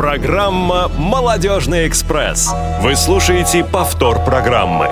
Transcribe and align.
Программа 0.00 0.88
«Молодежный 0.88 1.86
экспресс». 1.86 2.48
Вы 2.80 2.96
слушаете 2.96 3.62
повтор 3.62 4.24
программы. 4.24 4.88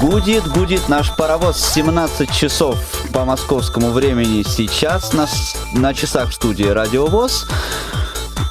Гудит, 0.00 0.48
гудит 0.48 0.88
наш 0.88 1.14
паровоз 1.14 1.62
17 1.74 2.32
часов 2.32 2.78
по 3.12 3.26
московскому 3.26 3.90
времени 3.90 4.42
сейчас 4.42 5.12
на, 5.12 5.26
на 5.74 5.92
часах 5.92 6.30
в 6.30 6.32
студии 6.32 6.64
Радио 6.64 7.08
ВОЗ. 7.08 7.46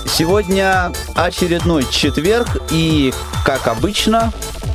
Сегодня 0.06 0.92
очередной 1.16 1.86
четверг 1.90 2.62
и, 2.70 3.12
как 3.44 3.68
обычно, 3.68 4.32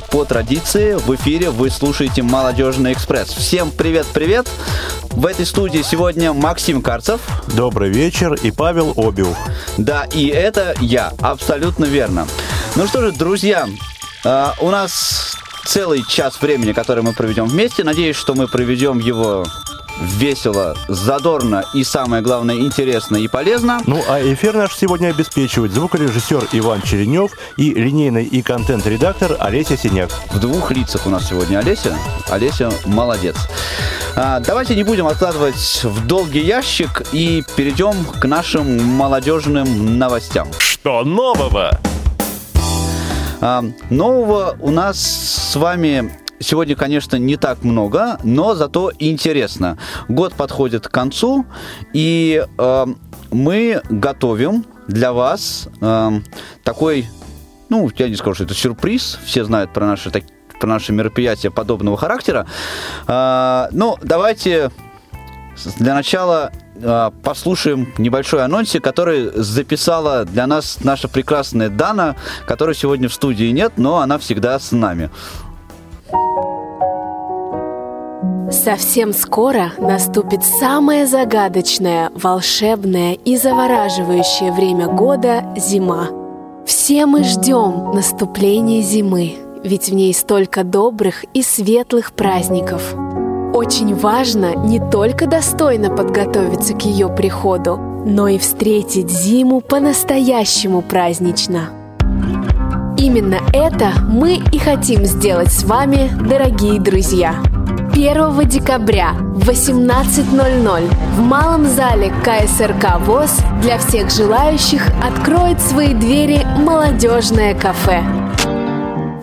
по 0.09 0.25
традиции 0.25 0.93
в 0.93 1.13
эфире 1.15 1.49
вы 1.49 1.69
слушаете 1.69 2.21
«Молодежный 2.21 2.93
экспресс». 2.93 3.29
Всем 3.29 3.71
привет-привет! 3.71 4.49
В 5.11 5.25
этой 5.25 5.45
студии 5.45 5.81
сегодня 5.81 6.33
Максим 6.33 6.81
Карцев. 6.81 7.21
Добрый 7.55 7.89
вечер 7.89 8.33
и 8.33 8.51
Павел 8.51 8.93
Обиух. 8.97 9.37
Да, 9.77 10.05
и 10.05 10.27
это 10.27 10.75
я, 10.81 11.13
абсолютно 11.21 11.85
верно. 11.85 12.27
Ну 12.75 12.87
что 12.87 13.01
же, 13.01 13.11
друзья, 13.11 13.67
э, 14.23 14.47
у 14.59 14.69
нас 14.69 15.37
целый 15.65 16.03
час 16.07 16.41
времени, 16.41 16.73
который 16.73 17.03
мы 17.03 17.13
проведем 17.13 17.45
вместе. 17.45 17.83
Надеюсь, 17.83 18.15
что 18.15 18.35
мы 18.35 18.47
проведем 18.47 18.99
его 18.99 19.45
весело, 19.99 20.75
задорно 20.87 21.63
и, 21.73 21.83
самое 21.83 22.21
главное, 22.21 22.55
интересно 22.55 23.17
и 23.17 23.27
полезно. 23.27 23.81
Ну, 23.85 24.03
а 24.07 24.21
эфир 24.21 24.55
наш 24.55 24.75
сегодня 24.75 25.09
обеспечивает 25.09 25.71
звукорежиссер 25.71 26.49
Иван 26.53 26.81
Черенев 26.81 27.31
и 27.57 27.73
линейный 27.73 28.25
и 28.25 28.41
контент-редактор 28.41 29.37
Олеся 29.39 29.77
Синяк. 29.77 30.09
В 30.31 30.39
двух 30.39 30.71
лицах 30.71 31.05
у 31.05 31.09
нас 31.09 31.29
сегодня 31.29 31.59
Олеся. 31.59 31.95
Олеся 32.29 32.71
молодец. 32.85 33.35
А, 34.15 34.39
давайте 34.39 34.75
не 34.75 34.83
будем 34.83 35.07
откладывать 35.07 35.81
в 35.83 36.05
долгий 36.07 36.41
ящик 36.41 37.03
и 37.11 37.43
перейдем 37.55 38.05
к 38.05 38.25
нашим 38.25 38.83
молодежным 38.83 39.97
новостям. 39.97 40.47
Что 40.57 41.03
нового? 41.03 41.79
А, 43.41 43.63
нового 43.89 44.55
у 44.59 44.71
нас 44.71 44.97
с 44.97 45.55
вами 45.55 46.11
сегодня, 46.45 46.75
конечно, 46.75 47.15
не 47.17 47.37
так 47.37 47.63
много, 47.63 48.19
но 48.23 48.55
зато 48.55 48.91
интересно. 48.99 49.77
Год 50.07 50.33
подходит 50.33 50.87
к 50.87 50.91
концу, 50.91 51.45
и 51.93 52.45
э, 52.57 52.85
мы 53.31 53.81
готовим 53.89 54.65
для 54.87 55.11
вас 55.11 55.67
э, 55.81 56.11
такой, 56.63 57.07
ну, 57.69 57.89
я 57.97 58.07
не 58.07 58.15
скажу, 58.15 58.35
что 58.35 58.43
это 58.43 58.53
сюрприз, 58.53 59.19
все 59.25 59.43
знают 59.43 59.73
про 59.73 59.87
наши 59.87 60.11
так, 60.11 60.23
про 60.59 60.67
наши 60.67 60.93
мероприятия 60.93 61.49
подобного 61.49 61.97
характера. 61.97 62.45
Э, 63.07 63.67
ну, 63.71 63.97
давайте 64.01 64.71
для 65.79 65.93
начала 65.93 66.51
а, 66.83 67.11
послушаем 67.23 67.93
небольшой 67.97 68.43
анонсик, 68.43 68.83
который 68.83 69.31
записала 69.33 70.25
для 70.25 70.45
нас 70.47 70.79
наша 70.83 71.07
прекрасная 71.07 71.69
Дана, 71.69 72.15
которой 72.45 72.75
сегодня 72.75 73.07
в 73.07 73.13
студии 73.13 73.51
нет, 73.51 73.73
но 73.77 73.99
она 73.99 74.17
всегда 74.17 74.59
с 74.59 74.71
нами. 74.71 75.09
Совсем 78.51 79.13
скоро 79.13 79.73
наступит 79.77 80.43
самое 80.43 81.07
загадочное, 81.07 82.11
волшебное 82.13 83.13
и 83.13 83.37
завораживающее 83.37 84.51
время 84.51 84.87
года– 84.87 85.43
зима. 85.57 86.09
Все 86.65 87.05
мы 87.05 87.23
ждем 87.23 87.91
наступления 87.93 88.81
зимы, 88.81 89.35
ведь 89.63 89.89
в 89.89 89.93
ней 89.93 90.13
столько 90.13 90.63
добрых 90.63 91.23
и 91.33 91.41
светлых 91.41 92.13
праздников– 92.13 92.95
очень 93.55 93.95
важно 93.95 94.53
не 94.53 94.81
только 94.81 95.27
достойно 95.27 95.89
подготовиться 95.89 96.73
к 96.73 96.81
ее 96.81 97.07
приходу, 97.07 97.77
но 97.77 98.27
и 98.27 98.37
встретить 98.37 99.09
зиму 99.09 99.61
по-настоящему 99.61 100.81
празднично. 100.81 101.69
Именно 102.97 103.39
это 103.53 103.93
мы 104.09 104.41
и 104.51 104.57
хотим 104.57 105.05
сделать 105.05 105.53
с 105.53 105.63
вами, 105.63 106.11
дорогие 106.27 106.81
друзья. 106.81 107.35
1 107.95 108.49
декабря 108.49 109.13
в 109.13 109.49
18.00 109.49 110.95
в 111.15 111.21
малом 111.21 111.65
зале 111.65 112.11
КСРК 112.25 112.99
ВОЗ 112.99 113.39
для 113.61 113.77
всех 113.77 114.11
желающих 114.11 114.85
откроет 115.01 115.61
свои 115.61 115.93
двери 115.93 116.45
молодежное 116.57 117.55
кафе– 117.55 118.03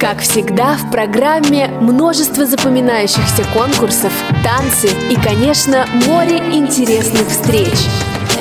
как 0.02 0.18
всегда, 0.18 0.74
в 0.74 0.90
программе 0.90 1.68
множество 1.68 2.44
запоминающихся 2.44 3.44
конкурсов, 3.54 4.12
танцы 4.42 4.88
и, 5.08 5.14
конечно, 5.14 5.86
море 6.08 6.38
интересных 6.38 7.28
встреч. 7.28 7.86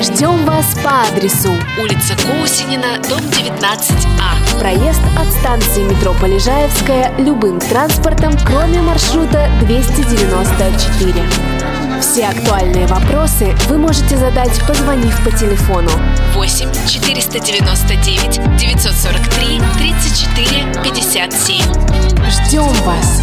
Ждем 0.02 0.44
вас 0.44 0.74
по 0.82 1.02
адресу 1.02 1.52
улица 1.80 2.16
Кусинина, 2.16 2.98
дом 3.08 3.20
19А. 3.20 4.58
Проезд 4.58 5.00
от 5.16 5.28
станции 5.28 5.84
метро 5.84 6.12
Полежаевская 6.20 7.12
любым 7.18 7.60
транспортом, 7.60 8.32
кроме 8.44 8.82
маршрута 8.82 9.48
294. 9.60 11.14
Все 12.00 12.26
актуальные 12.26 12.88
вопросы 12.88 13.54
вы 13.68 13.78
можете 13.78 14.16
задать, 14.16 14.60
позвонив 14.66 15.16
по 15.22 15.30
телефону 15.30 15.90
8 16.34 16.68
499 16.88 18.56
943 18.58 19.62
34 19.78 20.82
57. 20.82 21.62
Ждем 22.28 22.72
вас! 22.84 23.22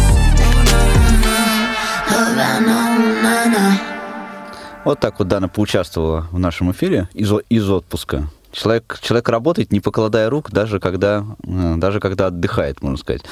Вот 4.84 4.98
так 4.98 5.18
вот 5.18 5.28
Дана 5.28 5.48
поучаствовала 5.48 6.26
в 6.32 6.38
нашем 6.38 6.72
эфире 6.72 7.08
из, 7.12 7.30
из 7.50 7.68
отпуска. 7.68 8.28
Человек, 8.52 8.98
человек 9.00 9.28
работает, 9.28 9.72
не 9.72 9.80
покладая 9.80 10.28
рук, 10.28 10.50
даже 10.50 10.80
когда, 10.80 11.24
э, 11.44 11.74
даже 11.76 12.00
когда 12.00 12.26
отдыхает, 12.26 12.82
можно 12.82 12.96
сказать. 12.98 13.22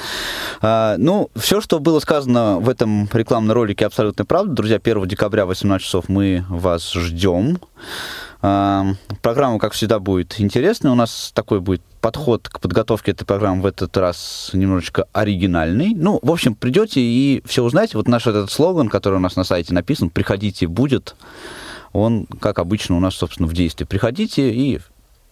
А, 0.61 0.95
ну, 0.97 1.29
все, 1.35 1.59
что 1.59 1.79
было 1.79 1.99
сказано 1.99 2.59
в 2.59 2.69
этом 2.69 3.09
рекламном 3.11 3.53
ролике, 3.53 3.85
абсолютно 3.85 4.25
правда. 4.25 4.53
Друзья, 4.53 4.77
1 4.81 5.07
декабря 5.07 5.45
в 5.45 5.49
18 5.49 5.85
часов 5.85 6.05
мы 6.07 6.45
вас 6.47 6.93
ждем. 6.93 7.59
А, 8.41 8.85
программа, 9.21 9.59
как 9.59 9.73
всегда, 9.73 9.99
будет 9.99 10.39
интересная. 10.39 10.91
У 10.91 10.95
нас 10.95 11.31
такой 11.33 11.59
будет 11.59 11.81
подход 12.01 12.47
к 12.47 12.59
подготовке 12.59 13.11
этой 13.11 13.25
программы 13.25 13.61
в 13.61 13.65
этот 13.65 13.95
раз 13.97 14.51
немножечко 14.53 15.05
оригинальный. 15.11 15.93
Ну, 15.93 16.19
в 16.21 16.31
общем, 16.31 16.55
придете 16.55 17.01
и 17.01 17.41
все 17.45 17.63
узнаете. 17.63 17.97
Вот 17.97 18.07
наш 18.07 18.27
этот 18.27 18.51
слоган, 18.51 18.87
который 18.87 19.15
у 19.15 19.19
нас 19.19 19.35
на 19.35 19.43
сайте 19.43 19.73
написан, 19.73 20.09
«Приходите, 20.09 20.67
будет», 20.67 21.15
он, 21.91 22.27
как 22.39 22.59
обычно, 22.59 22.97
у 22.97 22.99
нас, 22.99 23.15
собственно, 23.15 23.47
в 23.47 23.53
действии. 23.53 23.83
Приходите 23.83 24.53
и 24.53 24.79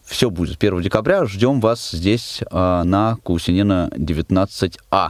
все 0.04 0.30
будет. 0.30 0.58
1 0.58 0.82
декабря 0.82 1.26
ждем 1.26 1.60
вас 1.60 1.92
здесь 1.92 2.42
э, 2.42 2.84
на 2.84 3.18
Кусинина 3.24 3.90
19А. 3.94 5.10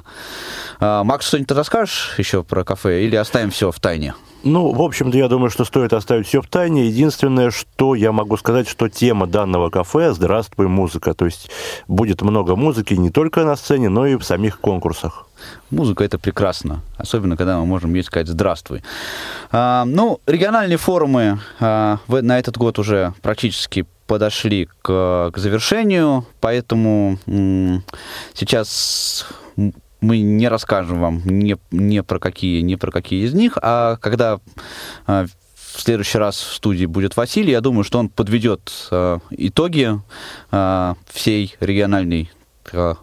Э, 0.80 1.03
Макс, 1.03 1.28
что-нибудь 1.28 1.52
расскажешь 1.52 2.16
еще 2.18 2.44
про 2.44 2.63
кафе 2.63 3.06
или 3.06 3.16
оставим 3.16 3.52
все 3.52 3.72
в 3.72 3.80
тайне? 3.80 4.13
Ну, 4.47 4.72
в 4.72 4.81
общем-то, 4.81 5.18
я 5.18 5.28
думаю, 5.28 5.50
что 5.50 5.66
стоит 5.66 5.91
оставить 5.91 6.25
все 6.25 6.41
в 6.41 6.47
тайне. 6.47 6.88
Единственное, 6.88 7.52
что 7.52 7.96
я 7.96 8.13
могу 8.13 8.38
сказать, 8.38 8.69
что 8.69 8.88
тема 8.88 9.28
данного 9.28 9.69
кафе 9.69 10.13
«Здравствуй, 10.13 10.69
музыка». 10.69 11.13
То 11.13 11.25
есть 11.25 11.52
будет 11.90 12.22
много 12.22 12.56
музыки 12.56 12.94
не 12.94 13.09
только 13.09 13.44
на 13.44 13.57
сцене, 13.57 13.90
но 13.90 14.07
и 14.07 14.16
в 14.16 14.24
самих 14.24 14.62
конкурсах. 14.62 15.28
Музыка 15.69 16.06
это 16.06 16.18
прекрасно, 16.18 16.81
особенно 16.96 17.36
когда 17.36 17.59
мы 17.59 17.66
можем 17.66 17.94
ей 17.94 18.03
сказать 18.03 18.30
здравствуй. 18.30 18.84
А, 19.52 19.84
ну, 19.84 20.22
региональные 20.25 20.78
форумы 20.78 21.40
а, 21.59 22.00
на 22.07 22.40
этот 22.40 22.57
год 22.57 22.80
уже 22.80 23.13
практически 23.22 23.86
подошли 24.07 24.69
к, 24.81 25.31
к 25.34 25.38
завершению, 25.38 26.25
поэтому 26.40 27.19
сейчас 28.34 29.28
мы 30.02 30.19
не 30.19 30.47
расскажем 30.47 31.00
вам 31.00 31.22
не, 31.25 31.58
не, 31.72 32.03
про 32.03 32.19
какие, 32.19 32.62
не 32.62 32.75
про 32.75 32.91
какие 32.91 33.25
из 33.25 33.34
них, 33.34 33.58
а 33.62 33.97
когда 33.97 34.40
а, 35.06 35.25
в 35.78 35.81
следующий 35.81 36.18
раз 36.18 36.38
в 36.38 36.53
студии 36.56 36.85
будет 36.85 37.16
Василий, 37.18 37.51
я 37.51 37.62
думаю, 37.62 37.83
что 37.83 38.00
он 38.00 38.10
подведет 38.10 38.71
э, 38.89 39.19
итоги 39.30 40.01
э, 40.51 40.94
всей 41.12 41.56
региональной 41.60 42.31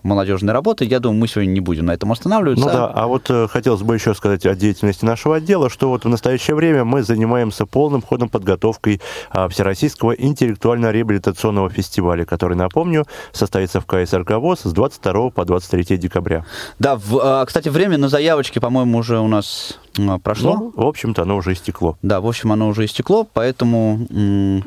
молодежной 0.03 0.53
работы. 0.53 0.85
Я 0.85 1.01
думаю, 1.01 1.21
мы 1.21 1.29
сегодня 1.29 1.51
не 1.51 1.61
будем 1.61 1.87
на 1.87 1.93
этом 1.93 2.13
останавливаться. 2.13 2.65
Ну 2.65 2.73
да, 2.73 2.87
а 2.87 3.07
вот 3.07 3.31
э, 3.31 3.49
хотелось 3.49 3.83
бы 3.83 3.95
еще 3.95 4.15
сказать 4.15 4.47
о 4.47 4.55
деятельности 4.55 5.05
нашего 5.05 5.37
отдела, 5.37 5.71
что 5.71 5.89
вот 5.89 6.05
в 6.05 6.09
настоящее 6.09 6.55
время 6.55 6.85
мы 6.85 7.03
занимаемся 7.03 7.67
полным 7.67 8.03
ходом 8.03 8.29
подготовкой 8.29 9.01
а, 9.31 9.49
Всероссийского 9.49 10.13
интеллектуально-реабилитационного 10.13 11.71
фестиваля, 11.71 12.25
который, 12.25 12.57
напомню, 12.57 13.07
состоится 13.33 13.81
в 13.81 13.87
КСРК 13.87 14.33
ВОЗ 14.33 14.61
с 14.65 14.73
22 14.73 15.31
по 15.31 15.45
23 15.45 15.97
декабря. 15.99 16.45
Да, 16.79 16.97
в, 16.97 17.19
а, 17.23 17.45
кстати, 17.45 17.69
время 17.69 17.99
на 17.99 18.09
заявочки, 18.09 18.59
по-моему, 18.59 18.99
уже 18.99 19.19
у 19.19 19.29
нас 19.29 19.79
прошло. 20.23 20.57
Ну, 20.57 20.73
в 20.75 20.87
общем-то, 20.87 21.23
оно 21.23 21.37
уже 21.37 21.53
истекло. 21.53 21.97
Да, 22.03 22.21
в 22.21 22.27
общем, 22.27 22.53
оно 22.53 22.69
уже 22.69 22.85
истекло, 22.85 23.27
поэтому 23.33 24.63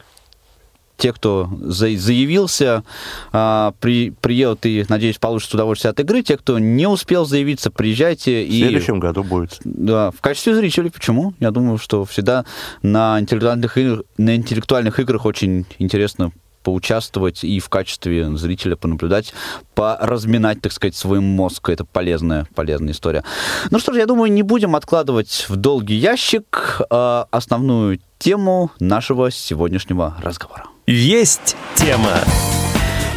те, 0.98 1.14
кто 1.14 1.50
заявился, 1.62 2.84
а, 3.32 3.74
при, 3.80 4.12
приедут 4.12 4.66
и, 4.66 4.86
надеюсь, 4.90 5.18
получат 5.18 5.54
удовольствие 5.54 5.92
от 5.92 6.00
игры. 6.00 6.24
Те, 6.24 6.38
кто 6.38 6.60
не 6.60 6.88
успел 6.88 7.26
заявиться, 7.26 7.72
приезжайте. 7.72 8.46
В 8.46 8.52
следующем 8.52 8.98
и, 8.98 9.00
году 9.00 9.24
будет. 9.24 9.60
Да, 9.64 10.12
в 10.12 10.20
качестве 10.22 10.56
зрителей. 10.56 10.90
Почему? 10.90 11.34
Я 11.40 11.52
думаю, 11.52 11.78
что 11.78 12.04
всегда 12.06 12.46
на 12.82 13.20
интеллектуальных, 13.20 13.78
игр, 13.78 14.04
на 14.18 14.36
интеллектуальных 14.36 15.00
играх 15.00 15.26
очень 15.26 15.66
интересно 15.78 16.32
поучаствовать 16.64 17.46
и 17.46 17.62
в 17.62 17.70
качестве 17.70 18.36
зрителя 18.36 18.76
понаблюдать, 18.76 19.34
поразминать, 19.74 20.60
так 20.60 20.74
сказать, 20.74 20.96
свой 20.96 21.22
мозг. 21.22 21.70
Это 21.70 21.86
полезная, 21.86 22.46
полезная 22.56 22.92
история. 22.92 23.24
Ну 23.72 23.80
что 23.80 23.94
ж, 23.94 23.98
я 23.98 24.06
думаю, 24.06 24.30
не 24.34 24.44
будем 24.44 24.76
откладывать 24.76 25.46
в 25.48 25.56
долгий 25.56 25.96
ящик 25.96 26.82
э, 26.90 27.24
основную 27.32 28.00
тему 28.20 28.72
нашего 28.82 29.32
сегодняшнего 29.32 30.18
разговора. 30.22 30.66
Есть 30.90 31.58
тема. 31.76 32.14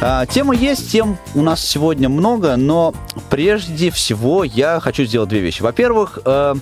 А, 0.01 0.27
Тема 0.27 0.57
есть, 0.57 0.91
тем 0.91 1.17
у 1.37 1.43
нас 1.43 1.65
сегодня 1.65 2.09
много, 2.09 2.57
но 2.57 2.93
прежде 3.29 3.93
всего 3.93 4.43
я 4.43 4.81
хочу 4.81 5.05
сделать 5.05 5.29
две 5.29 5.39
вещи. 5.39 5.63
Во-первых, 5.63 6.19
э, 6.25 6.55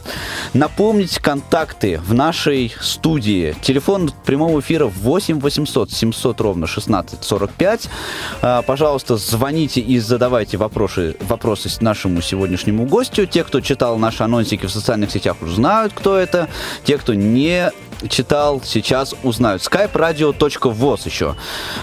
напомнить 0.52 1.18
контакты 1.18 1.98
в 1.98 2.12
нашей 2.12 2.74
студии. 2.78 3.56
Телефон 3.62 4.10
прямого 4.26 4.60
эфира 4.60 4.84
8 4.84 5.40
800 5.40 5.90
700 5.90 6.40
ровно 6.42 6.66
16 6.66 7.24
45. 7.24 7.88
А, 8.42 8.60
пожалуйста, 8.60 9.16
звоните 9.16 9.80
и 9.80 9.98
задавайте 10.00 10.58
вопросы, 10.58 11.16
вопросы 11.20 11.70
нашему 11.80 12.20
сегодняшнему 12.20 12.84
гостю. 12.84 13.24
Те, 13.24 13.44
кто 13.44 13.62
читал 13.62 13.96
наши 13.96 14.24
анонсики 14.24 14.66
в 14.66 14.70
социальных 14.70 15.10
сетях, 15.10 15.38
уже 15.40 15.54
знают, 15.54 15.94
кто 15.94 16.18
это. 16.18 16.50
Те, 16.84 16.98
кто 16.98 17.14
не 17.14 17.72
читал, 18.08 18.62
сейчас 18.64 19.14
узнают. 19.22 19.62
skype-radio.voz 19.62 21.00
еще 21.04 21.34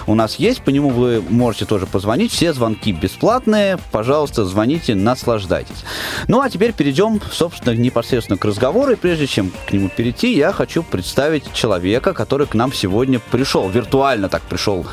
у 0.06 0.14
нас 0.14 0.36
есть, 0.36 0.62
по 0.62 0.70
нему 0.70 0.90
вы 0.90 1.22
можете 1.28 1.66
тоже 1.66 1.86
позвонить. 1.86 2.32
Все 2.32 2.52
звонки 2.52 2.92
бесплатные. 2.92 3.78
Пожалуйста, 3.92 4.44
звоните, 4.44 4.94
наслаждайтесь. 4.94 5.84
Ну, 6.28 6.40
а 6.40 6.48
теперь 6.48 6.72
перейдем, 6.72 7.20
собственно, 7.30 7.74
непосредственно 7.74 8.38
к 8.38 8.44
разговору. 8.44 8.92
И 8.92 8.96
прежде 8.96 9.26
чем 9.26 9.52
к 9.66 9.72
нему 9.72 9.88
перейти, 9.88 10.34
я 10.34 10.52
хочу 10.52 10.82
представить 10.82 11.52
человека, 11.52 12.14
который 12.14 12.46
к 12.46 12.54
нам 12.54 12.72
сегодня 12.72 13.20
пришел, 13.30 13.68
виртуально 13.68 14.28
так 14.28 14.42
пришел 14.42 14.86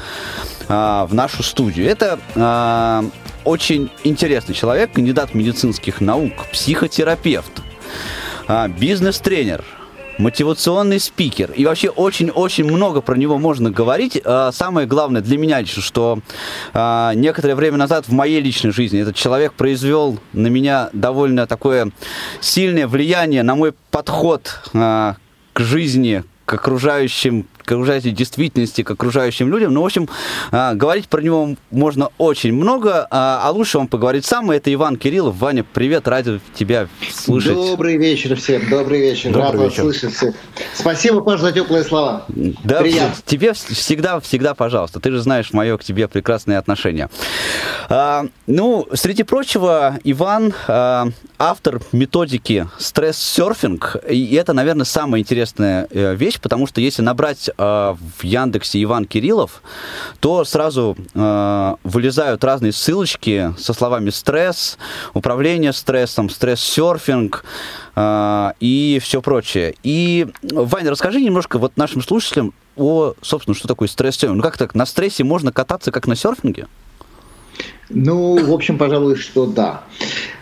а, 0.68 1.06
в 1.06 1.14
нашу 1.14 1.44
студию. 1.44 1.88
Это 1.88 2.20
а, 2.36 3.06
очень 3.44 3.90
интересный 4.04 4.56
человек, 4.56 4.94
кандидат 4.94 5.34
медицинских 5.34 6.02
наук, 6.02 6.34
психотерапевт, 6.52 7.62
а, 8.48 8.68
бизнес-тренер, 8.68 9.64
мотивационный 10.18 11.00
спикер. 11.00 11.52
И 11.52 11.66
вообще 11.66 11.90
очень-очень 11.90 12.66
много 12.66 13.02
про 13.02 13.16
него 13.16 13.38
можно 13.38 13.72
говорить. 13.72 14.22
А, 14.24 14.52
самое 14.52 14.88
главное 14.88 15.22
для 15.22 15.38
меня 15.38 15.60
лично, 15.60 15.82
что 15.82 16.20
а, 16.74 17.14
некоторое 17.14 17.56
время 17.56 17.78
назад 17.78 18.08
в 18.08 18.12
моей 18.12 18.42
личной 18.42 18.72
жизни 18.72 19.02
этот 19.02 19.16
человек 19.16 19.54
произвел 19.54 20.20
на 20.34 20.48
меня 20.48 20.90
довольно 20.94 21.48
такое 21.48 21.92
сильное 22.42 22.88
влияние 22.88 23.44
на 23.44 23.56
мой 23.56 23.74
подход 23.92 24.60
а, 24.74 25.16
к 25.54 25.60
жизни, 25.60 26.24
к 26.46 26.54
окружающим 26.54 27.48
к 27.64 27.72
окружающей 27.72 28.12
действительности, 28.12 28.84
к 28.84 28.92
окружающим 28.92 29.50
людям. 29.50 29.74
Ну, 29.74 29.82
в 29.82 29.86
общем, 29.86 30.10
а, 30.52 30.74
говорить 30.74 31.08
про 31.08 31.22
него 31.22 31.56
можно 31.72 32.10
очень 32.18 32.54
много, 32.54 33.08
а, 33.10 33.42
а 33.44 33.52
лучше 33.52 33.78
вам 33.78 33.88
поговорить 33.88 34.26
сам. 34.26 34.52
Это 34.52 34.74
Иван 34.74 34.98
Кириллов. 34.98 35.38
Ваня, 35.38 35.64
привет, 35.64 36.08
рад 36.08 36.24
тебя 36.56 36.88
слышать. 37.12 37.54
Добрый 37.54 37.98
вечер 37.98 38.36
всем, 38.36 38.70
добрый 38.70 39.02
вечер. 39.02 39.32
Добрый 39.32 39.44
Рад 39.44 39.54
вечер. 39.72 39.84
вас 39.84 39.96
слышать 39.98 40.16
всех. 40.16 40.36
Спасибо, 40.74 41.22
Паш, 41.22 41.42
за 41.42 41.52
теплые 41.52 41.84
слова. 41.84 42.26
Да, 42.28 42.80
Приятно. 42.80 43.16
тебе 43.26 43.54
всегда, 43.54 44.20
всегда, 44.20 44.54
пожалуйста. 44.54 45.00
Ты 45.00 45.12
же 45.12 45.20
знаешь 45.20 45.52
мое 45.52 45.78
к 45.78 45.84
тебе 45.84 46.08
прекрасное 46.08 46.58
отношение. 46.60 47.10
А, 47.90 48.26
ну, 48.48 48.88
среди 48.94 49.24
прочего, 49.24 50.00
Иван 50.04 50.54
а, 50.68 51.08
автор 51.38 51.82
методики 51.92 52.68
стресс-серфинг. 52.80 53.98
И 54.10 54.36
это, 54.36 54.54
наверное, 54.54 54.86
самая 54.86 55.22
интересная 55.22 55.88
э, 55.90 56.16
вещь, 56.16 56.40
потому 56.40 56.68
что 56.68 56.80
если 56.80 57.02
набрать 57.02 57.50
э, 57.58 57.96
в 58.18 58.24
Яндексе 58.24 58.82
Иван 58.84 59.06
Кириллов, 59.06 59.62
то 60.20 60.44
сразу 60.46 60.96
э, 61.14 61.76
вылезают 61.84 62.44
разные 62.44 62.72
ссылочки 62.72 63.54
со 63.58 63.74
словами 63.74 64.10
стресс, 64.10 64.78
управление 65.14 65.74
стрессом, 65.74 66.30
стресс-серфинг 66.30 67.44
э, 67.96 68.52
и 68.60 69.00
все 69.02 69.22
прочее. 69.22 69.76
И, 69.84 70.28
Ваня, 70.42 70.92
расскажи 70.92 71.22
немножко 71.22 71.58
вот 71.58 71.78
нашим 71.78 72.02
слушателям 72.02 72.54
о, 72.76 73.14
собственно, 73.22 73.56
что 73.56 73.68
такое 73.68 73.88
стресс-серфинг. 73.88 74.38
Ну 74.38 74.44
как 74.44 74.58
так, 74.58 74.76
на 74.76 74.86
стрессе 74.86 75.24
можно 75.24 75.52
кататься, 75.52 75.92
как 75.92 76.08
на 76.08 76.16
серфинге? 76.16 76.68
Ну, 77.90 78.44
в 78.44 78.52
общем, 78.52 78.78
пожалуй, 78.78 79.16
что 79.18 79.46
да. 79.46 79.84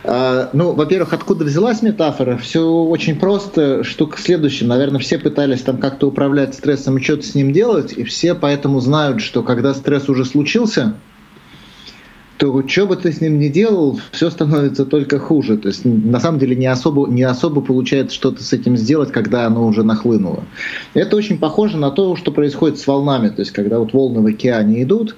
А, 0.03 0.49
ну, 0.53 0.73
во-первых, 0.73 1.13
откуда 1.13 1.45
взялась 1.45 1.81
метафора? 1.81 2.37
Все 2.37 2.65
очень 2.65 3.19
просто. 3.19 3.83
Штука 3.83 4.19
следующая. 4.19 4.65
Наверное, 4.65 4.99
все 4.99 5.19
пытались 5.19 5.61
там 5.61 5.77
как-то 5.77 6.07
управлять 6.07 6.55
стрессом 6.55 6.97
и 6.97 7.01
что-то 7.01 7.23
с 7.23 7.35
ним 7.35 7.53
делать, 7.53 7.93
и 7.93 8.03
все 8.03 8.33
поэтому 8.33 8.79
знают, 8.79 9.21
что 9.21 9.43
когда 9.43 9.73
стресс 9.73 10.09
уже 10.09 10.25
случился, 10.25 10.95
то 12.37 12.67
что 12.67 12.87
бы 12.87 12.95
ты 12.95 13.11
с 13.11 13.21
ним 13.21 13.37
ни 13.37 13.49
делал, 13.49 13.99
все 14.11 14.31
становится 14.31 14.85
только 14.85 15.19
хуже. 15.19 15.57
То 15.57 15.67
есть 15.67 15.85
на 15.85 16.19
самом 16.19 16.39
деле 16.39 16.55
не 16.55 16.65
особо, 16.65 17.07
не 17.07 17.21
особо 17.21 17.61
получается 17.61 18.15
что-то 18.15 18.43
с 18.43 18.51
этим 18.51 18.77
сделать, 18.77 19.11
когда 19.11 19.45
оно 19.45 19.67
уже 19.67 19.83
нахлынуло. 19.83 20.43
Это 20.95 21.15
очень 21.15 21.37
похоже 21.37 21.77
на 21.77 21.91
то, 21.91 22.15
что 22.15 22.31
происходит 22.31 22.79
с 22.79 22.87
волнами. 22.87 23.29
То 23.29 23.41
есть 23.41 23.51
когда 23.51 23.77
вот 23.77 23.93
волны 23.93 24.21
в 24.21 24.25
океане 24.25 24.81
идут, 24.81 25.15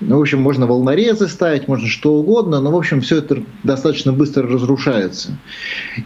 ну, 0.00 0.16
в 0.16 0.20
общем, 0.22 0.40
можно 0.40 0.66
волнорезы 0.66 1.28
ставить, 1.28 1.68
можно 1.68 1.86
что 1.86 2.14
угодно, 2.14 2.60
но, 2.60 2.70
в 2.70 2.76
общем, 2.76 3.02
все 3.02 3.18
это 3.18 3.42
достаточно 3.64 4.12
быстро 4.12 4.48
разрушается. 4.48 5.38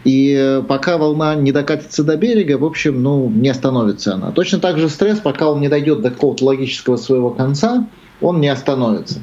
И 0.03 0.35
э, 0.37 0.61
пока 0.67 0.97
волна 0.97 1.33
не 1.35 1.53
докатится 1.53 2.03
до 2.03 2.17
берега, 2.17 2.57
в 2.57 2.65
общем, 2.65 3.01
ну, 3.01 3.29
не 3.29 3.47
остановится 3.47 4.15
она. 4.15 4.31
Точно 4.31 4.59
так 4.59 4.77
же 4.77 4.89
стресс, 4.89 5.19
пока 5.19 5.49
он 5.49 5.61
не 5.61 5.69
дойдет 5.69 6.01
до 6.01 6.11
какого-то 6.11 6.43
логического 6.43 6.97
своего 6.97 7.29
конца, 7.29 7.87
он 8.19 8.41
не 8.41 8.49
остановится. 8.49 9.19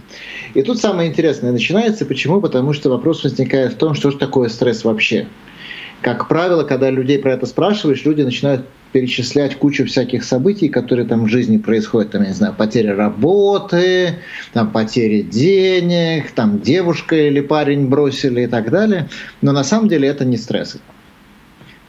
И 0.54 0.62
тут 0.62 0.78
самое 0.78 1.10
интересное 1.10 1.52
начинается. 1.52 2.06
Почему? 2.06 2.40
Потому 2.40 2.72
что 2.72 2.88
вопрос 2.88 3.24
возникает 3.24 3.74
в 3.74 3.76
том, 3.76 3.94
что 3.94 4.10
же 4.10 4.16
такое 4.16 4.48
стресс 4.48 4.84
вообще. 4.84 5.28
Как 6.00 6.28
правило, 6.28 6.64
когда 6.64 6.90
людей 6.90 7.18
про 7.18 7.34
это 7.34 7.44
спрашиваешь, 7.46 8.04
люди 8.04 8.22
начинают 8.22 8.66
перечислять 8.92 9.56
кучу 9.56 9.86
всяких 9.86 10.22
событий, 10.22 10.68
которые 10.68 11.06
там 11.06 11.24
в 11.24 11.28
жизни 11.28 11.56
происходят, 11.56 12.12
там, 12.12 12.22
я 12.22 12.28
не 12.28 12.34
знаю, 12.34 12.54
потеря 12.56 12.94
работы, 12.94 14.18
там, 14.52 14.70
потеря 14.70 15.22
денег, 15.22 16.30
там, 16.32 16.60
девушка 16.60 17.16
или 17.16 17.40
парень 17.40 17.88
бросили 17.88 18.42
и 18.42 18.46
так 18.46 18.70
далее. 18.70 19.08
Но 19.40 19.52
на 19.52 19.64
самом 19.64 19.88
деле 19.88 20.08
это 20.08 20.24
не 20.24 20.36
стрессы. 20.36 20.78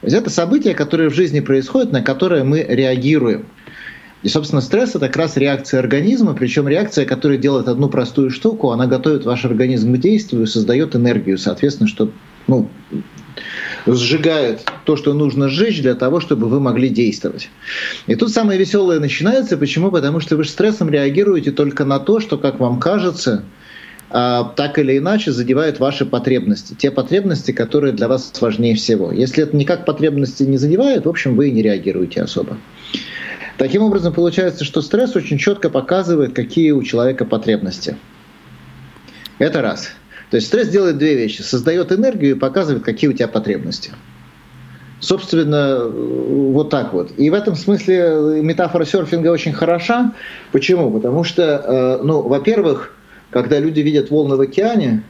То 0.00 0.06
есть 0.06 0.16
это 0.16 0.30
события, 0.30 0.74
которые 0.74 1.10
в 1.10 1.14
жизни 1.14 1.40
происходят, 1.40 1.92
на 1.92 2.02
которые 2.02 2.44
мы 2.44 2.62
реагируем. 2.62 3.46
И, 4.22 4.28
собственно, 4.28 4.62
стресс– 4.62 4.90
это 4.94 5.08
как 5.08 5.16
раз 5.16 5.36
реакция 5.36 5.80
организма, 5.80 6.32
причем 6.32 6.66
реакция, 6.66 7.04
которая 7.04 7.36
делает 7.36 7.68
одну 7.68 7.90
простую 7.90 8.30
штуку, 8.30 8.70
она 8.70 8.86
готовит 8.86 9.26
ваш 9.26 9.44
организм 9.44 9.94
к 9.94 9.98
действию, 9.98 10.46
создает 10.46 10.96
энергию, 10.96 11.36
соответственно, 11.36 11.88
что 11.88 12.10
ну, 12.46 12.68
сжигает 13.86 14.64
то, 14.84 14.96
что 14.96 15.12
нужно 15.12 15.48
сжечь 15.48 15.82
для 15.82 15.94
того, 15.94 16.20
чтобы 16.20 16.48
вы 16.48 16.60
могли 16.60 16.88
действовать. 16.88 17.50
И 18.06 18.14
тут 18.14 18.30
самое 18.30 18.58
веселое 18.58 19.00
начинается. 19.00 19.56
Почему? 19.56 19.90
Потому 19.90 20.20
что 20.20 20.36
вы 20.36 20.44
стрессом 20.44 20.90
реагируете 20.90 21.50
только 21.52 21.84
на 21.84 21.98
то, 21.98 22.20
что, 22.20 22.38
как 22.38 22.60
вам 22.60 22.80
кажется, 22.80 23.44
а, 24.10 24.44
так 24.44 24.78
или 24.78 24.98
иначе 24.98 25.32
задевают 25.32 25.80
ваши 25.80 26.06
потребности. 26.06 26.74
Те 26.74 26.90
потребности, 26.90 27.52
которые 27.52 27.92
для 27.92 28.08
вас 28.08 28.32
важнее 28.40 28.76
всего. 28.76 29.10
Если 29.12 29.42
это 29.42 29.56
никак 29.56 29.84
потребности 29.84 30.44
не 30.44 30.56
задевает, 30.56 31.04
в 31.04 31.08
общем, 31.08 31.36
вы 31.36 31.48
и 31.48 31.52
не 31.52 31.62
реагируете 31.62 32.22
особо. 32.22 32.56
Таким 33.58 33.82
образом, 33.82 34.12
получается, 34.12 34.64
что 34.64 34.82
стресс 34.82 35.14
очень 35.14 35.38
четко 35.38 35.70
показывает, 35.70 36.32
какие 36.32 36.72
у 36.72 36.82
человека 36.82 37.24
потребности. 37.24 37.96
Это 39.38 39.62
раз. 39.62 39.90
То 40.34 40.38
есть 40.38 40.48
стресс 40.48 40.66
делает 40.66 40.98
две 40.98 41.14
вещи. 41.14 41.42
Создает 41.42 41.92
энергию 41.92 42.34
и 42.34 42.36
показывает, 42.36 42.82
какие 42.82 43.08
у 43.08 43.12
тебя 43.12 43.28
потребности. 43.28 43.92
Собственно, 44.98 45.86
вот 45.86 46.70
так 46.70 46.92
вот. 46.92 47.12
И 47.16 47.30
в 47.30 47.34
этом 47.34 47.54
смысле 47.54 48.40
метафора 48.42 48.84
серфинга 48.84 49.28
очень 49.28 49.52
хороша. 49.52 50.12
Почему? 50.50 50.90
Потому 50.90 51.22
что, 51.22 51.44
э, 51.44 52.02
ну, 52.02 52.22
во-первых, 52.22 52.96
когда 53.30 53.60
люди 53.60 53.78
видят 53.78 54.10
волны 54.10 54.34
в 54.34 54.40
океане, 54.40 55.04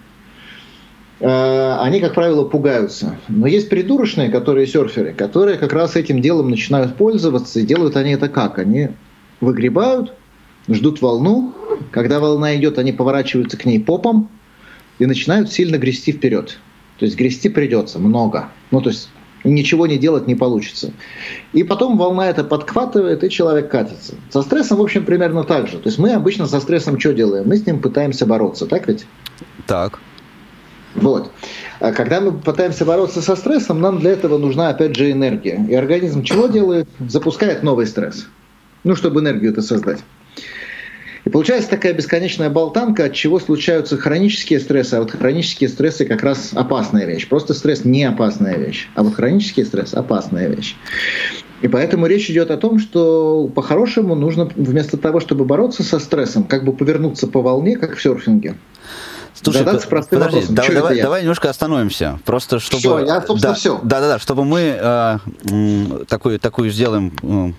э, 1.20 1.76
они, 1.80 2.00
как 2.00 2.12
правило, 2.12 2.44
пугаются. 2.44 3.16
Но 3.28 3.46
есть 3.46 3.70
придурочные, 3.70 4.28
которые 4.28 4.66
серферы, 4.66 5.14
которые 5.14 5.56
как 5.56 5.72
раз 5.72 5.96
этим 5.96 6.20
делом 6.20 6.50
начинают 6.50 6.96
пользоваться. 6.96 7.60
И 7.60 7.64
делают 7.64 7.96
они 7.96 8.10
это 8.10 8.28
как? 8.28 8.58
Они 8.58 8.90
выгребают, 9.40 10.12
ждут 10.68 11.00
волну. 11.00 11.54
Когда 11.92 12.20
волна 12.20 12.54
идет, 12.56 12.78
они 12.78 12.92
поворачиваются 12.92 13.56
к 13.56 13.64
ней 13.64 13.80
попом, 13.80 14.28
и 14.98 15.06
начинают 15.06 15.52
сильно 15.52 15.76
грести 15.76 16.12
вперед. 16.12 16.58
То 16.98 17.04
есть 17.04 17.16
грести 17.16 17.48
придется 17.48 17.98
много. 17.98 18.48
Ну, 18.70 18.80
то 18.80 18.90
есть 18.90 19.08
ничего 19.44 19.86
не 19.86 19.98
делать 19.98 20.26
не 20.26 20.34
получится. 20.34 20.92
И 21.52 21.62
потом 21.62 21.98
волна 21.98 22.28
это 22.28 22.44
подхватывает, 22.44 23.22
и 23.24 23.30
человек 23.30 23.70
катится. 23.70 24.14
Со 24.30 24.42
стрессом, 24.42 24.78
в 24.78 24.82
общем, 24.82 25.04
примерно 25.04 25.44
так 25.44 25.68
же. 25.68 25.78
То 25.78 25.88
есть 25.88 25.98
мы 25.98 26.12
обычно 26.12 26.46
со 26.46 26.60
стрессом 26.60 26.98
что 26.98 27.12
делаем? 27.12 27.46
Мы 27.46 27.56
с 27.56 27.66
ним 27.66 27.80
пытаемся 27.80 28.26
бороться, 28.26 28.66
так 28.66 28.88
ведь? 28.88 29.06
Так. 29.66 30.00
Вот. 30.94 31.30
А 31.80 31.92
когда 31.92 32.20
мы 32.20 32.32
пытаемся 32.32 32.84
бороться 32.84 33.20
со 33.20 33.34
стрессом, 33.34 33.80
нам 33.80 33.98
для 33.98 34.12
этого 34.12 34.38
нужна, 34.38 34.68
опять 34.68 34.96
же, 34.96 35.10
энергия. 35.10 35.64
И 35.68 35.74
организм 35.74 36.22
чего 36.22 36.46
делает? 36.46 36.88
Запускает 37.08 37.62
новый 37.62 37.86
стресс. 37.86 38.26
Ну, 38.84 38.94
чтобы 38.94 39.20
энергию 39.20 39.50
это 39.50 39.62
создать. 39.62 40.00
Получается 41.34 41.68
такая 41.68 41.92
бесконечная 41.94 42.48
болтанка, 42.48 43.06
от 43.06 43.12
чего 43.12 43.40
случаются 43.40 43.96
хронические 43.96 44.60
стрессы, 44.60 44.94
а 44.94 45.00
вот 45.00 45.10
хронические 45.10 45.68
стрессы 45.68 46.04
как 46.04 46.22
раз 46.22 46.50
опасная 46.54 47.06
вещь. 47.06 47.28
Просто 47.28 47.54
стресс 47.54 47.84
не 47.84 48.04
опасная 48.04 48.56
вещь, 48.56 48.88
а 48.94 49.02
вот 49.02 49.16
хронический 49.16 49.64
стресс 49.64 49.94
опасная 49.94 50.46
вещь. 50.46 50.76
И 51.60 51.66
поэтому 51.66 52.06
речь 52.06 52.30
идет 52.30 52.52
о 52.52 52.56
том, 52.56 52.78
что 52.78 53.50
по-хорошему 53.52 54.14
нужно 54.14 54.48
вместо 54.54 54.96
того, 54.96 55.18
чтобы 55.18 55.44
бороться 55.44 55.82
со 55.82 55.98
стрессом, 55.98 56.44
как 56.44 56.64
бы 56.64 56.72
повернуться 56.72 57.26
по 57.26 57.42
волне, 57.42 57.76
как 57.78 57.96
в 57.96 58.00
серфинге. 58.00 58.54
Слушай, 59.32 59.64
Задаться 59.64 59.88
простым 59.88 60.20
подожди, 60.20 60.38
вопросом. 60.38 60.54
Давай, 60.54 60.74
давай, 60.76 61.02
давай 61.02 61.22
немножко 61.22 61.50
остановимся. 61.50 62.20
Просто 62.24 62.60
чтобы... 62.60 62.78
Все, 62.78 62.98
я, 63.00 63.20
собственно, 63.22 63.40
да, 63.40 63.54
все. 63.54 63.80
Да, 63.82 64.00
да, 64.00 64.08
да, 64.10 64.18
чтобы 64.20 64.44
мы 64.44 64.78
э, 64.80 66.04
такую, 66.06 66.38
такую 66.38 66.70
сделаем 66.70 67.56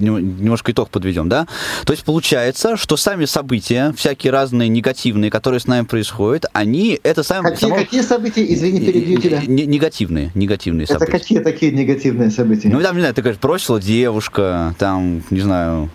немножко 0.00 0.72
итог 0.72 0.90
подведем, 0.90 1.28
да? 1.28 1.46
То 1.84 1.92
есть 1.92 2.04
получается, 2.04 2.76
что 2.76 2.96
сами 2.96 3.24
события, 3.24 3.92
всякие 3.96 4.32
разные 4.32 4.68
негативные, 4.68 5.30
которые 5.30 5.60
с 5.60 5.66
нами 5.66 5.84
происходят, 5.84 6.46
они 6.52 6.98
это 7.02 7.22
сами... 7.22 7.44
Какие, 7.44 7.68
само... 7.68 7.76
какие 7.76 8.02
события? 8.02 8.54
Извини, 8.54 8.80
перебью 8.80 9.20
тебя. 9.20 9.40
Негативные, 9.46 10.30
негативные 10.34 10.84
это 10.84 10.94
события. 10.94 11.12
Это 11.12 11.20
какие 11.20 11.38
такие 11.40 11.72
негативные 11.72 12.30
события? 12.30 12.68
Ну, 12.68 12.80
там, 12.80 12.94
не 12.94 13.00
знаю, 13.00 13.14
ты 13.14 13.22
говоришь, 13.22 13.40
бросила 13.40 13.80
девушка, 13.80 14.74
там, 14.78 15.22
не 15.30 15.40
знаю, 15.40 15.90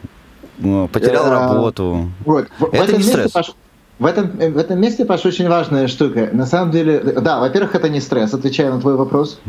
потерял 0.92 1.30
работу. 1.30 2.12
Вот. 2.26 2.48
Это 2.72 2.98
не 2.98 3.04
стресс. 3.04 3.34
В 3.98 4.06
этом, 4.06 4.28
в 4.32 4.58
этом 4.58 4.82
месте, 4.82 5.06
Паша, 5.06 5.30
очень 5.30 5.48
важная 5.48 5.88
штука. 5.88 6.30
На 6.34 6.46
самом 6.46 6.72
деле, 6.72 7.00
да, 7.00 7.40
во-первых, 7.40 7.76
это 7.76 7.88
не 7.88 8.02
стресс, 8.02 8.34
отвечая 8.34 8.74
на 8.74 8.82
твой 8.82 8.98
вопрос. 8.98 9.40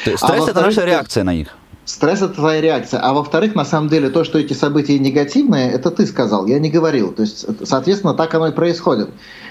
Стресс 0.00 0.22
а 0.22 0.36
это 0.36 0.60
наша 0.60 0.84
реакция 0.84 1.22
на 1.22 1.34
них. 1.34 1.48
Стресс 1.84 2.22
это 2.22 2.34
твоя 2.34 2.60
реакция. 2.60 3.00
А 3.00 3.12
во-вторых, 3.12 3.54
на 3.54 3.64
самом 3.64 3.88
деле, 3.88 4.08
то, 4.08 4.24
что 4.24 4.38
эти 4.38 4.54
события 4.54 4.98
негативные, 4.98 5.70
это 5.70 5.90
ты 5.90 6.06
сказал, 6.06 6.46
я 6.46 6.58
не 6.58 6.70
говорил. 6.70 7.12
То 7.12 7.22
есть, 7.22 7.44
соответственно, 7.66 8.14
так 8.14 8.34
оно 8.34 8.48
и 8.48 8.52
происходит. 8.52 9.10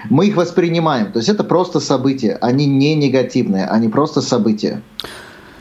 Мы 0.10 0.28
их 0.28 0.36
воспринимаем. 0.36 1.12
То 1.12 1.20
есть 1.20 1.30
это 1.30 1.44
просто 1.44 1.80
события. 1.80 2.38
Они 2.42 2.66
не 2.66 2.96
негативные, 2.96 3.66
они 3.66 3.88
просто 3.88 4.22
события. 4.22 4.82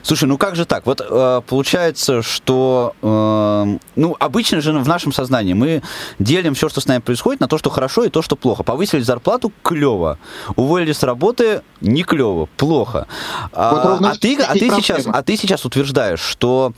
Слушай, 0.02 0.24
ну 0.24 0.36
как 0.36 0.56
же 0.56 0.64
так? 0.64 0.84
Вот 0.86 1.00
э, 1.00 1.40
получается, 1.46 2.22
что 2.22 2.94
э, 3.02 3.78
ну 3.96 4.16
обычно 4.18 4.60
же 4.60 4.72
в 4.72 4.88
нашем 4.88 5.12
сознании 5.12 5.52
мы 5.52 5.82
делим 6.18 6.54
все, 6.54 6.68
что 6.68 6.80
с 6.80 6.86
нами 6.86 7.00
происходит, 7.00 7.40
на 7.40 7.48
то, 7.48 7.56
что 7.58 7.70
хорошо 7.70 8.04
и 8.04 8.08
то, 8.08 8.20
что 8.20 8.36
плохо. 8.36 8.62
Повысили 8.64 9.00
зарплату 9.00 9.52
клево, 9.62 10.18
уволили 10.56 10.92
с 10.92 11.02
работы 11.02 11.62
не 11.80 12.02
клево, 12.02 12.48
плохо. 12.56 13.06
А, 13.52 13.98
а 14.02 14.14
ты, 14.16 14.36
а 14.42 14.52
ты 14.54 14.70
сейчас, 14.70 15.06
а 15.06 15.22
ты 15.22 15.36
сейчас 15.36 15.64
утверждаешь, 15.64 16.20
что 16.20 16.72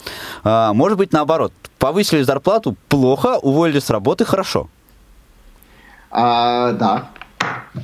э, 0.44 0.70
может 0.74 0.98
быть 0.98 1.12
наоборот, 1.12 1.52
повысили 1.78 2.22
зарплату 2.22 2.76
плохо, 2.88 3.38
уволили 3.40 3.78
с 3.78 3.90
работы 3.90 4.24
хорошо. 4.24 4.68
А, 6.10 6.72
да. 6.72 7.10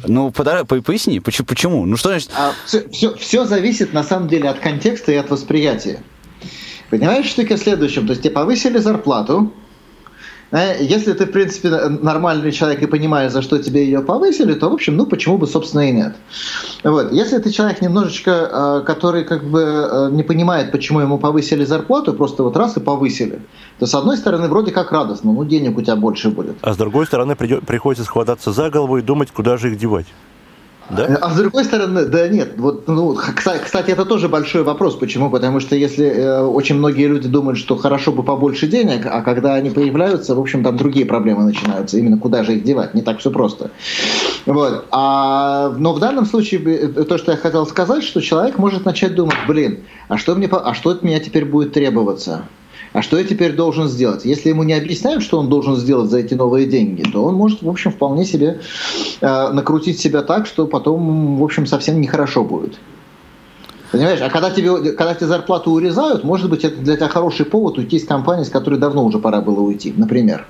Ну, 0.06 0.30
подай, 0.30 0.64
поясни, 0.64 1.20
почему? 1.20 1.46
почему? 1.46 1.86
Ну, 1.86 1.96
что 1.96 2.10
значит? 2.10 2.30
А, 2.36 2.52
все, 2.64 2.88
все, 2.90 3.14
все 3.16 3.44
зависит, 3.44 3.92
на 3.92 4.02
самом 4.02 4.28
деле, 4.28 4.48
от 4.48 4.60
контекста 4.60 5.12
и 5.12 5.16
от 5.16 5.30
восприятия. 5.30 6.02
Понимаешь, 6.90 7.26
штука 7.26 7.56
в 7.56 7.60
следующем. 7.60 8.06
То 8.06 8.12
есть 8.12 8.22
тебе 8.22 8.34
повысили 8.34 8.78
зарплату, 8.78 9.52
если 10.52 11.12
ты, 11.12 11.26
в 11.26 11.32
принципе, 11.32 11.68
нормальный 11.68 12.50
человек 12.50 12.82
и 12.82 12.86
понимаешь, 12.86 13.32
за 13.32 13.40
что 13.42 13.58
тебе 13.58 13.84
ее 13.84 14.00
повысили, 14.00 14.54
то, 14.54 14.68
в 14.68 14.72
общем, 14.72 14.96
ну, 14.96 15.06
почему 15.06 15.38
бы, 15.38 15.46
собственно, 15.46 15.88
и 15.88 15.92
нет. 15.92 16.16
Вот. 16.82 17.12
Если 17.12 17.38
ты 17.38 17.50
человек 17.50 17.80
немножечко, 17.80 18.30
э, 18.30 18.82
который 18.84 19.24
как 19.24 19.44
бы 19.44 19.60
э, 19.60 20.08
не 20.10 20.24
понимает, 20.24 20.72
почему 20.72 21.00
ему 21.00 21.18
повысили 21.18 21.64
зарплату, 21.64 22.14
просто 22.14 22.42
вот 22.42 22.56
раз 22.56 22.76
и 22.76 22.80
повысили, 22.80 23.40
то, 23.78 23.86
с 23.86 23.94
одной 23.94 24.16
стороны, 24.16 24.48
вроде 24.48 24.72
как 24.72 24.90
радостно, 24.90 25.32
ну, 25.32 25.44
денег 25.44 25.78
у 25.78 25.82
тебя 25.82 25.96
больше 25.96 26.30
будет. 26.30 26.56
А 26.62 26.72
с 26.72 26.76
другой 26.76 27.06
стороны, 27.06 27.36
приходится 27.36 28.04
схвататься 28.04 28.52
за 28.52 28.70
голову 28.70 28.98
и 28.98 29.02
думать, 29.02 29.30
куда 29.30 29.56
же 29.56 29.70
их 29.70 29.78
девать. 29.78 30.06
Да? 30.90 31.18
А 31.20 31.30
с 31.30 31.36
другой 31.36 31.64
стороны, 31.64 32.04
да 32.06 32.28
нет, 32.28 32.54
вот, 32.56 32.88
ну, 32.88 33.14
кстати, 33.14 33.90
это 33.90 34.04
тоже 34.04 34.28
большой 34.28 34.64
вопрос. 34.64 34.96
Почему? 34.96 35.30
Потому 35.30 35.60
что 35.60 35.76
если 35.76 36.06
э, 36.06 36.42
очень 36.42 36.76
многие 36.76 37.06
люди 37.06 37.28
думают, 37.28 37.58
что 37.58 37.76
хорошо 37.76 38.12
бы 38.12 38.22
побольше 38.22 38.66
денег, 38.66 39.06
а 39.06 39.22
когда 39.22 39.54
они 39.54 39.70
появляются, 39.70 40.34
в 40.34 40.40
общем, 40.40 40.64
там 40.64 40.76
другие 40.76 41.06
проблемы 41.06 41.44
начинаются. 41.44 41.96
Именно 41.96 42.18
куда 42.18 42.42
же 42.42 42.56
их 42.56 42.64
девать? 42.64 42.94
Не 42.94 43.02
так 43.02 43.18
все 43.18 43.30
просто. 43.30 43.70
Вот. 44.46 44.86
А, 44.90 45.72
но 45.78 45.92
в 45.92 46.00
данном 46.00 46.26
случае 46.26 46.60
э, 46.64 47.04
то, 47.04 47.18
что 47.18 47.32
я 47.32 47.38
хотел 47.38 47.66
сказать, 47.66 48.02
что 48.02 48.20
человек 48.20 48.58
может 48.58 48.84
начать 48.84 49.14
думать, 49.14 49.36
блин, 49.46 49.80
а 50.08 50.18
что, 50.18 50.34
мне, 50.34 50.48
а 50.50 50.74
что 50.74 50.90
от 50.90 51.02
меня 51.02 51.20
теперь 51.20 51.44
будет 51.44 51.72
требоваться? 51.72 52.44
А 52.92 53.02
что 53.02 53.18
я 53.18 53.24
теперь 53.24 53.54
должен 53.54 53.88
сделать? 53.88 54.24
Если 54.24 54.48
ему 54.48 54.64
не 54.64 54.72
объясняют, 54.72 55.22
что 55.22 55.38
он 55.38 55.48
должен 55.48 55.76
сделать 55.76 56.10
за 56.10 56.18
эти 56.18 56.34
новые 56.34 56.66
деньги, 56.66 57.02
то 57.02 57.24
он 57.24 57.34
может, 57.34 57.62
в 57.62 57.68
общем, 57.68 57.92
вполне 57.92 58.24
себе 58.24 58.60
э, 59.20 59.48
накрутить 59.52 60.00
себя 60.00 60.22
так, 60.22 60.46
что 60.46 60.66
потом, 60.66 61.36
в 61.38 61.44
общем, 61.44 61.66
совсем 61.66 62.00
нехорошо 62.00 62.42
будет. 62.42 62.78
Понимаешь, 63.92 64.20
а 64.20 64.28
когда 64.28 64.50
тебе, 64.50 64.92
когда 64.92 65.14
тебе 65.14 65.26
зарплату 65.26 65.70
урезают, 65.70 66.24
может 66.24 66.50
быть, 66.50 66.64
это 66.64 66.80
для 66.80 66.96
тебя 66.96 67.08
хороший 67.08 67.46
повод 67.46 67.78
уйти 67.78 67.96
из 67.96 68.06
компании, 68.06 68.44
с 68.44 68.50
которой 68.50 68.78
давно 68.78 69.04
уже 69.04 69.18
пора 69.18 69.40
было 69.40 69.60
уйти, 69.60 69.92
например. 69.96 70.46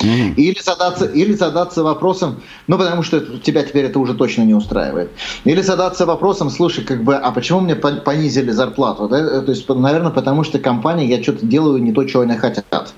Или, 0.00 0.60
задаться, 0.62 1.06
или 1.06 1.32
задаться 1.32 1.82
вопросом, 1.82 2.42
ну 2.66 2.76
потому 2.76 3.02
что 3.02 3.20
тебя 3.38 3.62
теперь 3.62 3.86
это 3.86 3.98
уже 3.98 4.14
точно 4.14 4.42
не 4.42 4.54
устраивает. 4.54 5.10
Или 5.44 5.62
задаться 5.62 6.04
вопросом, 6.04 6.50
слушай, 6.50 6.84
как 6.84 7.02
бы, 7.02 7.14
а 7.14 7.30
почему 7.32 7.60
мне 7.60 7.74
понизили 7.74 8.50
зарплату? 8.50 9.08
Да? 9.08 9.40
То 9.40 9.50
есть, 9.50 9.68
наверное, 9.68 10.10
потому 10.10 10.44
что 10.44 10.58
компания, 10.58 11.06
я 11.06 11.22
что-то 11.22 11.46
делаю 11.46 11.82
не 11.82 11.92
то, 11.92 12.04
чего 12.04 12.22
они 12.22 12.36
хотят. 12.36 12.94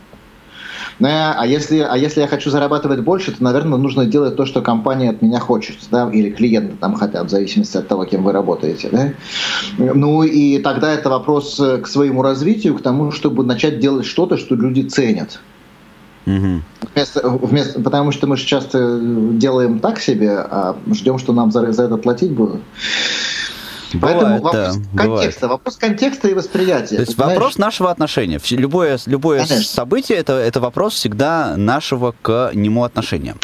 А 1.01 1.47
если, 1.47 1.79
а 1.79 1.97
если 1.97 2.21
я 2.23 2.27
хочу 2.27 2.51
зарабатывать 2.51 3.01
больше, 3.01 3.31
то, 3.31 3.45
наверное, 3.45 3.79
нужно 3.79 4.05
делать 4.05 4.35
то, 4.35 4.45
что 4.45 4.61
компания 4.63 5.11
от 5.11 5.23
меня 5.23 5.39
хочет, 5.39 5.77
да, 5.93 6.11
или 6.13 6.31
клиенты 6.31 6.75
там 6.77 6.95
хотят, 6.95 7.27
в 7.27 7.31
зависимости 7.31 7.77
от 7.77 7.87
того, 7.87 8.05
кем 8.05 8.25
вы 8.25 8.33
работаете. 8.33 8.89
Да? 8.91 9.13
Ну 9.79 10.25
и 10.25 10.59
тогда 10.59 10.93
это 10.93 11.09
вопрос 11.09 11.55
к 11.55 11.87
своему 11.87 12.23
развитию, 12.23 12.75
к 12.75 12.83
тому, 12.83 13.13
чтобы 13.13 13.45
начать 13.45 13.79
делать 13.79 14.07
что-то, 14.07 14.37
что 14.37 14.57
люди 14.57 14.83
ценят. 14.83 15.39
Угу. 16.29 16.63
Вместо, 16.95 17.29
вместо, 17.29 17.81
потому 17.81 18.13
что 18.13 18.27
мы 18.27 18.37
же 18.37 18.45
часто 18.45 19.01
делаем 19.01 19.81
так 19.81 19.99
себе, 19.99 20.39
а 20.39 20.77
ждем, 20.93 21.19
что 21.19 21.33
нам 21.33 21.51
за, 21.51 21.73
за 21.73 21.85
это 21.85 21.97
платить 21.97 22.33
будут. 22.33 22.61
Бывает, 23.95 24.19
Поэтому 24.19 24.43
вопрос 24.43 24.55
да, 24.55 24.73
контекста, 24.97 25.41
бывает. 25.41 25.43
вопрос 25.43 25.77
контекста 25.77 26.29
и 26.29 26.35
восприятия. 26.35 26.97
То 26.97 27.03
есть 27.03 27.17
вопрос 27.17 27.59
нашего 27.59 27.91
отношения. 27.91 28.41
Любое, 28.51 28.99
любое 29.07 29.45
событие 29.45 30.19
это, 30.19 30.35
это 30.35 30.61
вопрос 30.61 30.95
всегда 30.95 31.57
нашего 31.57 32.15
к 32.23 32.51
нему 32.55 32.85
отношения. 32.85 33.37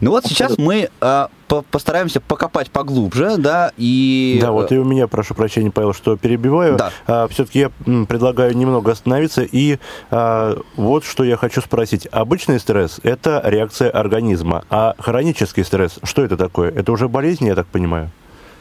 Ну 0.00 0.10
вот 0.10 0.26
сейчас 0.26 0.56
мы 0.58 0.90
а, 1.00 1.30
по 1.48 1.62
постараемся 1.62 2.20
покопать 2.20 2.70
поглубже, 2.70 3.36
да, 3.38 3.72
и... 3.76 4.38
Да, 4.40 4.52
вот 4.52 4.70
и 4.70 4.78
у 4.78 4.84
меня, 4.84 5.08
прошу 5.08 5.34
прощения, 5.34 5.70
Павел, 5.70 5.94
что 5.94 6.16
перебиваю. 6.16 6.76
Да. 6.76 6.92
А, 7.06 7.28
Все-таки 7.28 7.58
я 7.58 7.70
предлагаю 8.06 8.56
немного 8.56 8.92
остановиться, 8.92 9.42
и 9.42 9.78
а, 10.10 10.60
вот 10.76 11.04
что 11.04 11.24
я 11.24 11.36
хочу 11.36 11.60
спросить. 11.60 12.06
Обычный 12.12 12.60
стресс– 12.60 13.00
это 13.02 13.40
реакция 13.44 13.90
организма, 13.90 14.64
а 14.70 14.94
хронический 14.98 15.64
стресс, 15.64 15.98
что 16.02 16.22
это 16.22 16.36
такое? 16.36 16.70
Это 16.70 16.92
уже 16.92 17.08
болезнь, 17.08 17.46
я 17.46 17.54
так 17.54 17.66
понимаю? 17.66 18.10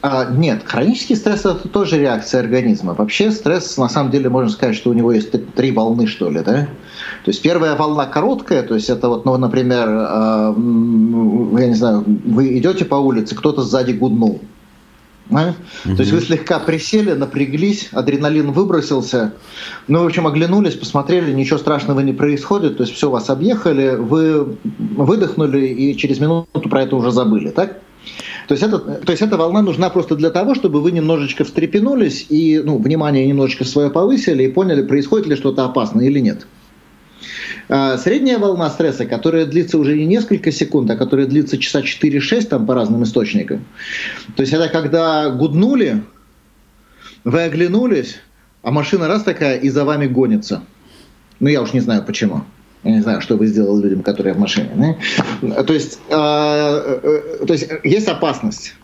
А, 0.01 0.25
нет, 0.25 0.62
хронический 0.63 1.16
стресс 1.16 1.39
это 1.39 1.68
тоже 1.68 2.00
реакция 2.00 2.42
организма. 2.42 2.94
Вообще 2.94 3.32
стресс, 3.32 3.77
на 3.77 3.89
самом 3.89 4.12
деле, 4.12 4.30
можно 4.30 4.50
сказать, 4.51 4.75
что 4.75 4.92
у 4.92 4.94
него 4.94 5.12
есть 5.12 5.32
три 5.56 5.72
волны, 5.72 6.06
что 6.06 6.30
ли, 6.30 6.42
да? 6.42 6.68
То 7.25 7.32
есть 7.32 7.42
первая 7.42 7.75
волна 7.75 8.06
короткая, 8.06 8.62
то 8.62 8.75
есть 8.75 8.89
это 8.89 9.10
вот, 9.10 9.25
ну, 9.25 9.36
например, 9.38 9.88
э, 9.89 10.54
я 11.60 11.68
не 11.68 11.74
знаю, 11.74 12.04
вы 12.25 12.58
идете 12.60 12.86
по 12.86 12.96
улице, 12.96 13.36
кто-то 13.36 13.63
сзади 13.63 13.94
гуднул. 13.94 14.39
Да? 15.30 15.56
Mm-hmm. 15.84 15.96
То 15.96 16.01
есть 16.01 16.12
вы 16.12 16.22
слегка 16.22 16.60
присели, 16.60 17.12
напряглись, 17.13 17.89
адреналин 17.92 18.51
выбросился, 18.51 19.34
ну, 19.88 20.04
в 20.04 20.06
общем, 20.06 20.27
оглянулись, 20.27 20.75
посмотрели, 20.75 21.34
ничего 21.34 21.58
страшного 21.58 22.00
не 22.01 22.13
происходит, 22.13 22.77
то 22.77 22.84
есть 22.84 22.96
все, 22.96 23.10
вас 23.10 23.30
объехали, 23.30 23.96
вы 23.96 24.58
выдохнули 24.63 25.68
и 25.68 25.98
через 25.98 26.20
минуту 26.20 26.70
про 26.70 26.84
это 26.84 26.96
уже 26.96 27.12
забыли, 27.12 27.50
так? 27.50 27.80
То 28.47 28.53
есть, 28.53 28.63
это, 28.63 28.79
то 28.79 29.11
есть 29.11 29.21
эта 29.21 29.37
волна 29.37 29.61
нужна 29.61 29.89
просто 29.89 30.15
для 30.15 30.29
того, 30.29 30.55
чтобы 30.55 30.81
вы 30.81 30.91
немножечко 30.91 31.43
встрепенулись 31.43 32.25
и 32.29 32.61
ну, 32.63 32.77
внимание 32.77 33.25
немножечко 33.25 33.65
свое 33.65 33.89
повысили 33.89 34.43
и 34.43 34.51
поняли, 34.51 34.83
происходит 34.83 35.27
ли 35.27 35.35
что-то 35.35 35.65
опасное 35.65 36.05
или 36.05 36.19
нет. 36.19 36.47
А 37.69 37.97
средняя 37.97 38.39
волна 38.39 38.69
стресса, 38.69 39.05
которая 39.05 39.45
длится 39.45 39.77
уже 39.77 39.97
не 39.97 40.05
несколько 40.05 40.51
секунд, 40.51 40.89
а 40.89 40.95
которая 40.95 41.27
длится 41.27 41.57
часа 41.57 41.81
4-6 41.81 42.47
там 42.47 42.65
по 42.65 42.73
разным 42.73 43.03
источникам. 43.03 43.65
То 44.35 44.41
есть 44.41 44.53
это 44.53 44.69
когда 44.69 45.29
гуднули, 45.29 46.03
вы 47.25 47.41
оглянулись, 47.41 48.19
а 48.61 48.71
машина 48.71 49.07
раз 49.07 49.23
такая 49.23 49.57
и 49.57 49.69
за 49.69 49.83
вами 49.83 50.07
гонится. 50.07 50.63
Ну, 51.39 51.49
я 51.49 51.61
уж 51.61 51.73
не 51.73 51.81
знаю 51.81 52.03
почему. 52.05 52.43
Я 52.84 52.91
не 52.91 53.01
знаю, 53.01 53.22
что 53.22 53.36
вы 53.36 53.48
сделали 53.48 53.84
людям, 53.84 54.01
которые 54.01 54.34
в 54.34 54.39
машине. 54.39 54.98
Да? 55.41 55.63
То, 55.63 55.74
есть, 55.74 56.00
э, 56.10 56.15
э, 56.15 57.46
то 57.46 57.53
есть 57.53 57.67
есть 57.84 58.07
опасность. 58.07 58.75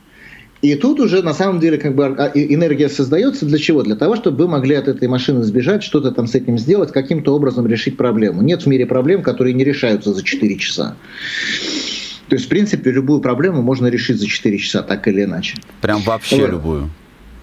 И 0.63 0.75
тут 0.75 1.01
уже 1.01 1.21
на 1.21 1.33
самом 1.33 1.59
деле 1.59 1.77
как 1.77 1.93
бы 1.93 2.05
а, 2.05 2.31
энергия 2.33 2.87
создается 2.87 3.45
для 3.45 3.57
чего? 3.57 3.83
Для 3.83 3.95
того, 3.95 4.15
чтобы 4.15 4.45
вы 4.45 4.47
могли 4.47 4.75
от 4.75 4.87
этой 4.87 5.09
машины 5.09 5.43
сбежать, 5.43 5.83
что-то 5.83 6.11
там 6.11 6.25
с 6.25 6.35
этим 6.35 6.57
сделать, 6.57 6.93
каким-то 6.93 7.35
образом 7.35 7.67
решить 7.67 7.97
проблему. 7.97 8.41
Нет 8.41 8.63
в 8.63 8.67
мире 8.67 8.85
проблем, 8.85 9.23
которые 9.23 9.53
не 9.53 9.65
решаются 9.65 10.13
за 10.13 10.23
4 10.23 10.55
часа. 10.55 10.95
То 12.29 12.35
есть, 12.35 12.45
в 12.45 12.49
принципе, 12.49 12.91
любую 12.91 13.19
проблему 13.19 13.61
можно 13.61 13.87
решить 13.87 14.19
за 14.19 14.25
4 14.25 14.57
часа, 14.57 14.83
так 14.83 15.05
или 15.09 15.25
иначе. 15.25 15.57
Прям 15.81 15.99
вообще 16.01 16.37
вот. 16.37 16.51
любую. 16.51 16.89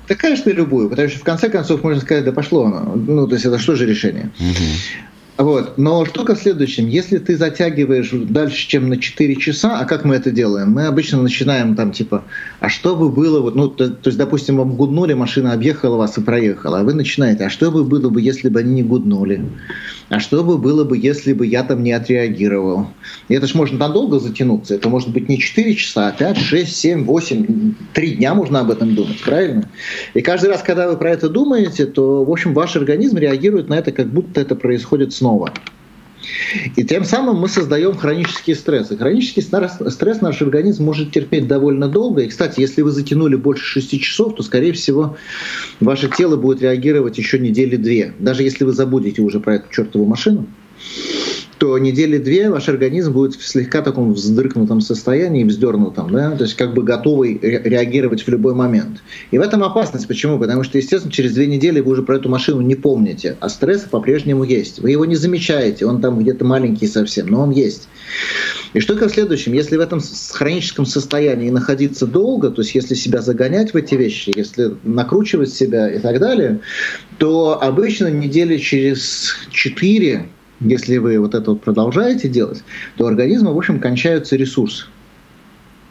Да, 0.09 0.14
конечно, 0.14 0.49
любую, 0.50 0.88
потому 0.88 1.09
что 1.09 1.19
в 1.19 1.23
конце 1.23 1.50
концов 1.50 1.85
можно 1.85 2.00
сказать, 2.00 2.25
да 2.25 2.33
пошло 2.33 2.64
оно. 2.64 2.95
Ну, 2.97 3.28
то 3.28 3.35
есть 3.35 3.45
это 3.45 3.59
что 3.59 3.76
же 3.76 3.85
решение? 3.85 4.30
Угу. 4.40 5.10
Вот. 5.40 5.78
Но 5.78 6.04
штука 6.04 6.35
в 6.35 6.38
следующем. 6.38 6.87
Если 6.87 7.16
ты 7.16 7.35
затягиваешь 7.35 8.11
дальше, 8.12 8.68
чем 8.68 8.90
на 8.90 8.99
4 8.99 9.37
часа, 9.37 9.78
а 9.80 9.87
как 9.87 10.04
мы 10.04 10.16
это 10.16 10.30
делаем? 10.30 10.73
Мы 10.73 10.87
обычно 10.87 11.23
начинаем 11.23 11.75
там 11.76 11.92
типа, 11.92 12.25
а 12.61 12.68
что 12.68 12.94
бы 12.94 13.09
было, 13.09 13.40
вот, 13.40 13.54
ну, 13.54 13.68
то, 13.68 13.88
то 13.88 14.09
есть, 14.09 14.18
допустим, 14.18 14.59
вам 14.59 14.76
гуднули, 14.76 15.14
машина 15.14 15.54
объехала 15.54 15.97
вас 15.97 16.18
и 16.18 16.20
проехала, 16.20 16.80
а 16.80 16.85
вы 16.85 16.92
начинаете, 16.92 17.47
а 17.47 17.50
что 17.50 17.70
бы 17.70 17.85
было 17.85 18.11
бы, 18.11 18.20
если 18.20 18.50
бы 18.50 18.61
они 18.61 18.75
не 18.75 18.82
гуднули? 18.82 19.42
А 20.11 20.18
что 20.18 20.42
бы 20.42 20.59
было 20.59 20.82
бы, 20.85 20.99
если 20.99 21.32
бы 21.32 21.47
я 21.47 21.62
там 21.62 21.85
не 21.85 21.92
отреагировал? 21.92 22.88
И 23.28 23.35
это 23.35 23.47
же 23.47 23.56
можно 23.56 23.78
надолго 23.78 24.18
затянуться. 24.18 24.75
Это 24.75 24.88
может 24.88 25.11
быть 25.11 25.28
не 25.28 25.38
4 25.38 25.75
часа, 25.76 26.09
а 26.09 26.12
5, 26.12 26.37
6, 26.37 26.76
7, 26.76 27.04
8, 27.04 27.75
3 27.94 28.11
дня 28.16 28.35
можно 28.35 28.61
об 28.61 28.73
этом 28.73 28.97
думать, 28.97 29.23
правильно? 29.23 29.68
И 30.14 30.20
каждый 30.20 30.50
раз, 30.50 30.62
когда 30.62 30.88
вы 30.88 30.97
про 30.97 31.12
это 31.12 31.28
думаете, 31.28 31.87
то, 31.87 32.25
в 32.25 32.30
общем, 32.30 32.54
ваш 32.54 32.75
организм 32.75 33.18
реагирует 33.18 33.68
на 33.68 33.78
это, 33.78 33.92
как 33.92 34.09
будто 34.09 34.40
это 34.40 34.56
происходит 34.56 35.12
снова. 35.12 35.29
И 36.76 36.84
тем 36.84 37.04
самым 37.04 37.37
мы 37.37 37.49
создаем 37.49 37.96
хронические 37.96 38.54
стрессы. 38.54 38.96
Хронический 38.96 39.40
стресс 39.40 40.20
наш 40.20 40.42
организм 40.42 40.84
может 40.84 41.12
терпеть 41.12 41.49
довольно 41.49 41.88
долго. 41.88 42.22
И, 42.22 42.28
кстати, 42.28 42.60
если 42.60 42.82
вы 42.82 42.90
затянули 42.90 43.37
больше 43.37 43.64
6 43.80 44.00
часов, 44.00 44.34
то, 44.34 44.42
скорее 44.42 44.72
всего, 44.72 45.16
ваше 45.80 46.08
тело 46.08 46.37
будет 46.37 46.60
реагировать 46.60 47.16
еще 47.18 47.38
недели 47.38 47.76
две. 47.76 48.12
Даже 48.18 48.42
если 48.42 48.64
вы 48.64 48.72
забудете 48.72 49.22
уже 49.22 49.40
про 49.40 49.56
эту 49.56 49.72
чертову 49.72 50.04
машину, 50.04 50.46
то 51.61 51.76
недели 51.76 52.17
две 52.17 52.49
ваш 52.49 52.71
организм 52.71 53.12
будет 53.12 53.35
в 53.35 53.47
слегка 53.47 53.83
таком 53.83 54.14
вздыркнутом 54.14 54.81
состоянии, 54.81 55.45
вздернутом, 55.45 56.11
да, 56.11 56.31
то 56.31 56.45
есть 56.45 56.57
как 56.57 56.73
бы 56.73 56.83
готовый 56.83 57.38
реагировать 57.43 58.23
в 58.23 58.29
любой 58.29 58.55
момент. 58.55 59.02
И 59.31 59.37
в 59.37 59.43
этом 59.43 59.62
опасность. 59.62 60.09
Почему? 60.09 60.38
Потому 60.38 60.64
что, 60.64 60.79
естественно, 60.79 61.12
через 61.12 61.35
две 61.35 61.47
недели 61.47 61.81
вы 61.81 61.93
уже 61.93 62.02
про 62.02 62.17
эту 62.17 62.31
машину 62.31 62.62
не 62.62 62.76
помните, 62.76 63.37
а 63.40 63.50
стресс 63.50 63.83
по-прежнему 63.83 64.43
есть. 64.45 64.79
Вы 64.79 64.93
его 64.93 65.05
не 65.05 65.17
замечаете, 65.17 65.85
он 65.85 66.00
там 66.00 66.19
где-то 66.19 66.47
маленький 66.47 66.87
совсем, 66.87 67.26
но 67.26 67.43
он 67.43 67.50
есть. 67.50 67.88
И 68.73 68.81
что 68.81 68.95
в 68.95 69.11
следующем, 69.11 69.52
если 69.52 69.76
в 69.76 69.81
этом 69.81 70.00
хроническом 70.31 70.87
состоянии 70.87 71.50
находиться 71.50 72.07
долго, 72.07 72.49
то 72.49 72.62
есть 72.62 72.75
если 72.75 72.95
себя 72.95 73.21
загонять 73.21 73.75
в 73.75 73.76
эти 73.76 73.97
вещи, 73.97 74.33
если 74.35 74.76
накручивать 74.83 75.52
себя 75.52 75.93
и 75.93 75.99
так 75.99 76.21
далее, 76.21 76.61
то 77.19 77.62
обычно 77.62 78.07
недели 78.07 78.57
через 78.57 79.35
четыре 79.50 80.31
если 80.61 80.99
вы 80.99 81.19
вот 81.19 81.35
это 81.35 81.50
вот 81.50 81.62
продолжаете 81.62 82.29
делать, 82.29 82.62
то 82.97 83.05
у 83.05 83.07
организма, 83.07 83.52
в 83.52 83.59
общем, 83.59 83.81
кончаются 83.81 84.37
ресурсы. 84.37 84.87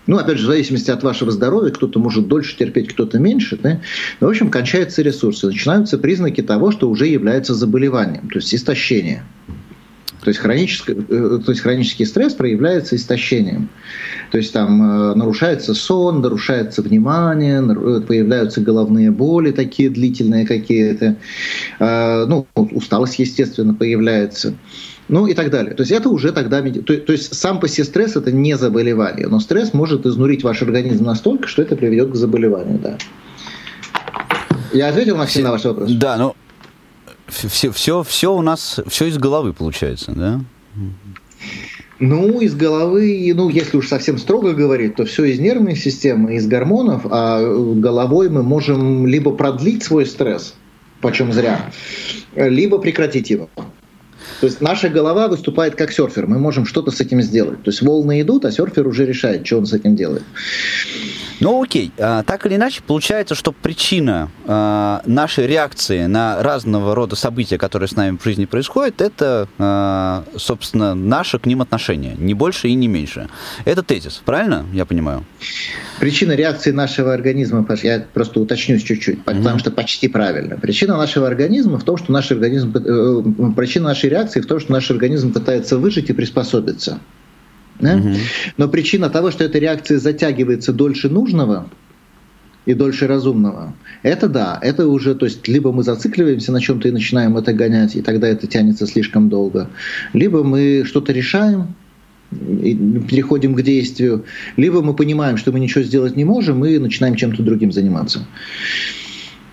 Ну, 0.08 0.18
опять 0.18 0.38
же, 0.38 0.46
в 0.46 0.48
зависимости 0.48 0.90
от 0.90 1.04
вашего 1.04 1.30
здоровья, 1.30 1.72
кто-то 1.72 2.00
может 2.00 2.28
дольше 2.28 2.58
терпеть, 2.58 2.90
кто-то 2.90 3.20
меньше. 3.20 3.60
Да? 3.62 3.80
Но, 4.20 4.28
в 4.28 4.30
общем, 4.32 4.50
кончаются 4.50 5.04
ресурсы. 5.04 5.46
Начинаются 5.48 6.00
признаки 6.00 6.42
того, 6.42 6.72
что 6.72 6.90
уже 6.90 7.06
является 7.06 7.54
заболеванием, 7.54 8.28
то 8.30 8.40
есть 8.40 8.54
истощение. 8.56 9.24
То 10.22 10.30
есть, 10.30 10.40
хронический, 10.40 10.94
э, 10.94 11.40
то 11.44 11.52
есть 11.52 11.62
хронический 11.62 12.06
стресс 12.06 12.34
проявляется 12.34 12.96
истощением. 12.96 13.70
То 14.32 14.38
есть 14.38 14.52
там 14.52 14.82
э, 14.82 15.16
нарушается 15.16 15.74
сон, 15.74 16.22
нарушается 16.22 16.82
внимание, 16.82 17.62
э, 17.62 18.02
появляются 18.02 18.60
головные 18.60 19.12
боли 19.12 19.52
такие 19.52 19.90
длительные 19.90 20.46
какие-то. 20.46 21.16
Ну, 21.80 22.48
усталость, 22.56 23.20
естественно, 23.20 23.74
появляется. 23.74 24.54
Ну 25.08 25.26
и 25.28 25.34
так 25.34 25.50
далее. 25.50 25.74
То 25.74 25.82
есть 25.82 25.92
это 25.92 26.10
уже 26.10 26.32
тогда... 26.32 26.62
То, 26.62 26.98
то 26.98 27.12
есть 27.12 27.34
сам 27.34 27.60
по 27.60 27.68
себе 27.68 27.86
стресс 27.86 28.16
это 28.16 28.32
не 28.32 28.56
заболевание, 28.58 29.28
но 29.28 29.39
стресс 29.39 29.74
может 29.74 30.06
изнурить 30.06 30.43
ваш 30.43 30.62
организм 30.62 31.06
настолько, 31.06 31.48
что 31.48 31.62
это 31.62 31.76
приведет 31.76 32.12
к 32.12 32.15
заболеванию, 32.15 32.80
да. 32.80 32.98
Я 34.72 34.89
ответил, 34.89 35.15
Максим, 35.17 35.43
на 35.43 35.52
ваш 35.52 35.63
вопрос? 35.63 35.91
Да, 35.91 36.17
ну 36.17 36.36
все, 37.30 37.72
все, 37.72 38.04
все 38.04 38.34
у 38.34 38.42
нас, 38.42 38.80
все 38.88 39.06
из 39.06 39.18
головы 39.18 39.54
получается, 39.54 40.12
да? 40.12 40.42
Ну, 42.00 42.39
из 42.39 42.56
головы, 42.56 43.32
ну, 43.36 43.50
если 43.50 43.76
уж 43.76 43.89
совсем 43.89 44.18
строго 44.18 44.54
говорить, 44.54 44.96
то 44.96 45.06
все 45.06 45.26
из 45.26 45.39
нервной 45.39 45.76
системы, 45.76 46.36
из 46.36 46.48
гормонов, 46.48 47.06
а 47.10 47.42
головой 47.42 48.30
мы 48.30 48.42
можем 48.42 49.06
либо 49.06 49.32
продлить 49.32 49.84
свой 49.84 50.06
стресс, 50.06 50.56
почем 51.02 51.34
зря, 51.34 51.72
либо 52.36 52.78
прекратить 52.78 53.30
его. 53.30 53.50
То 54.39 54.48
есть 54.48 54.62
наша 54.62 54.88
голова 54.88 55.28
выступает 55.28 55.76
как 55.76 55.92
серфер, 55.92 56.28
мы 56.28 56.39
можем 56.39 56.65
что-то 56.65 56.92
с 56.92 57.02
этим 57.02 57.22
сделать. 57.22 57.63
То 57.63 57.72
есть 57.72 57.82
волны 57.82 58.22
идут, 58.22 58.46
а 58.46 58.52
серфер 58.52 58.88
уже 58.88 59.06
решает, 59.06 59.46
что 59.46 59.58
он 59.58 59.65
с 59.65 59.74
этим 59.74 59.98
делает. 59.98 60.24
Ну 61.39 61.63
окей, 61.63 61.91
а, 61.97 62.23
так 62.23 62.45
или 62.45 62.56
иначе, 62.56 62.82
получается, 62.86 63.34
что 63.34 63.52
причина 63.52 64.30
а, 64.45 65.02
нашей 65.06 65.47
реакции 65.47 66.06
на 66.06 66.43
разного 66.43 66.95
рода 66.95 67.15
события, 67.15 67.58
которые 67.58 67.88
с 67.88 67.95
нами 67.95 68.17
в 68.17 68.23
жизни 68.23 68.45
происходят, 68.45 69.02
это, 69.02 69.47
а, 69.58 70.25
собственно, 70.36 70.95
наше 70.95 71.39
к 71.39 71.45
ним 71.45 71.62
отношение, 71.62 72.15
не 72.17 72.34
больше 72.34 72.67
и 72.67 72.73
не 72.73 72.88
меньше. 72.88 73.30
Это 73.63 73.84
тезис, 73.84 74.21
правильно 74.25 74.65
я 74.73 74.86
понимаю? 74.86 75.23
Причина 75.99 76.34
реакции 76.34 76.71
нашего 76.71 77.13
организма, 77.13 77.65
я 77.84 78.06
просто 78.13 78.41
уточнюсь 78.41 78.84
чуть-чуть, 78.84 79.19
mm-hmm. 79.19 79.38
потому 79.38 79.60
что 79.60 79.71
почти 79.71 80.10
правильно. 80.10 80.58
Причина 80.58 80.97
нашего 80.97 81.28
организма 81.28 81.80
в 81.80 81.84
том, 81.84 81.97
что 81.97 82.12
наш 82.12 82.32
организм, 82.32 82.75
э, 82.75 83.52
причина 83.56 83.89
нашей 83.89 84.10
реакции 84.10 84.41
в 84.41 84.45
том, 84.45 84.60
что 84.60 84.71
наш 84.73 84.91
организм 84.91 85.32
пытается 85.32 85.78
выжить 85.78 86.10
и 86.10 86.13
приспособиться. 86.13 86.99
Да? 87.80 87.96
Угу. 87.96 88.13
Но 88.58 88.68
причина 88.68 89.10
того, 89.10 89.32
что 89.32 89.44
эта 89.44 89.60
реакция 89.60 90.00
затягивается 90.00 90.74
дольше 90.74 91.10
нужного 91.10 91.70
и 92.65 92.74
дольше 92.74 93.08
разумного, 93.08 93.74
это 94.04 94.28
да, 94.28 94.60
это 94.62 94.88
уже, 94.88 95.15
то 95.15 95.26
есть, 95.26 95.48
либо 95.48 95.72
мы 95.72 95.84
зацикливаемся 95.84 96.52
на 96.52 96.62
чем-то 96.62 96.88
и 96.88 96.92
начинаем 96.92 97.38
это 97.38 97.54
гонять, 97.54 97.96
и 97.96 98.02
тогда 98.02 98.28
это 98.28 98.48
тянется 98.48 98.86
слишком 98.86 99.30
долго, 99.30 99.70
либо 100.13 100.44
мы 100.44 100.84
что-то 100.86 101.13
решаем, 101.13 101.74
и 102.32 102.76
переходим 103.10 103.56
к 103.56 103.62
действию, 103.63 104.26
либо 104.56 104.82
мы 104.84 104.94
понимаем, 104.94 105.38
что 105.38 105.52
мы 105.52 105.60
ничего 105.60 105.84
сделать 105.84 106.15
не 106.15 106.26
можем, 106.26 106.63
и 106.63 106.78
начинаем 106.78 107.15
чем-то 107.15 107.42
другим 107.42 107.72
заниматься. 107.72 108.28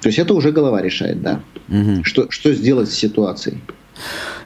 То 0.02 0.08
есть 0.08 0.18
это 0.18 0.34
уже 0.34 0.52
голова 0.52 0.82
решает, 0.82 1.22
да. 1.22 1.40
Угу. 1.68 2.04
Что, 2.04 2.30
что 2.30 2.52
сделать 2.52 2.90
с 2.90 2.94
ситуацией. 2.94 3.58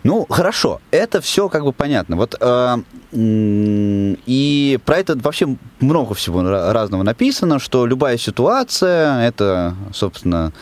Ну, 0.03 0.27
хорошо, 0.29 0.81
это 0.91 1.21
все 1.21 1.49
как 1.49 1.65
бы 1.65 1.73
понятно. 1.73 2.17
Вот 2.17 2.35
э, 2.41 2.77
и 3.13 4.79
про 4.85 4.99
это 4.99 5.19
вообще 5.19 5.57
много 5.81 6.15
всего 6.15 6.43
разного 6.43 7.03
написано, 7.03 7.59
что 7.59 7.87
любая 7.87 8.17
ситуация, 8.17 9.21
это, 9.21 9.75
собственно, 9.93 10.53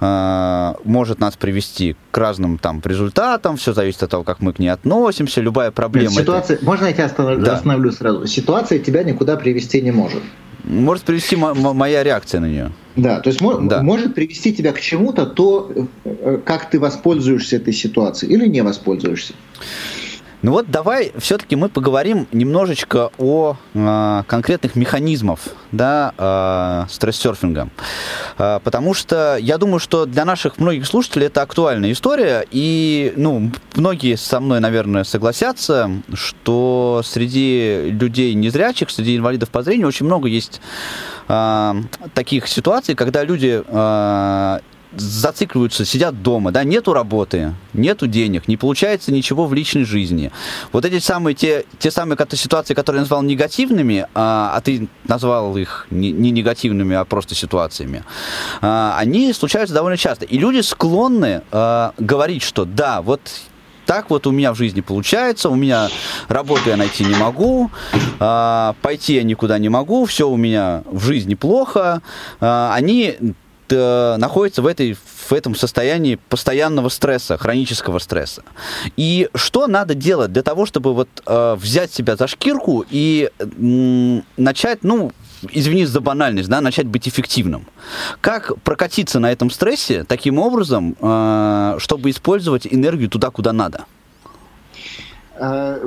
э, 0.00 0.74
может 0.84 1.18
нас 1.18 1.36
привести 1.36 1.96
к 2.10 2.18
разным 2.18 2.58
там 2.58 2.82
результатам, 2.84 3.56
все 3.56 3.72
зависит 3.72 4.02
от 4.02 4.10
того, 4.10 4.22
как 4.22 4.40
мы 4.40 4.52
к 4.52 4.58
ней 4.58 4.68
относимся, 4.68 5.40
любая 5.40 5.70
проблема. 5.70 6.10
Нет, 6.10 6.20
ситуация, 6.20 6.56
это... 6.56 6.64
Можно 6.64 6.86
я 6.86 6.92
тебя 6.92 7.06
останов... 7.06 7.42
да. 7.42 7.54
остановлю 7.54 7.90
сразу? 7.90 8.26
Ситуация 8.26 8.78
тебя 8.80 9.02
никуда 9.02 9.36
привести 9.36 9.80
не 9.80 9.92
может. 9.92 10.22
Может 10.64 11.04
привести 11.04 11.36
моя 11.36 12.02
реакция 12.02 12.40
на 12.40 12.46
нее. 12.46 12.72
Да, 12.96 13.20
то 13.20 13.28
есть 13.28 13.40
да. 13.40 13.82
может 13.82 14.14
привести 14.14 14.54
тебя 14.54 14.72
к 14.72 14.80
чему-то 14.80 15.26
то, 15.26 15.70
э, 16.04 16.38
как 16.44 16.70
ты 16.70 16.78
воспользуешься 16.78 17.56
этой 17.56 17.72
ситуацией 17.72 18.32
или 18.32 18.46
не 18.46 18.62
воспользуешься. 18.62 19.34
Ну 20.44 20.50
вот 20.50 20.70
давай 20.70 21.10
все-таки 21.16 21.56
мы 21.56 21.70
поговорим 21.70 22.26
немножечко 22.30 23.10
о 23.16 23.56
э, 23.72 24.22
конкретных 24.26 24.76
механизмах 24.76 25.38
да, 25.72 26.12
э, 26.18 26.92
стресс-серфинга. 26.92 27.70
Э, 28.36 28.60
потому 28.62 28.92
что 28.92 29.38
я 29.40 29.56
думаю, 29.56 29.78
что 29.78 30.04
для 30.04 30.26
наших 30.26 30.58
многих 30.58 30.84
слушателей 30.84 31.28
это 31.28 31.40
актуальная 31.40 31.92
история. 31.92 32.46
И 32.50 33.14
ну, 33.16 33.52
многие 33.74 34.16
со 34.16 34.38
мной, 34.38 34.60
наверное, 34.60 35.04
согласятся, 35.04 35.90
что 36.12 37.00
среди 37.02 37.88
людей 37.98 38.34
незрячих, 38.34 38.90
среди 38.90 39.16
инвалидов 39.16 39.48
по 39.48 39.62
зрению 39.62 39.88
очень 39.88 40.04
много 40.04 40.28
есть 40.28 40.60
э, 41.28 41.74
таких 42.12 42.48
ситуаций, 42.48 42.94
когда 42.94 43.24
люди 43.24 43.62
э, 43.66 44.58
зацикливаются, 44.96 45.84
сидят 45.84 46.22
дома, 46.22 46.52
да, 46.52 46.64
нету 46.64 46.92
работы, 46.92 47.54
нету 47.72 48.06
денег, 48.06 48.48
не 48.48 48.56
получается 48.56 49.12
ничего 49.12 49.46
в 49.46 49.54
личной 49.54 49.84
жизни. 49.84 50.30
Вот 50.72 50.84
эти 50.84 50.98
самые, 50.98 51.34
те, 51.34 51.64
те 51.78 51.90
самые 51.90 52.18
ситуации, 52.32 52.74
которые 52.74 53.00
я 53.00 53.02
назвал 53.02 53.22
негативными, 53.22 54.06
а, 54.14 54.52
а 54.54 54.60
ты 54.60 54.88
назвал 55.06 55.56
их 55.56 55.86
не, 55.90 56.12
не 56.12 56.30
негативными, 56.30 56.96
а 56.96 57.04
просто 57.04 57.34
ситуациями, 57.34 58.04
а, 58.60 58.96
они 58.98 59.32
случаются 59.32 59.74
довольно 59.74 59.96
часто. 59.96 60.24
И 60.24 60.38
люди 60.38 60.60
склонны 60.60 61.42
а, 61.50 61.92
говорить, 61.98 62.42
что 62.42 62.64
да, 62.64 63.02
вот 63.02 63.20
так 63.86 64.10
вот 64.10 64.26
у 64.26 64.30
меня 64.30 64.52
в 64.52 64.56
жизни 64.56 64.80
получается, 64.80 65.48
у 65.50 65.54
меня 65.54 65.88
работу 66.28 66.70
я 66.70 66.76
найти 66.76 67.04
не 67.04 67.14
могу, 67.14 67.70
а, 68.18 68.74
пойти 68.82 69.14
я 69.14 69.22
никуда 69.22 69.58
не 69.58 69.68
могу, 69.68 70.04
все 70.06 70.28
у 70.28 70.36
меня 70.36 70.82
в 70.86 71.04
жизни 71.04 71.34
плохо. 71.34 72.02
А, 72.40 72.72
они 72.74 73.16
э, 73.70 74.16
находятся 74.18 74.62
в, 74.62 74.66
этой, 74.66 74.94
в 74.94 75.32
этом 75.32 75.54
состоянии 75.54 76.16
постоянного 76.28 76.88
стресса, 76.88 77.36
хронического 77.36 77.98
стресса. 77.98 78.42
И 78.96 79.28
что 79.34 79.66
надо 79.66 79.94
делать 79.94 80.32
для 80.32 80.42
того, 80.42 80.66
чтобы 80.66 80.94
вот 80.94 81.08
э, 81.26 81.54
взять 81.54 81.92
себя 81.92 82.16
за 82.16 82.26
шкирку 82.26 82.84
и 82.88 83.30
начать, 84.36 84.80
ну, 84.82 85.12
извини 85.52 85.84
за 85.86 86.00
банальность, 86.00 86.48
да, 86.48 86.60
начать 86.60 86.86
быть 86.86 87.08
эффективным. 87.08 87.66
Как 88.20 88.56
прокатиться 88.62 89.20
на 89.20 89.30
этом 89.32 89.50
стрессе 89.50 90.04
таким 90.04 90.38
образом, 90.38 90.96
э, 91.00 91.76
чтобы 91.78 92.10
использовать 92.10 92.66
энергию 92.66 93.08
туда, 93.08 93.30
куда 93.30 93.52
надо? 93.52 93.84
Э, 95.36 95.80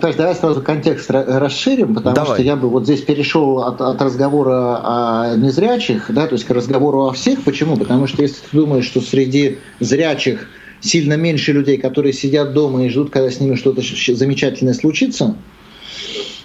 то 0.00 0.06
есть 0.08 0.18
давай 0.18 0.34
сразу 0.34 0.60
контекст 0.60 1.10
расширим, 1.10 1.94
потому 1.94 2.14
давай. 2.14 2.34
что 2.34 2.42
я 2.42 2.56
бы 2.56 2.68
вот 2.68 2.84
здесь 2.84 3.00
перешел 3.00 3.60
от, 3.60 3.80
от 3.80 4.00
разговора 4.02 4.80
о 4.82 5.36
незрячих, 5.36 6.10
да, 6.10 6.26
то 6.26 6.34
есть 6.34 6.44
к 6.44 6.50
разговору 6.50 7.06
о 7.06 7.12
всех. 7.12 7.42
Почему? 7.42 7.76
Потому 7.76 8.06
что 8.06 8.22
если 8.22 8.36
ты 8.36 8.56
думаешь, 8.56 8.84
что 8.84 9.00
среди 9.00 9.58
зрячих 9.80 10.48
сильно 10.80 11.14
меньше 11.14 11.52
людей, 11.52 11.78
которые 11.78 12.12
сидят 12.12 12.52
дома 12.52 12.84
и 12.84 12.88
ждут, 12.90 13.10
когда 13.10 13.30
с 13.30 13.40
ними 13.40 13.54
что-то 13.54 13.80
замечательное 13.80 14.74
случится, 14.74 15.34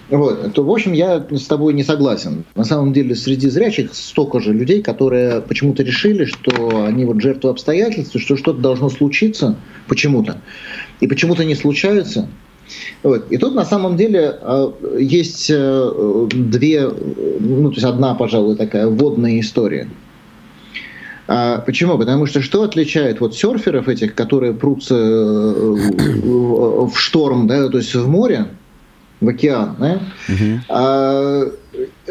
вот, 0.09 0.53
то, 0.53 0.63
в 0.63 0.69
общем, 0.69 0.93
я 0.93 1.25
с 1.31 1.47
тобой 1.47 1.73
не 1.73 1.83
согласен. 1.83 2.45
На 2.55 2.63
самом 2.63 2.93
деле, 2.93 3.15
среди 3.15 3.49
зрячих 3.49 3.93
столько 3.95 4.39
же 4.39 4.53
людей, 4.53 4.81
которые 4.81 5.41
почему-то 5.41 5.83
решили, 5.83 6.25
что 6.25 6.85
они 6.85 7.05
вот 7.05 7.21
жертвы 7.21 7.49
обстоятельств, 7.49 8.15
что 8.19 8.37
что-то 8.37 8.59
должно 8.59 8.89
случиться 8.89 9.57
почему-то. 9.87 10.41
И 10.99 11.07
почему-то 11.07 11.43
не 11.43 11.55
случается. 11.55 12.29
Вот. 13.03 13.31
И 13.31 13.37
тут 13.37 13.55
на 13.55 13.65
самом 13.65 13.97
деле 13.97 14.35
а, 14.41 14.73
есть 14.97 15.49
э, 15.49 16.27
две, 16.33 16.89
ну, 17.39 17.69
то 17.69 17.75
есть 17.75 17.85
одна, 17.85 18.15
пожалуй, 18.15 18.55
такая 18.55 18.87
вводная 18.87 19.39
история. 19.39 19.87
А 21.27 21.59
почему? 21.59 21.97
Потому 21.97 22.27
что 22.27 22.41
что 22.41 22.63
отличает 22.63 23.19
вот 23.19 23.35
серферов 23.35 23.87
этих, 23.87 24.13
которые 24.13 24.53
прутся 24.53 24.95
э, 24.95 25.75
в 26.25 26.93
шторм, 26.95 27.47
да, 27.47 27.67
то 27.69 27.77
есть 27.77 27.95
в 27.95 28.07
море, 28.07 28.47
в 29.21 29.27
океан, 29.27 29.75
да? 29.79 29.99
угу. 30.29 30.59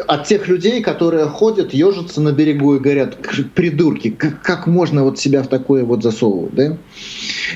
От 0.07 0.27
тех 0.27 0.47
людей, 0.47 0.81
которые 0.81 1.25
ходят, 1.25 1.73
ежатся 1.73 2.21
на 2.21 2.31
берегу 2.31 2.75
и 2.75 2.79
говорят, 2.79 3.17
придурки, 3.53 4.09
как, 4.09 4.41
как 4.41 4.67
можно 4.67 5.03
вот 5.03 5.19
себя 5.19 5.41
в 5.41 5.47
такое 5.47 5.83
вот 5.83 6.03
засовывать, 6.03 6.53
да? 6.53 6.77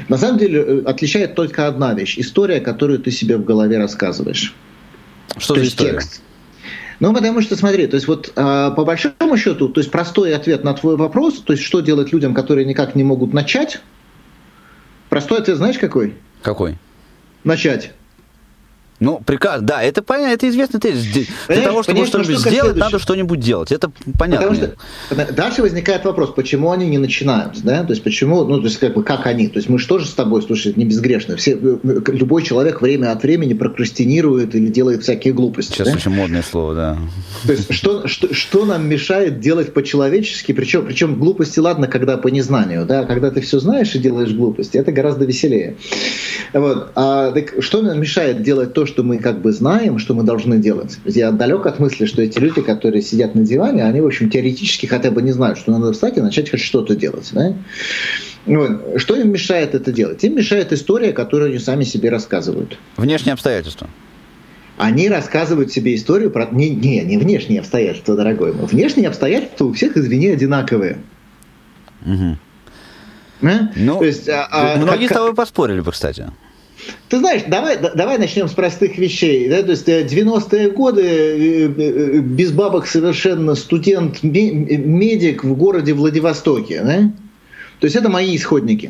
На 0.08 0.18
самом 0.18 0.38
деле 0.38 0.62
э, 0.62 0.82
отличает 0.86 1.36
только 1.36 1.68
одна 1.68 1.94
вещь, 1.94 2.18
история, 2.18 2.62
которую 2.62 3.00
ты 3.00 3.12
себе 3.12 3.38
в 3.38 3.44
голове 3.44 3.78
рассказываешь. 3.78 4.56
Что 5.38 5.56
то 5.56 5.60
за 5.60 5.68
история? 5.68 5.92
Текст. 5.92 6.22
Ну, 7.00 7.14
потому 7.14 7.42
что, 7.42 7.56
смотри, 7.56 7.88
то 7.88 7.96
есть 7.96 8.08
вот 8.08 8.32
э, 8.36 8.72
по 8.76 8.86
большому 8.86 9.38
счету, 9.38 9.70
то 9.70 9.80
есть 9.80 9.92
простой 9.92 10.34
ответ 10.36 10.64
на 10.64 10.74
твой 10.74 10.98
вопрос, 10.98 11.40
то 11.40 11.54
есть 11.54 11.64
что 11.64 11.80
делать 11.82 12.12
людям, 12.12 12.34
которые 12.34 12.66
никак 12.66 12.96
не 12.96 13.04
могут 13.04 13.34
начать, 13.34 13.82
простой 15.10 15.40
ответ 15.40 15.58
знаешь 15.58 15.78
какой? 15.78 16.16
Какой? 16.42 16.78
Начать. 17.44 17.94
Ну, 19.00 19.22
приказ, 19.26 19.62
да, 19.62 19.82
это 19.82 20.02
понятно, 20.02 20.34
это 20.34 20.50
известный 20.50 20.80
тезис. 20.80 21.28
Для 21.48 21.62
того, 21.62 21.84
чтобы 21.84 22.06
что-нибудь 22.06 22.40
сделать, 22.40 22.76
надо 22.76 23.00
что-нибудь 23.00 23.40
делать. 23.40 23.72
Это 23.72 23.92
понятно. 24.18 24.48
Потому 24.48 24.56
что 24.56 25.34
дальше 25.34 25.62
возникает 25.62 26.04
вопрос, 26.06 26.32
почему 26.36 26.72
они 26.72 26.88
не 26.88 26.98
начинают, 26.98 27.62
да? 27.64 27.84
То 27.84 27.92
есть 27.92 28.04
почему, 28.04 28.44
ну, 28.44 28.60
то 28.60 28.66
есть 28.66 28.78
как 28.78 28.94
бы 28.94 29.04
как 29.04 29.26
они? 29.26 29.48
То 29.48 29.58
есть 29.58 29.70
мы 29.70 29.80
же 29.80 30.06
с 30.06 30.14
тобой, 30.14 30.42
слушай, 30.42 30.74
не 30.76 30.86
безгрешно. 30.86 31.38
Все, 31.38 31.58
любой 31.82 32.44
человек 32.44 32.82
время 32.82 33.12
от 33.12 33.24
времени 33.24 33.54
прокрастинирует 33.54 34.54
или 34.56 34.68
делает 34.68 35.04
всякие 35.04 35.34
глупости. 35.34 35.74
Сейчас 35.74 35.88
да? 35.88 35.94
очень 35.96 36.12
модное 36.12 36.44
слово, 36.44 36.76
да. 36.76 36.98
То 37.46 37.54
есть 37.54 37.74
что, 37.74 38.08
что, 38.08 38.34
что 38.34 38.66
нам 38.66 38.88
мешает 38.88 39.40
делать 39.40 39.74
по-человечески? 39.74 40.52
Причем, 40.52 40.86
причем 40.86 41.16
глупости, 41.16 41.60
ладно, 41.60 41.88
когда 41.88 42.18
по 42.18 42.28
незнанию, 42.28 42.86
да? 42.86 43.06
Когда 43.06 43.32
ты 43.32 43.42
все 43.42 43.60
знаешь 43.60 43.96
и 43.96 44.00
делаешь 44.00 44.32
глупости, 44.32 44.78
это 44.78 44.92
гораздо 44.92 45.26
веселее. 45.26 45.78
Вот. 46.54 46.92
А 46.96 47.32
так 47.32 47.62
что 47.62 47.82
нам 47.82 48.00
мешает 48.00 48.44
делать 48.44 48.74
то, 48.74 48.86
что 48.90 49.04
мы 49.04 49.20
как 49.20 49.42
бы 49.42 49.54
знаем, 49.54 50.00
что 50.00 50.14
мы 50.14 50.24
должны 50.24 50.58
делать. 50.58 50.98
Я 51.06 51.32
далек 51.32 51.66
от 51.66 51.80
мысли, 51.80 52.06
что 52.06 52.22
эти 52.22 52.40
люди, 52.40 52.62
которые 52.62 53.02
сидят 53.02 53.36
на 53.36 53.44
диване, 53.44 53.86
они, 53.86 54.02
в 54.02 54.06
общем, 54.06 54.30
теоретически 54.30 54.86
хотя 54.86 55.12
бы 55.12 55.22
не 55.22 55.32
знают, 55.32 55.58
что 55.58 55.72
надо 55.72 55.94
встать 55.94 56.18
и 56.18 56.22
начать 56.22 56.50
хоть 56.50 56.60
что-то 56.60 56.96
делать. 56.96 57.30
Да? 57.32 57.54
Вот. 58.46 59.00
Что 59.00 59.16
им 59.16 59.32
мешает 59.32 59.76
это 59.76 59.92
делать? 59.92 60.24
Им 60.24 60.36
мешает 60.36 60.74
история, 60.74 61.14
которую 61.14 61.52
они 61.52 61.60
сами 61.60 61.84
себе 61.86 62.10
рассказывают. 62.10 62.78
Внешние 62.98 63.34
обстоятельства. 63.34 63.88
Они 64.78 65.10
рассказывают 65.10 65.72
себе 65.72 65.94
историю 65.96 66.32
про... 66.32 66.48
Не, 66.52 66.70
не, 66.70 67.02
не 67.02 67.18
внешние 67.18 67.60
обстоятельства, 67.60 68.16
дорогой 68.16 68.54
мой. 68.54 68.66
Внешние 68.66 69.08
обстоятельства 69.10 69.66
у 69.66 69.74
всех, 69.74 69.98
извини, 69.98 70.28
одинаковые. 70.28 70.98
Угу. 72.06 72.38
А? 73.42 73.70
Ну, 73.76 74.00
То 74.00 74.06
есть, 74.06 74.30
а, 74.30 74.48
а, 74.50 74.78
многие 74.78 75.08
как, 75.08 75.12
с 75.12 75.20
тобой 75.20 75.34
поспорили 75.34 75.82
бы, 75.82 75.92
кстати. 75.92 76.32
Ты 77.10 77.20
знаешь, 77.20 77.44
давай, 77.48 77.78
давай 77.78 78.18
начнем 78.18 78.48
с 78.48 78.54
простых 78.54 78.98
вещей. 78.98 79.50
Да? 79.50 79.64
То 79.64 79.72
есть 79.72 79.88
90-е 79.88 80.68
э, 80.68 80.70
годы 80.70 81.02
э, 81.02 81.66
э, 81.66 82.20
без 82.20 82.52
бабок 82.52 82.88
совершенно 82.88 83.56
студент, 83.56 84.24
медик 84.24 85.44
в 85.44 85.56
городе 85.56 85.94
Владивостоке. 85.94 86.84
Да? 86.84 87.12
То 87.80 87.86
есть 87.86 87.96
это 87.96 88.10
мои 88.10 88.36
исходники. 88.36 88.88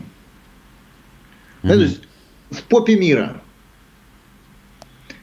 Mm-hmm. 1.64 1.68
Да? 1.68 1.74
То 1.74 1.82
есть 1.82 2.02
в 2.52 2.64
попе 2.64 2.98
мира. 2.98 3.42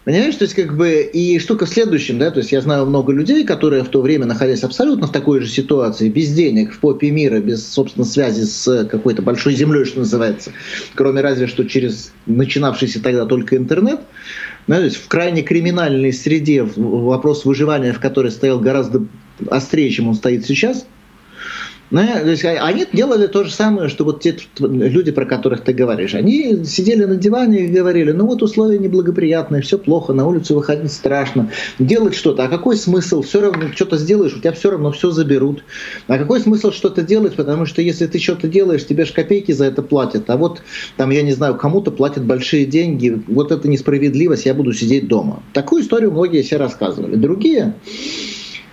Понимаешь, 0.07 0.37
то 0.37 0.45
есть 0.45 0.55
как 0.55 0.77
бы 0.77 1.01
и 1.03 1.37
штука 1.41 1.67
в 1.67 1.69
следующем, 1.69 2.21
да, 2.21 2.31
то 2.31 2.39
есть 2.39 2.53
я 2.53 2.61
знаю 2.61 2.87
много 2.87 3.13
людей, 3.13 3.45
которые 3.45 3.83
в 3.83 3.89
то 3.89 4.01
время 4.01 4.25
находились 4.25 4.63
абсолютно 4.63 5.09
в 5.09 5.11
такой 5.11 5.41
же 5.41 5.49
ситуации, 5.49 6.09
без 6.09 6.33
денег, 6.33 6.73
в 6.73 6.79
попе 6.79 7.11
мира, 7.11 7.41
без, 7.41 7.67
собственно, 7.67 8.05
связи 8.05 8.45
с 8.45 8.85
какой-то 8.85 9.23
большой 9.23 9.57
землей, 9.57 9.85
что 9.85 9.99
называется, 9.99 10.53
кроме 10.95 11.23
разве 11.23 11.49
что 11.49 11.65
через 11.65 12.13
начинавшийся 12.27 13.03
тогда 13.03 13.27
только 13.27 13.57
интернет, 13.57 13.99
да, 14.69 14.77
то 14.77 14.85
есть 14.85 14.95
в 14.95 15.09
крайне 15.09 15.43
криминальной 15.43 16.13
среде 16.13 16.63
вопрос 16.63 17.45
выживания, 17.45 17.93
в 17.93 17.99
которой 17.99 18.31
стоял 18.31 18.61
гораздо 18.61 19.05
острее, 19.51 19.91
чем 19.91 20.07
он 20.07 20.15
стоит 20.15 20.47
сейчас– 20.47 20.87
ну, 20.99 21.03
то 21.03 21.57
есть 21.57 21.75
а, 21.75 21.75
они 21.93 22.87
делали 22.93 23.27
то 23.29 23.45
же 23.45 23.53
самое, 23.53 23.89
что 23.89 24.05
вот 24.05 24.21
те 24.21 24.37
люди, 24.59 25.13
про 25.13 25.25
которых 25.25 25.63
ты 25.63 25.73
говоришь. 25.73 26.15
Они 26.15 26.65
сидели 26.65 27.05
на 27.05 27.17
диване 27.17 27.67
и 27.67 27.69
говорили, 27.69 28.13
ну 28.13 28.27
вот 28.27 28.43
условия 28.43 28.79
неблагоприятные, 28.79 29.63
все 29.63 29.79
плохо, 29.79 30.13
на 30.13 30.27
улицу 30.27 30.57
выходить 30.57 30.93
страшно, 30.93 31.51
делать 31.79 32.15
что-то. 32.15 32.45
А 32.45 32.49
какой 32.49 32.77
смысл? 32.77 33.23
Все 33.23 33.41
равно 33.41 33.71
что-то 33.73 33.99
сделаешь, 33.99 34.35
у 34.35 34.41
тебя 34.41 34.53
все 34.53 34.71
равно 34.71 34.91
все 34.91 35.11
заберут. 35.11 35.63
А 36.09 36.19
какой 36.19 36.41
смысл 36.41 36.73
что-то 36.73 37.03
делать? 37.03 37.37
Потому 37.37 37.67
что 37.67 37.83
если 37.83 38.07
ты 38.07 38.19
что-то 38.19 38.49
делаешь, 38.49 38.85
тебе 38.85 39.05
же 39.05 39.13
копейки 39.13 39.53
за 39.53 39.67
это 39.67 39.83
платят. 39.83 40.29
А 40.29 40.37
вот 40.37 40.63
там, 40.97 41.11
я 41.11 41.23
не 41.23 41.33
знаю, 41.33 41.57
кому-то 41.57 41.91
платят 41.93 42.25
большие 42.25 42.67
деньги. 42.67 43.23
Вот 43.29 43.53
это 43.53 43.69
несправедливость, 43.69 44.47
я 44.47 44.55
буду 44.55 44.73
сидеть 44.73 45.07
дома. 45.07 45.43
Такую 45.53 45.83
историю 45.83 46.11
многие 46.11 46.43
все 46.43 46.57
рассказывали. 46.57 47.15
Другие 47.15 47.75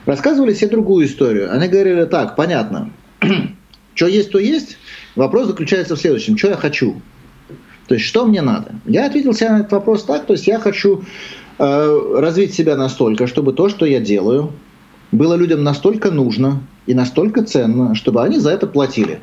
рассказывали 0.06 0.54
себе 0.54 0.70
другую 0.70 1.06
историю. 1.06 1.54
Они 1.54 1.68
говорили 1.68 2.06
так, 2.06 2.36
понятно, 2.36 2.92
что 3.96 4.08
есть, 4.08 4.32
то 4.32 4.40
есть. 4.40 4.78
Вопрос 5.16 5.48
заключается 5.48 5.96
в 5.96 6.00
следующем. 6.00 6.38
Что 6.38 6.50
я 6.50 6.56
хочу? 6.56 7.02
То 7.88 7.96
есть, 7.96 8.06
что 8.06 8.26
мне 8.26 8.42
надо? 8.42 8.74
Я 8.86 9.06
ответил 9.06 9.34
себе 9.34 9.50
на 9.50 9.60
этот 9.60 9.72
вопрос 9.72 10.04
так. 10.06 10.26
То 10.26 10.34
есть, 10.34 10.48
я 10.48 10.60
хочу 10.60 11.04
э, 11.60 12.16
развить 12.16 12.54
себя 12.54 12.76
настолько, 12.76 13.28
чтобы 13.28 13.54
то, 13.54 13.70
что 13.70 13.86
я 13.86 14.00
делаю, 14.00 14.54
было 15.12 15.36
людям 15.36 15.64
настолько 15.64 16.10
нужно 16.10 16.64
и 16.88 16.94
настолько 16.94 17.44
ценно, 17.44 17.94
чтобы 17.94 18.24
они 18.24 18.40
за 18.40 18.50
это 18.50 18.66
платили. 18.66 19.20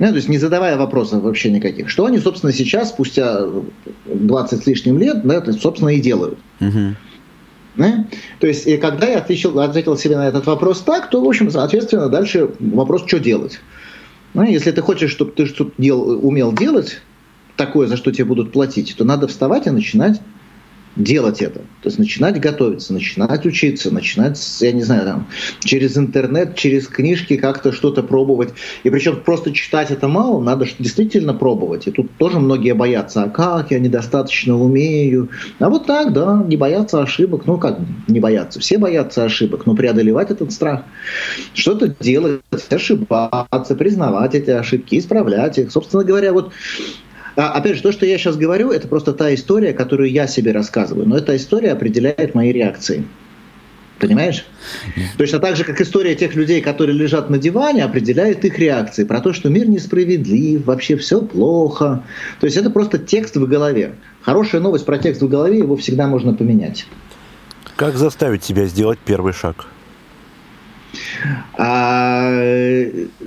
Ну, 0.00 0.08
то 0.08 0.16
есть 0.16 0.30
не 0.30 0.38
задавая 0.38 0.78
вопросов 0.78 1.22
вообще 1.22 1.50
никаких. 1.50 1.90
Что 1.90 2.06
они, 2.06 2.18
собственно, 2.18 2.52
сейчас, 2.52 2.88
спустя 2.88 3.42
20 4.06 4.62
с 4.62 4.66
лишним 4.66 4.98
лет, 4.98 5.26
да, 5.26 5.36
это, 5.36 5.52
собственно, 5.52 5.90
и 5.90 6.00
делают. 6.00 6.38
Угу. 6.58 6.96
Да? 7.76 8.06
То 8.40 8.46
есть, 8.46 8.66
и 8.66 8.76
когда 8.76 9.06
я 9.06 9.18
ответил, 9.18 9.58
ответил 9.60 9.96
себе 9.96 10.16
на 10.16 10.28
этот 10.28 10.46
вопрос 10.46 10.80
так, 10.80 11.10
то, 11.10 11.22
в 11.22 11.28
общем, 11.28 11.50
соответственно, 11.50 12.08
дальше 12.08 12.50
вопрос, 12.58 13.04
что 13.06 13.20
делать. 13.20 13.60
Ну, 14.34 14.42
если 14.42 14.70
ты 14.70 14.80
хочешь, 14.82 15.10
чтобы 15.10 15.32
ты 15.32 15.46
что-то 15.46 15.72
дел, 15.78 16.00
умел 16.26 16.52
делать, 16.52 17.00
такое, 17.56 17.86
за 17.86 17.96
что 17.96 18.12
тебе 18.12 18.24
будут 18.24 18.52
платить, 18.52 18.94
то 18.96 19.04
надо 19.04 19.28
вставать 19.28 19.66
и 19.66 19.70
начинать 19.70 20.20
делать 20.96 21.40
это. 21.40 21.60
То 21.60 21.88
есть 21.88 21.98
начинать 21.98 22.40
готовиться, 22.40 22.92
начинать 22.92 23.46
учиться, 23.46 23.92
начинать, 23.92 24.38
я 24.60 24.72
не 24.72 24.82
знаю, 24.82 25.04
там, 25.04 25.26
через 25.60 25.96
интернет, 25.96 26.56
через 26.56 26.86
книжки 26.86 27.36
как-то 27.36 27.72
что-то 27.72 28.02
пробовать. 28.02 28.50
И 28.82 28.90
причем 28.90 29.20
просто 29.20 29.52
читать 29.52 29.90
это 29.90 30.08
мало, 30.08 30.42
надо 30.42 30.66
действительно 30.78 31.32
пробовать. 31.32 31.86
И 31.86 31.90
тут 31.90 32.10
тоже 32.18 32.40
многие 32.40 32.74
боятся, 32.74 33.22
а 33.22 33.28
как, 33.28 33.70
я 33.70 33.78
недостаточно 33.78 34.58
умею. 34.58 35.30
А 35.58 35.68
вот 35.68 35.86
так, 35.86 36.12
да, 36.12 36.42
не 36.46 36.56
бояться 36.56 37.00
ошибок. 37.02 37.46
Ну 37.46 37.58
как 37.58 37.78
не 38.08 38.20
бояться? 38.20 38.60
Все 38.60 38.78
боятся 38.78 39.24
ошибок, 39.24 39.66
но 39.66 39.74
преодолевать 39.74 40.30
этот 40.30 40.52
страх. 40.52 40.82
Что-то 41.54 41.94
делать, 42.00 42.40
ошибаться, 42.68 43.74
признавать 43.74 44.34
эти 44.34 44.50
ошибки, 44.50 44.98
исправлять 44.98 45.58
их. 45.58 45.70
Собственно 45.70 46.04
говоря, 46.04 46.32
вот 46.32 46.52
опять 47.36 47.76
же, 47.76 47.82
то, 47.82 47.92
что 47.92 48.06
я 48.06 48.18
сейчас 48.18 48.36
говорю, 48.36 48.70
это 48.70 48.88
просто 48.88 49.12
та 49.12 49.32
история, 49.34 49.72
которую 49.72 50.10
я 50.10 50.26
себе 50.26 50.52
рассказываю. 50.52 51.08
Но 51.08 51.16
эта 51.16 51.36
история 51.36 51.72
определяет 51.72 52.34
мои 52.34 52.52
реакции. 52.52 53.04
Понимаешь? 53.98 54.46
Точно 55.18 55.38
так 55.40 55.56
же, 55.56 55.64
как 55.64 55.80
история 55.80 56.14
тех 56.14 56.34
людей, 56.34 56.62
которые 56.62 56.96
лежат 56.96 57.28
на 57.28 57.36
диване, 57.36 57.84
определяет 57.84 58.44
их 58.46 58.58
реакции. 58.58 59.04
Про 59.04 59.20
то, 59.20 59.34
что 59.34 59.50
мир 59.50 59.68
несправедлив, 59.68 60.64
вообще 60.64 60.96
все 60.96 61.20
плохо. 61.20 62.02
То 62.40 62.46
есть 62.46 62.56
это 62.56 62.70
просто 62.70 62.98
текст 62.98 63.36
в 63.36 63.46
голове. 63.46 63.96
Хорошая 64.22 64.62
новость 64.62 64.86
про 64.86 64.98
текст 64.98 65.20
в 65.20 65.28
голове, 65.28 65.58
его 65.58 65.76
всегда 65.76 66.06
можно 66.06 66.32
поменять. 66.32 66.86
Как 67.76 67.96
заставить 67.96 68.42
себя 68.42 68.64
сделать 68.64 68.98
первый 69.04 69.34
шаг? 69.34 69.66
А 71.58 72.30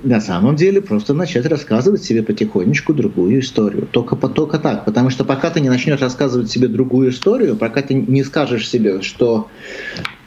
на 0.04 0.22
самом 0.22 0.56
деле 0.56 0.82
просто 0.82 1.14
начать 1.14 1.46
рассказывать 1.46 2.04
себе 2.04 2.24
потихонечку 2.24 2.94
другую 2.94 3.40
историю. 3.40 3.88
Только, 3.92 4.16
только 4.16 4.60
так. 4.60 4.86
Потому 4.86 5.10
что 5.10 5.24
пока 5.24 5.50
ты 5.50 5.60
не 5.62 5.70
начнешь 5.70 6.00
рассказывать 6.00 6.50
себе 6.50 6.68
другую 6.68 7.12
историю, 7.12 7.56
пока 7.56 7.82
ты 7.82 7.94
не 7.94 8.24
скажешь 8.24 8.70
себе, 8.70 9.02
что 9.02 9.50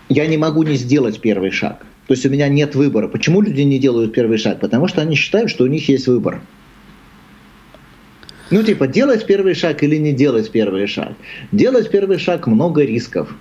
я 0.09 0.27
не 0.27 0.37
могу 0.37 0.62
не 0.62 0.77
сделать 0.77 1.20
первый 1.20 1.51
шаг. 1.51 1.85
То 2.07 2.14
есть 2.14 2.25
у 2.25 2.31
меня 2.31 2.49
нет 2.49 2.75
выбора. 2.75 3.09
Почему 3.09 3.40
люди 3.40 3.62
не 3.62 3.79
делают 3.79 4.14
первый 4.14 4.38
шаг? 4.38 4.61
Потому 4.61 4.87
что 4.87 5.03
они 5.03 5.16
считают, 5.16 5.51
что 5.51 5.64
у 5.64 5.66
них 5.66 5.88
есть 5.88 6.07
выбор. 6.07 6.40
Ну, 8.51 8.62
типа, 8.62 8.87
делать 8.87 9.27
первый 9.27 9.55
шаг 9.55 9.83
или 9.83 9.96
не 9.96 10.12
делать 10.12 10.53
первый 10.53 10.87
шаг. 10.87 11.14
Делать 11.51 11.90
первый 11.90 12.18
шаг 12.18 12.46
много 12.46 12.85
рисков. 12.85 13.35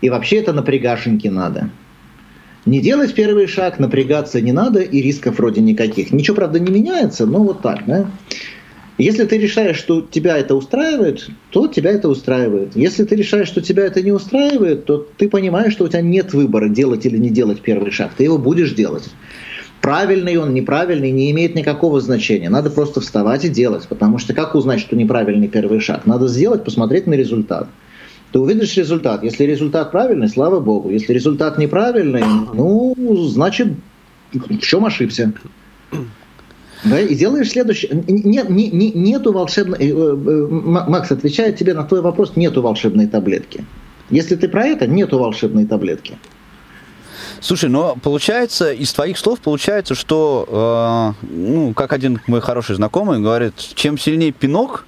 И 0.00 0.08
вообще 0.08 0.36
это 0.36 0.52
напрягашеньки 0.52 1.26
надо. 1.26 1.70
Не 2.64 2.80
делать 2.80 3.14
первый 3.14 3.48
шаг, 3.48 3.80
напрягаться 3.80 4.40
не 4.40 4.52
надо, 4.52 4.80
и 4.80 5.02
рисков 5.02 5.38
вроде 5.38 5.60
никаких. 5.60 6.12
Ничего, 6.12 6.36
правда, 6.36 6.60
не 6.60 6.70
меняется, 6.70 7.26
но 7.26 7.42
вот 7.42 7.60
так, 7.60 7.84
да? 7.86 8.06
Если 8.98 9.24
ты 9.24 9.38
решаешь, 9.38 9.78
что 9.78 10.02
тебя 10.02 10.36
это 10.36 10.54
устраивает, 10.54 11.28
то 11.50 11.66
тебя 11.66 11.90
это 11.90 12.08
устраивает. 12.08 12.76
Если 12.76 13.04
ты 13.04 13.16
решаешь, 13.16 13.48
что 13.48 13.60
тебя 13.60 13.84
это 13.84 14.00
не 14.00 14.12
устраивает, 14.12 14.84
то 14.84 14.98
ты 15.16 15.28
понимаешь, 15.28 15.72
что 15.72 15.84
у 15.84 15.88
тебя 15.88 16.02
нет 16.02 16.34
выбора, 16.34 16.68
делать 16.68 17.04
или 17.04 17.16
не 17.16 17.30
делать 17.30 17.62
первый 17.62 17.90
шаг. 17.90 18.12
Ты 18.16 18.24
его 18.24 18.38
будешь 18.38 18.74
делать. 18.74 19.08
Правильный 19.80 20.36
он, 20.36 20.54
неправильный, 20.54 21.10
не 21.10 21.32
имеет 21.32 21.56
никакого 21.56 22.00
значения. 22.00 22.48
Надо 22.48 22.70
просто 22.70 23.00
вставать 23.00 23.44
и 23.44 23.48
делать. 23.48 23.88
Потому 23.88 24.18
что 24.18 24.34
как 24.34 24.54
узнать, 24.54 24.78
что 24.78 24.94
неправильный 24.94 25.48
первый 25.48 25.80
шаг? 25.80 26.06
Надо 26.06 26.28
сделать, 26.28 26.62
посмотреть 26.62 27.08
на 27.08 27.14
результат 27.14 27.68
ты 28.32 28.38
увидишь 28.38 28.76
результат. 28.76 29.22
Если 29.22 29.44
результат 29.44 29.92
правильный, 29.92 30.28
слава 30.28 30.60
богу. 30.60 30.90
Если 30.90 31.12
результат 31.12 31.58
неправильный, 31.58 32.24
ну, 32.54 32.94
значит, 33.28 33.68
в 34.32 34.58
чем 34.58 34.86
ошибся. 34.86 35.32
Да, 36.84 36.98
и 36.98 37.14
делаешь 37.14 37.50
следующее. 37.50 38.02
Нет, 38.08 38.48
не, 38.48 38.68
не, 38.70 38.90
нету 38.90 39.32
волшебной... 39.32 39.78
Э, 39.78 39.84
э, 39.84 40.46
Макс, 40.50 41.12
отвечает 41.12 41.56
тебе 41.56 41.74
на 41.74 41.84
твой 41.84 42.00
вопрос, 42.00 42.32
нету 42.34 42.60
волшебной 42.60 43.06
таблетки. 43.06 43.64
Если 44.10 44.34
ты 44.34 44.48
про 44.48 44.66
это, 44.66 44.88
нету 44.88 45.18
волшебной 45.18 45.66
таблетки. 45.66 46.18
Слушай, 47.40 47.70
но 47.70 47.96
получается, 48.02 48.72
из 48.72 48.92
твоих 48.92 49.16
слов 49.16 49.38
получается, 49.40 49.94
что, 49.94 51.14
э, 51.22 51.26
ну, 51.30 51.72
как 51.74 51.92
один 51.92 52.20
мой 52.26 52.40
хороший 52.40 52.74
знакомый 52.74 53.20
говорит, 53.20 53.54
чем 53.74 53.96
сильнее 53.96 54.32
пинок, 54.32 54.86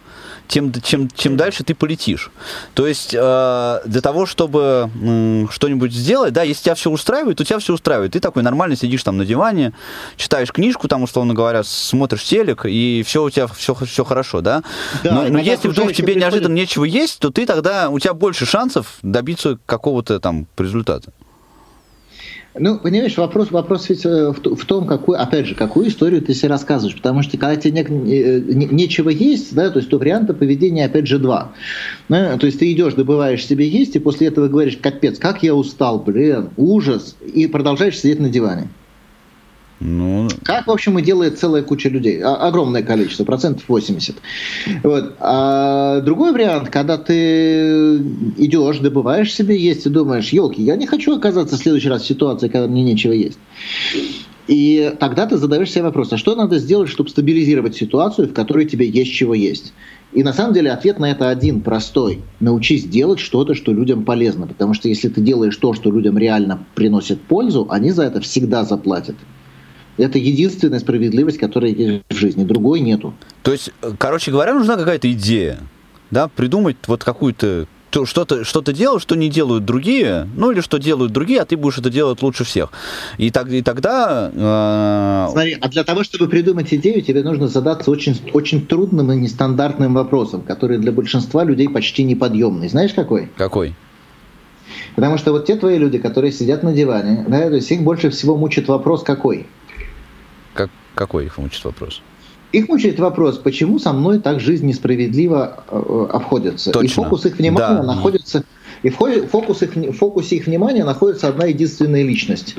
тем, 0.48 0.72
чем, 0.82 1.08
чем 1.10 1.36
дальше 1.36 1.64
ты 1.64 1.74
полетишь. 1.74 2.30
То 2.74 2.86
есть 2.86 3.14
э, 3.14 3.80
для 3.86 4.00
того, 4.00 4.26
чтобы 4.26 4.90
э, 4.94 5.46
что-нибудь 5.50 5.92
сделать, 5.92 6.32
да, 6.32 6.42
если 6.42 6.64
тебя 6.64 6.74
все 6.74 6.90
устраивает, 6.90 7.38
то 7.38 7.44
тебя 7.44 7.58
все 7.58 7.74
устраивает. 7.74 8.12
Ты 8.12 8.20
такой 8.20 8.42
нормально 8.42 8.76
сидишь 8.76 9.02
там 9.02 9.16
на 9.16 9.24
диване, 9.24 9.72
читаешь 10.16 10.52
книжку, 10.52 10.88
там, 10.88 11.02
условно 11.02 11.34
говоря, 11.34 11.62
смотришь 11.64 12.24
телек, 12.24 12.66
и 12.66 13.02
все 13.06 13.22
у 13.24 13.30
тебя 13.30 13.46
все, 13.46 13.74
все 13.74 14.04
хорошо, 14.04 14.40
да? 14.40 14.62
да 15.02 15.12
но 15.12 15.28
но 15.28 15.38
если 15.38 15.68
вдруг 15.68 15.88
тебе 15.92 16.06
приходит... 16.06 16.22
неожиданно 16.22 16.54
нечего 16.54 16.84
есть, 16.84 17.18
то 17.18 17.30
ты 17.30 17.46
тогда, 17.46 17.90
у 17.90 17.98
тебя 17.98 18.14
больше 18.14 18.46
шансов 18.46 18.98
добиться 19.02 19.58
какого-то 19.66 20.20
там 20.20 20.46
результата. 20.56 21.12
Ну, 22.56 22.78
понимаешь, 22.78 23.16
вопрос, 23.16 23.50
вопрос 23.50 23.88
ведь 23.88 24.06
э, 24.06 24.30
в, 24.30 24.64
том, 24.64 24.86
какую, 24.86 25.20
опять 25.20 25.46
же, 25.46 25.56
какую 25.56 25.88
историю 25.88 26.22
ты 26.22 26.34
себе 26.34 26.50
рассказываешь. 26.50 26.94
Потому 26.94 27.22
что 27.22 27.36
когда 27.36 27.56
тебе 27.56 27.82
не, 27.82 28.14
э, 28.14 28.38
не, 28.38 28.66
нечего 28.66 29.08
есть, 29.08 29.52
да, 29.56 29.70
то 29.70 29.80
есть 29.80 29.90
то 29.90 29.98
варианта 29.98 30.34
поведения, 30.34 30.84
опять 30.84 31.08
же, 31.08 31.18
два. 31.18 31.52
Да, 32.08 32.36
то 32.36 32.46
есть 32.46 32.60
ты 32.60 32.70
идешь, 32.70 32.94
добываешь 32.94 33.44
себе 33.44 33.66
есть, 33.66 33.96
и 33.96 33.98
после 33.98 34.28
этого 34.28 34.46
говоришь, 34.46 34.76
капец, 34.76 35.18
как 35.18 35.42
я 35.42 35.52
устал, 35.52 35.98
блин, 35.98 36.50
ужас, 36.56 37.16
и 37.24 37.48
продолжаешь 37.48 37.98
сидеть 37.98 38.20
на 38.20 38.28
диване. 38.28 38.68
Ну... 39.84 40.28
Как, 40.42 40.66
в 40.66 40.70
общем, 40.70 40.98
и 40.98 41.02
делает 41.02 41.38
целая 41.38 41.62
куча 41.62 41.90
людей. 41.90 42.18
Огромное 42.22 42.82
количество, 42.82 43.24
процентов 43.24 43.64
80. 43.68 44.16
Вот. 44.82 45.14
А 45.20 46.00
другой 46.00 46.32
вариант, 46.32 46.70
когда 46.70 46.96
ты 46.96 47.96
идешь, 48.38 48.78
добываешь 48.78 49.32
себе 49.32 49.58
есть 49.58 49.84
и 49.84 49.90
думаешь, 49.90 50.30
елки, 50.30 50.62
я 50.62 50.76
не 50.76 50.86
хочу 50.86 51.14
оказаться 51.14 51.56
в 51.56 51.58
следующий 51.58 51.90
раз 51.90 52.02
в 52.02 52.06
ситуации, 52.06 52.48
когда 52.48 52.66
мне 52.66 52.82
нечего 52.82 53.12
есть. 53.12 53.38
И 54.48 54.94
тогда 54.98 55.26
ты 55.26 55.36
задаешь 55.36 55.70
себе 55.70 55.84
вопрос, 55.84 56.12
а 56.12 56.16
что 56.16 56.34
надо 56.34 56.58
сделать, 56.58 56.88
чтобы 56.88 57.10
стабилизировать 57.10 57.76
ситуацию, 57.76 58.28
в 58.28 58.32
которой 58.32 58.64
тебе 58.64 58.88
есть 58.88 59.12
чего 59.12 59.34
есть? 59.34 59.74
И 60.14 60.22
на 60.22 60.32
самом 60.32 60.54
деле 60.54 60.70
ответ 60.70 60.98
на 60.98 61.10
это 61.10 61.28
один, 61.28 61.60
простой. 61.60 62.22
Научись 62.40 62.84
делать 62.84 63.18
что-то, 63.18 63.54
что 63.54 63.72
людям 63.72 64.04
полезно. 64.04 64.46
Потому 64.46 64.72
что 64.72 64.88
если 64.88 65.08
ты 65.08 65.20
делаешь 65.20 65.56
то, 65.56 65.74
что 65.74 65.90
людям 65.90 66.16
реально 66.16 66.64
приносит 66.74 67.20
пользу, 67.20 67.66
они 67.68 67.90
за 67.90 68.04
это 68.04 68.20
всегда 68.20 68.64
заплатят. 68.64 69.16
Это 69.96 70.18
единственная 70.18 70.80
справедливость, 70.80 71.38
которая 71.38 71.70
есть 71.70 72.02
в 72.10 72.14
жизни. 72.14 72.44
Другой 72.44 72.80
нету. 72.80 73.14
То 73.42 73.52
есть, 73.52 73.70
короче 73.98 74.30
говоря, 74.30 74.54
нужна 74.54 74.76
какая-то 74.76 75.10
идея. 75.12 75.58
Да, 76.10 76.28
придумать 76.28 76.76
вот 76.86 77.02
какую-то 77.04 77.66
что-то 78.04 78.42
что 78.42 78.60
делать, 78.60 79.00
что 79.00 79.14
не 79.14 79.28
делают 79.28 79.64
другие, 79.64 80.28
ну 80.36 80.50
или 80.50 80.60
что 80.60 80.78
делают 80.78 81.12
другие, 81.12 81.40
а 81.40 81.44
ты 81.44 81.56
будешь 81.56 81.78
это 81.78 81.90
делать 81.90 82.20
лучше 82.22 82.42
всех. 82.42 82.72
И, 83.18 83.30
так, 83.30 83.48
и 83.52 83.62
тогда... 83.62 84.32
Э... 84.34 85.28
Смотри, 85.30 85.56
а 85.60 85.68
для 85.68 85.84
того, 85.84 86.02
чтобы 86.02 86.28
придумать 86.28 86.74
идею, 86.74 87.02
тебе 87.02 87.22
нужно 87.22 87.46
задаться 87.46 87.90
очень, 87.92 88.20
очень 88.32 88.66
трудным 88.66 89.12
и 89.12 89.16
нестандартным 89.16 89.94
вопросом, 89.94 90.42
который 90.42 90.78
для 90.78 90.90
большинства 90.90 91.44
людей 91.44 91.68
почти 91.68 92.02
неподъемный. 92.02 92.68
Знаешь 92.68 92.92
какой? 92.92 93.30
Какой? 93.36 93.74
Потому 94.96 95.18
что 95.18 95.32
вот 95.32 95.46
те 95.46 95.56
твои 95.56 95.78
люди, 95.78 95.98
которые 95.98 96.32
сидят 96.32 96.62
на 96.62 96.72
диване, 96.72 97.24
да, 97.28 97.48
то 97.48 97.54
есть 97.54 97.70
их 97.70 97.82
больше 97.82 98.10
всего 98.10 98.36
мучит 98.36 98.68
вопрос 98.68 99.02
какой? 99.02 99.46
Как, 100.94 101.08
какой 101.08 101.26
их 101.26 101.38
мучит 101.38 101.64
вопрос? 101.64 102.02
Их 102.52 102.68
мучает 102.68 103.00
вопрос, 103.00 103.38
почему 103.38 103.78
со 103.80 103.92
мной 103.92 104.20
так 104.20 104.38
жизнь 104.38 104.66
несправедливо 104.66 105.64
э, 105.68 106.06
обходится. 106.12 106.70
Точно. 106.70 106.86
И 106.86 106.88
фокус 106.88 107.26
их 107.26 107.38
внимания 107.38 107.82
да. 107.82 107.82
находится, 107.82 108.44
и 108.82 108.90
в 108.90 108.96
фокус 108.96 109.62
их, 109.62 109.74
в 109.74 109.92
фокусе 109.92 110.36
их 110.36 110.46
внимания 110.46 110.84
находится 110.84 111.28
одна 111.28 111.46
единственная 111.46 112.04
личность. 112.04 112.54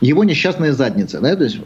Его 0.00 0.22
несчастная 0.22 0.72
задница. 0.72 1.20
Да? 1.20 1.34
То 1.34 1.44
есть 1.44 1.58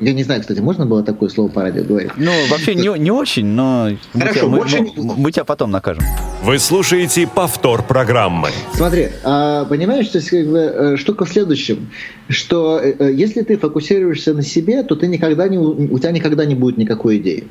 я 0.00 0.12
не 0.12 0.24
знаю, 0.24 0.40
кстати, 0.40 0.60
можно 0.60 0.86
было 0.86 1.02
такое 1.02 1.28
слово 1.28 1.48
по 1.48 1.62
радио 1.62 1.84
говорить? 1.84 2.12
Ну, 2.16 2.30
вообще 2.50 2.74
не, 2.74 2.98
не 2.98 3.10
очень, 3.10 3.46
но 3.46 3.90
Хорошо, 4.12 4.48
мы, 4.48 4.58
больше... 4.58 4.80
мы, 4.80 4.92
мы, 4.96 5.14
мы 5.16 5.32
тебя 5.32 5.44
потом 5.44 5.70
накажем. 5.70 6.02
Вы 6.42 6.58
слушаете 6.58 7.26
повтор 7.26 7.82
программы. 7.82 8.48
Смотри, 8.74 9.08
а, 9.24 9.66
понимаешь, 9.66 10.08
то 10.08 10.18
есть, 10.18 10.30
как 10.30 10.46
бы, 10.46 10.58
э, 10.58 10.96
штука 10.96 11.26
в 11.26 11.28
следующем, 11.28 11.90
что 12.28 12.80
э, 12.80 12.94
э, 12.98 13.12
если 13.12 13.42
ты 13.42 13.58
фокусируешься 13.58 14.32
на 14.32 14.42
себе, 14.42 14.82
то 14.82 14.96
ты 14.96 15.06
никогда 15.06 15.48
не, 15.48 15.58
у 15.58 15.98
тебя 15.98 16.12
никогда 16.12 16.44
не 16.46 16.54
будет 16.54 16.78
никакой 16.78 17.18
идеи. 17.18 17.44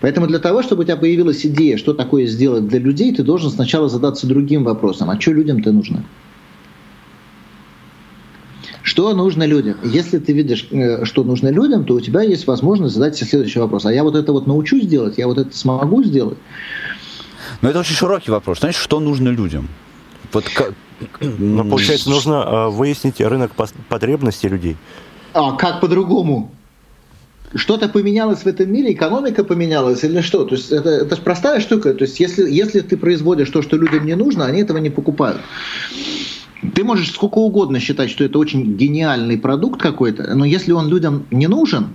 Поэтому 0.00 0.26
для 0.26 0.38
того, 0.38 0.62
чтобы 0.62 0.82
у 0.82 0.84
тебя 0.84 0.96
появилась 0.96 1.44
идея, 1.44 1.76
что 1.76 1.92
такое 1.92 2.26
сделать 2.26 2.68
для 2.68 2.78
людей, 2.78 3.14
ты 3.14 3.22
должен 3.22 3.50
сначала 3.50 3.88
задаться 3.88 4.26
другим 4.26 4.64
вопросом, 4.64 5.10
а 5.10 5.20
что 5.20 5.32
людям-то 5.32 5.72
нужно? 5.72 6.04
Что 8.82 9.14
нужно 9.14 9.44
людям? 9.44 9.76
Если 9.84 10.18
ты 10.18 10.32
видишь, 10.32 10.66
э, 10.70 11.04
что 11.04 11.22
нужно 11.22 11.48
людям, 11.48 11.84
то 11.84 11.94
у 11.94 12.00
тебя 12.00 12.22
есть 12.22 12.46
возможность 12.46 12.94
задать 12.94 13.16
себе 13.16 13.28
следующий 13.28 13.58
вопрос. 13.58 13.84
А 13.86 13.92
я 13.92 14.02
вот 14.04 14.14
это 14.14 14.32
вот 14.32 14.46
научусь 14.46 14.86
делать, 14.86 15.18
я 15.18 15.26
вот 15.26 15.38
это 15.38 15.56
смогу 15.56 16.02
сделать? 16.02 16.38
Но 17.60 17.68
это 17.70 17.80
очень 17.80 17.94
широкий 17.94 18.30
вопрос. 18.30 18.60
Знаешь, 18.60 18.76
что 18.76 19.00
нужно 19.00 19.28
людям? 19.28 19.68
Вот 20.32 20.44
как... 20.48 20.74
Но 21.20 21.64
получается, 21.64 22.10
нужно 22.10 22.34
э, 22.34 22.68
выяснить 22.70 23.20
рынок 23.20 23.52
потребностей 23.88 24.48
людей. 24.48 24.76
А 25.32 25.52
как 25.52 25.80
по-другому? 25.80 26.50
что-то 27.54 27.88
поменялось 27.88 28.40
в 28.40 28.46
этом 28.46 28.72
мире, 28.72 28.92
экономика 28.92 29.44
поменялась 29.44 30.04
или 30.04 30.20
что? 30.20 30.44
То 30.44 30.54
есть 30.54 30.70
это, 30.70 30.90
это 30.90 31.16
же 31.16 31.22
простая 31.22 31.60
штука. 31.60 31.94
То 31.94 32.04
есть 32.04 32.20
если, 32.20 32.48
если 32.48 32.80
ты 32.80 32.96
производишь 32.96 33.50
то, 33.50 33.62
что 33.62 33.76
людям 33.76 34.06
не 34.06 34.14
нужно, 34.14 34.46
они 34.46 34.62
этого 34.62 34.78
не 34.78 34.90
покупают. 34.90 35.40
Ты 36.74 36.84
можешь 36.84 37.12
сколько 37.12 37.38
угодно 37.38 37.80
считать, 37.80 38.10
что 38.10 38.24
это 38.24 38.38
очень 38.38 38.76
гениальный 38.76 39.38
продукт 39.38 39.80
какой-то, 39.80 40.34
но 40.34 40.44
если 40.44 40.72
он 40.72 40.88
людям 40.88 41.26
не 41.30 41.46
нужен, 41.46 41.94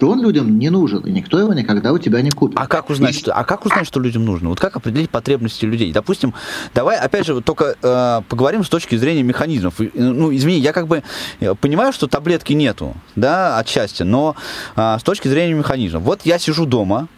то 0.00 0.08
он 0.08 0.22
людям 0.22 0.58
не 0.58 0.70
нужен, 0.70 1.00
и 1.00 1.10
никто 1.10 1.38
его 1.38 1.52
никогда 1.52 1.92
у 1.92 1.98
тебя 1.98 2.22
не 2.22 2.30
купит. 2.30 2.58
А 2.58 2.66
как 2.66 2.88
узнать, 2.88 3.14
и... 3.14 3.18
что, 3.18 3.34
а 3.34 3.44
как 3.44 3.66
узнать, 3.66 3.86
что 3.86 4.00
людям 4.00 4.24
нужно? 4.24 4.48
Вот 4.48 4.58
как 4.58 4.76
определить 4.76 5.10
потребности 5.10 5.66
людей? 5.66 5.92
Допустим, 5.92 6.32
давай, 6.74 6.98
опять 6.98 7.26
же, 7.26 7.42
только 7.42 7.76
э, 7.82 8.22
поговорим 8.26 8.64
с 8.64 8.70
точки 8.70 8.96
зрения 8.96 9.22
механизмов. 9.22 9.74
Ну, 9.92 10.34
извини, 10.34 10.58
я 10.58 10.72
как 10.72 10.86
бы 10.88 11.02
э, 11.40 11.54
понимаю, 11.54 11.92
что 11.92 12.06
таблетки 12.06 12.54
нету, 12.54 12.94
да, 13.14 13.58
от 13.58 13.68
счастья, 13.68 14.04
но 14.04 14.36
э, 14.74 14.96
с 14.98 15.02
точки 15.02 15.28
зрения 15.28 15.52
механизмов. 15.52 16.02
Вот 16.02 16.22
я 16.24 16.38
сижу 16.38 16.64
дома, 16.64 17.08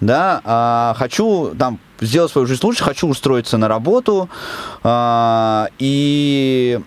да, 0.00 0.40
а, 0.44 0.94
хочу 0.96 1.52
там 1.58 1.78
сделать 2.02 2.30
свою 2.30 2.46
жизнь 2.46 2.60
лучше, 2.62 2.84
хочу 2.84 3.08
устроиться 3.08 3.58
на 3.58 3.68
работу, 3.68 4.28
а, 4.82 5.68
и 5.78 6.80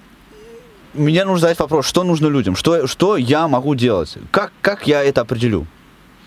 мне 0.94 1.26
нужно 1.26 1.40
задать 1.40 1.60
вопрос, 1.60 1.86
что 1.86 2.04
нужно 2.04 2.28
людям, 2.28 2.56
что, 2.56 2.88
что 2.88 3.18
я 3.18 3.48
могу 3.48 3.76
делать, 3.76 4.18
как, 4.32 4.52
как 4.62 4.88
я 4.88 5.04
это 5.04 5.22
определю? 5.22 5.66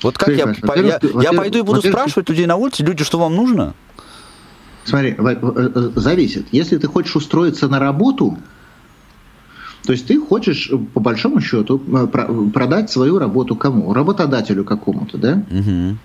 Вот 0.03 0.16
как 0.16 0.29
я, 0.29 0.46
по, 0.46 0.79
я, 0.79 1.01
я 1.22 1.33
пойду 1.33 1.59
и 1.59 1.62
буду 1.62 1.83
спрашивать 1.83 2.29
людей 2.29 2.46
на 2.46 2.57
улице, 2.57 2.85
люди, 2.85 3.05
что 3.05 3.18
вам 3.18 3.35
нужно? 3.35 3.74
Смотри, 4.85 5.16
э, 5.18 5.37
э, 5.40 5.90
зависит. 5.96 6.46
Если 6.53 6.79
ты 6.79 6.87
хочешь 6.87 7.14
устроиться 7.16 7.68
на 7.68 7.79
работу, 7.79 8.38
то 9.85 9.92
есть 9.92 10.07
ты 10.07 10.20
хочешь, 10.20 10.70
по 10.94 11.01
большому 11.01 11.40
счету, 11.40 11.83
э, 11.92 12.07
продать 12.53 12.90
свою 12.90 13.18
работу 13.18 13.57
кому? 13.57 13.92
Работодателю 13.92 14.64
какому-то, 14.64 15.18
да? 15.18 15.42
Угу. 15.51 15.96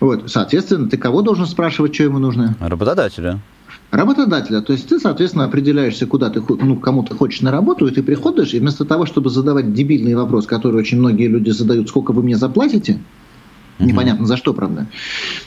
Вот, 0.00 0.30
соответственно, 0.30 0.88
ты 0.88 0.96
кого 0.96 1.22
должен 1.22 1.46
спрашивать, 1.46 1.94
что 1.94 2.04
ему 2.04 2.18
нужно? 2.18 2.56
Работодателя 2.60 3.40
работодателя. 3.92 4.62
То 4.62 4.72
есть 4.72 4.88
ты, 4.88 4.98
соответственно, 4.98 5.44
определяешься, 5.44 6.06
куда 6.06 6.30
ты, 6.30 6.42
ну, 6.48 6.76
кому 6.76 7.04
ты 7.04 7.14
хочешь 7.14 7.42
на 7.42 7.52
работу, 7.52 7.86
и 7.86 7.90
ты 7.92 8.02
приходишь, 8.02 8.54
и 8.54 8.58
вместо 8.58 8.84
того, 8.84 9.06
чтобы 9.06 9.30
задавать 9.30 9.72
дебильный 9.74 10.14
вопрос, 10.14 10.46
который 10.46 10.76
очень 10.76 10.98
многие 10.98 11.28
люди 11.28 11.50
задают, 11.50 11.88
сколько 11.88 12.12
вы 12.12 12.22
мне 12.22 12.36
заплатите, 12.36 12.92
mm-hmm. 12.92 13.84
непонятно 13.84 14.26
за 14.26 14.36
что, 14.36 14.54
правда, 14.54 14.86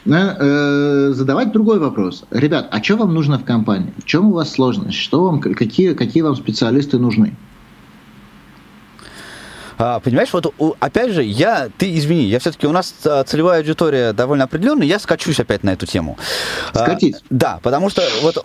э, 0.06 1.12
задавать 1.14 1.52
другой 1.52 1.80
вопрос. 1.80 2.24
Ребят, 2.30 2.68
а 2.72 2.82
что 2.84 2.98
вам 2.98 3.14
нужно 3.14 3.40
в 3.40 3.44
компании? 3.44 3.94
В 3.98 4.06
чем 4.06 4.28
у 4.28 4.34
вас 4.34 4.52
сложность? 4.52 4.98
Что 4.98 5.24
вам, 5.24 5.40
какие, 5.40 5.94
какие 5.94 6.22
вам 6.22 6.36
специалисты 6.36 7.00
нужны? 7.00 7.36
А, 9.78 10.00
понимаешь, 10.00 10.30
вот 10.32 10.54
опять 10.80 11.12
же, 11.12 11.24
я, 11.24 11.70
ты 11.78 11.96
извини, 11.98 12.26
я 12.26 12.40
все-таки, 12.40 12.68
у 12.68 12.72
нас 12.72 12.94
а, 13.06 13.24
целевая 13.24 13.60
аудитория 13.60 14.14
довольно 14.14 14.46
определенная, 14.46 14.88
я 14.88 15.00
скачусь 15.00 15.40
опять 15.40 15.64
на 15.64 15.72
эту 15.72 15.86
тему. 15.86 16.18
А, 16.74 16.80
Скатись. 16.80 17.16
А, 17.16 17.26
да, 17.30 17.60
потому 17.62 17.90
что 17.90 18.02
вот 18.22 18.36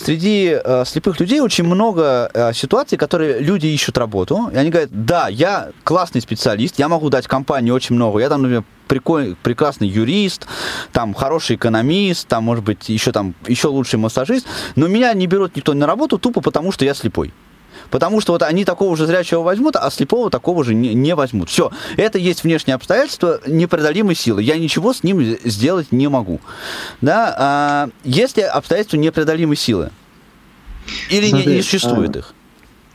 среди 0.00 0.58
слепых 0.86 1.20
людей 1.20 1.40
очень 1.40 1.64
много 1.64 2.52
ситуаций, 2.54 2.96
которые 2.96 3.40
люди 3.40 3.66
ищут 3.66 3.98
работу, 3.98 4.50
и 4.52 4.56
они 4.56 4.70
говорят, 4.70 4.90
да, 4.92 5.28
я 5.28 5.70
классный 5.84 6.20
специалист, 6.20 6.78
я 6.78 6.88
могу 6.88 7.10
дать 7.10 7.26
компании 7.26 7.70
очень 7.70 7.94
много, 7.94 8.18
я 8.20 8.28
там, 8.28 8.42
например, 8.42 8.64
прикольный, 8.88 9.36
прекрасный 9.42 9.86
юрист, 9.86 10.46
там 10.92 11.14
хороший 11.14 11.56
экономист, 11.56 12.26
там, 12.26 12.44
может 12.44 12.64
быть, 12.64 12.88
еще 12.88 13.12
там 13.12 13.34
еще 13.46 13.68
лучший 13.68 13.98
массажист, 13.98 14.46
но 14.74 14.88
меня 14.88 15.12
не 15.12 15.26
берут 15.26 15.54
никто 15.54 15.74
на 15.74 15.86
работу 15.86 16.18
тупо 16.18 16.40
потому, 16.40 16.72
что 16.72 16.84
я 16.84 16.94
слепой. 16.94 17.32
Потому 17.90 18.20
что 18.20 18.32
вот 18.32 18.42
они 18.42 18.64
такого 18.64 18.96
же 18.96 19.06
зрячего 19.06 19.42
возьмут, 19.42 19.76
а 19.76 19.90
слепого 19.90 20.30
такого 20.30 20.64
же 20.64 20.74
не, 20.74 20.94
не 20.94 21.14
возьмут. 21.14 21.48
Все, 21.48 21.70
это 21.96 22.18
есть 22.18 22.44
внешние 22.44 22.74
обстоятельства 22.74 23.40
непреодолимой 23.46 24.14
силы. 24.14 24.42
Я 24.42 24.58
ничего 24.58 24.92
с 24.92 25.02
ним 25.02 25.38
сделать 25.44 25.92
не 25.92 26.08
могу. 26.08 26.40
Да? 27.00 27.34
А, 27.38 27.90
есть 28.04 28.36
ли 28.36 28.42
обстоятельства 28.42 28.96
непреодолимой 28.96 29.56
силы? 29.56 29.90
Или 31.10 31.28
смотри, 31.28 31.46
не, 31.46 31.56
не 31.56 31.62
существует 31.62 32.16
а, 32.16 32.18
их? 32.18 32.34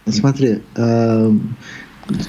Смотри, 0.08 0.62
а, 0.76 1.32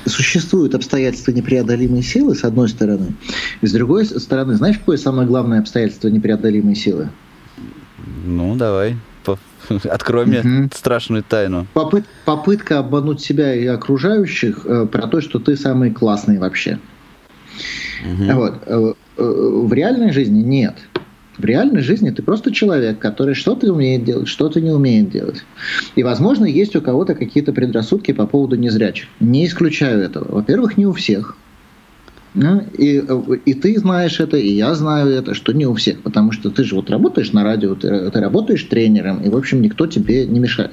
существуют 0.06 0.74
обстоятельства 0.74 1.32
непреодолимой 1.32 2.02
силы, 2.02 2.34
с 2.34 2.44
одной 2.44 2.68
стороны. 2.68 3.14
И 3.60 3.66
с 3.66 3.72
другой 3.72 4.06
стороны, 4.06 4.54
знаешь, 4.54 4.78
какое 4.78 4.96
самое 4.96 5.26
главное 5.26 5.60
обстоятельство 5.60 6.08
непреодолимой 6.08 6.74
силы? 6.74 7.10
Ну, 8.24 8.54
давай. 8.56 8.96
Открой 9.84 10.26
мне 10.26 10.40
угу. 10.40 10.70
страшную 10.74 11.22
тайну. 11.22 11.66
Попыт, 11.74 12.04
попытка 12.24 12.78
обмануть 12.78 13.20
себя 13.20 13.54
и 13.54 13.66
окружающих 13.66 14.64
э, 14.64 14.86
про 14.86 15.06
то, 15.06 15.20
что 15.20 15.38
ты 15.38 15.56
самый 15.56 15.90
классный 15.90 16.38
вообще. 16.38 16.78
Угу. 18.04 18.32
Вот. 18.32 18.54
Э, 18.66 18.92
э, 19.16 19.22
в 19.22 19.72
реальной 19.72 20.12
жизни 20.12 20.42
нет. 20.42 20.74
В 21.38 21.44
реальной 21.44 21.80
жизни 21.80 22.10
ты 22.10 22.22
просто 22.22 22.52
человек, 22.52 23.00
который 23.00 23.34
что-то 23.34 23.72
умеет 23.72 24.04
делать, 24.04 24.28
что-то 24.28 24.60
не 24.60 24.70
умеет 24.70 25.10
делать. 25.10 25.44
И, 25.96 26.02
возможно, 26.04 26.44
есть 26.44 26.76
у 26.76 26.80
кого-то 26.80 27.14
какие-то 27.14 27.52
предрассудки 27.52 28.12
по 28.12 28.26
поводу 28.26 28.56
незрячих. 28.56 29.08
Не 29.18 29.46
исключаю 29.46 30.00
этого. 30.00 30.32
Во-первых, 30.32 30.76
не 30.76 30.86
у 30.86 30.92
всех. 30.92 31.36
Ну, 32.34 32.64
и, 32.76 33.00
и 33.44 33.54
ты 33.54 33.78
знаешь 33.78 34.18
это, 34.18 34.36
и 34.36 34.48
я 34.48 34.74
знаю 34.74 35.08
это, 35.10 35.34
что 35.34 35.52
не 35.52 35.66
у 35.66 35.74
всех, 35.74 36.02
потому 36.02 36.32
что 36.32 36.50
ты 36.50 36.64
же 36.64 36.74
вот 36.74 36.90
работаешь 36.90 37.32
на 37.32 37.44
радио, 37.44 37.76
ты, 37.76 38.10
ты 38.10 38.20
работаешь 38.20 38.64
тренером, 38.64 39.22
и, 39.22 39.28
в 39.28 39.36
общем, 39.36 39.62
никто 39.62 39.86
тебе 39.86 40.26
не 40.26 40.40
мешает. 40.40 40.72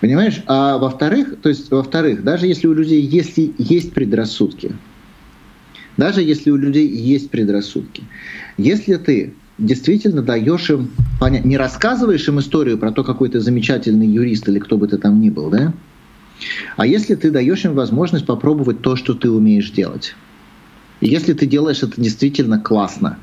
Понимаешь? 0.00 0.42
А 0.46 0.76
во-вторых, 0.76 1.40
то 1.40 1.48
есть, 1.48 1.70
во-вторых, 1.70 2.24
даже 2.24 2.46
если 2.46 2.66
у 2.66 2.74
людей 2.74 3.00
если 3.00 3.54
есть 3.56 3.94
предрассудки, 3.94 4.72
даже 5.96 6.20
если 6.20 6.50
у 6.50 6.56
людей 6.56 6.86
есть 6.86 7.30
предрассудки, 7.30 8.02
если 8.58 8.96
ты 8.96 9.32
действительно 9.56 10.22
даешь 10.22 10.68
им 10.68 10.90
понять, 11.20 11.46
не 11.46 11.56
рассказываешь 11.56 12.28
им 12.28 12.40
историю 12.40 12.76
про 12.76 12.92
то, 12.92 13.02
какой 13.02 13.30
ты 13.30 13.40
замечательный 13.40 14.08
юрист 14.08 14.46
или 14.48 14.58
кто 14.58 14.76
бы 14.76 14.88
ты 14.88 14.98
там 14.98 15.20
ни 15.22 15.30
был, 15.30 15.48
да? 15.48 15.72
А 16.76 16.86
если 16.86 17.14
ты 17.14 17.30
даешь 17.30 17.64
им 17.64 17.74
возможность 17.74 18.26
попробовать 18.26 18.82
то, 18.82 18.96
что 18.96 19.14
ты 19.14 19.30
умеешь 19.30 19.70
делать. 19.70 20.14
Если 21.04 21.34
ты 21.34 21.46
делаешь 21.46 21.82
это 21.82 22.00
действительно 22.00 22.58
классно, 22.58 23.18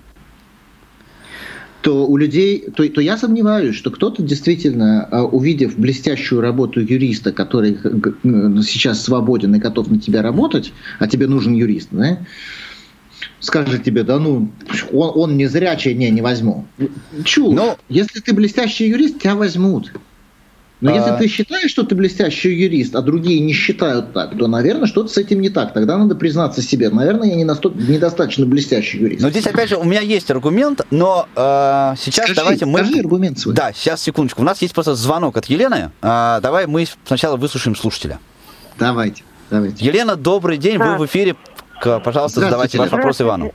то 1.81 2.05
у 2.05 2.15
людей, 2.15 2.69
то, 2.75 2.87
то 2.87 3.01
я 3.01 3.17
сомневаюсь, 3.17 3.75
что 3.75 3.89
кто-то 3.89 4.21
действительно, 4.21 5.03
а, 5.05 5.23
увидев 5.23 5.79
блестящую 5.79 6.41
работу 6.41 6.79
юриста, 6.79 7.31
который 7.31 7.79
сейчас 8.63 9.03
свободен 9.03 9.55
и 9.55 9.59
готов 9.59 9.89
на 9.89 9.99
тебя 9.99 10.21
работать, 10.21 10.73
а 10.99 11.07
тебе 11.07 11.25
нужен 11.25 11.53
юрист, 11.53 11.87
да, 11.89 12.19
скажет 13.39 13.83
тебе, 13.83 14.03
да 14.03 14.19
ну, 14.19 14.51
он, 14.91 15.11
он 15.15 15.37
не 15.37 15.47
зрячий, 15.47 15.95
не, 15.95 16.11
не 16.11 16.21
возьму. 16.21 16.67
Чушь. 17.23 17.55
Но... 17.55 17.77
Если 17.89 18.19
ты 18.19 18.33
блестящий 18.33 18.89
юрист, 18.89 19.19
тебя 19.19 19.35
возьмут. 19.35 19.91
Но 20.81 20.91
а... 20.91 20.95
если 20.95 21.11
ты 21.17 21.27
считаешь, 21.27 21.69
что 21.69 21.83
ты 21.83 21.95
блестящий 21.95 22.53
юрист, 22.53 22.95
а 22.95 23.01
другие 23.01 23.39
не 23.39 23.53
считают 23.53 24.13
так, 24.13 24.37
то, 24.37 24.47
наверное, 24.47 24.87
что-то 24.87 25.09
с 25.09 25.17
этим 25.17 25.39
не 25.39 25.49
так. 25.49 25.73
Тогда 25.73 25.97
надо 25.97 26.15
признаться 26.15 26.61
себе. 26.61 26.89
Наверное, 26.89 27.29
я 27.29 27.35
не 27.35 27.45
настолько, 27.45 27.77
недостаточно 27.77 28.45
блестящий 28.45 28.97
юрист. 28.97 29.21
Но 29.21 29.29
здесь, 29.29 29.45
опять 29.45 29.69
же, 29.69 29.77
у 29.77 29.83
меня 29.83 30.01
есть 30.01 30.29
аргумент, 30.31 30.81
но 30.89 31.27
э, 31.35 31.93
сейчас 31.97 32.25
скажи, 32.25 32.35
давайте 32.35 32.65
мы... 32.65 32.79
Скажи 32.79 32.99
аргумент 32.99 33.39
свой. 33.39 33.53
Да, 33.53 33.71
сейчас, 33.73 34.01
секундочку. 34.01 34.41
У 34.41 34.45
нас 34.45 34.61
есть 34.61 34.73
просто 34.73 34.95
звонок 34.95 35.37
от 35.37 35.45
Елены. 35.45 35.91
Э, 36.01 36.39
давай 36.41 36.65
мы 36.65 36.87
сначала 37.05 37.37
выслушаем 37.37 37.75
слушателя. 37.75 38.19
Давайте, 38.79 39.23
давайте. 39.51 39.85
Елена, 39.85 40.15
добрый 40.15 40.57
день, 40.57 40.79
да. 40.79 40.93
вы 40.93 41.05
в 41.05 41.05
эфире. 41.05 41.35
Пожалуйста, 41.81 42.41
задавайте 42.41 42.77
ваш 42.77 42.91
вопрос 42.91 43.21
Ивану. 43.21 43.53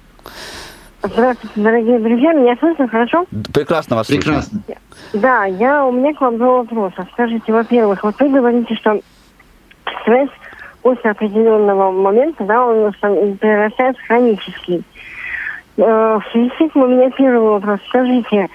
Здравствуйте, 1.12 1.61
дорогие 1.61 1.99
друзья. 1.99 2.33
Меня 2.33 2.57
слышно 2.57 2.88
хорошо? 2.88 3.27
Прекрасно 3.53 3.97
вас 3.97 4.07
Прекрасно. 4.07 4.61
слышно. 4.64 4.83
Да, 5.12 5.45
я, 5.45 5.87
у 5.87 5.92
меня 5.92 6.14
к 6.14 6.21
вам 6.21 6.37
два 6.38 6.59
вопроса. 6.59 7.07
Скажите, 7.12 7.53
во-первых, 7.53 8.03
вот 8.03 8.19
вы 8.19 8.29
говорите, 8.29 8.75
что 8.75 9.01
стресс 10.03 10.31
после 10.83 11.11
определенного 11.11 11.90
момента, 11.90 12.45
да, 12.45 12.66
он 12.66 12.92
превращается 12.92 14.03
в 14.03 14.07
хронический. 14.07 14.83
Э, 15.77 16.19
в 16.19 16.23
связи 16.33 16.51
с 16.57 16.61
этим 16.61 16.83
у 16.83 16.87
меня 16.87 17.11
первый 17.11 17.40
вопрос. 17.40 17.81
Скажите, 17.88 18.49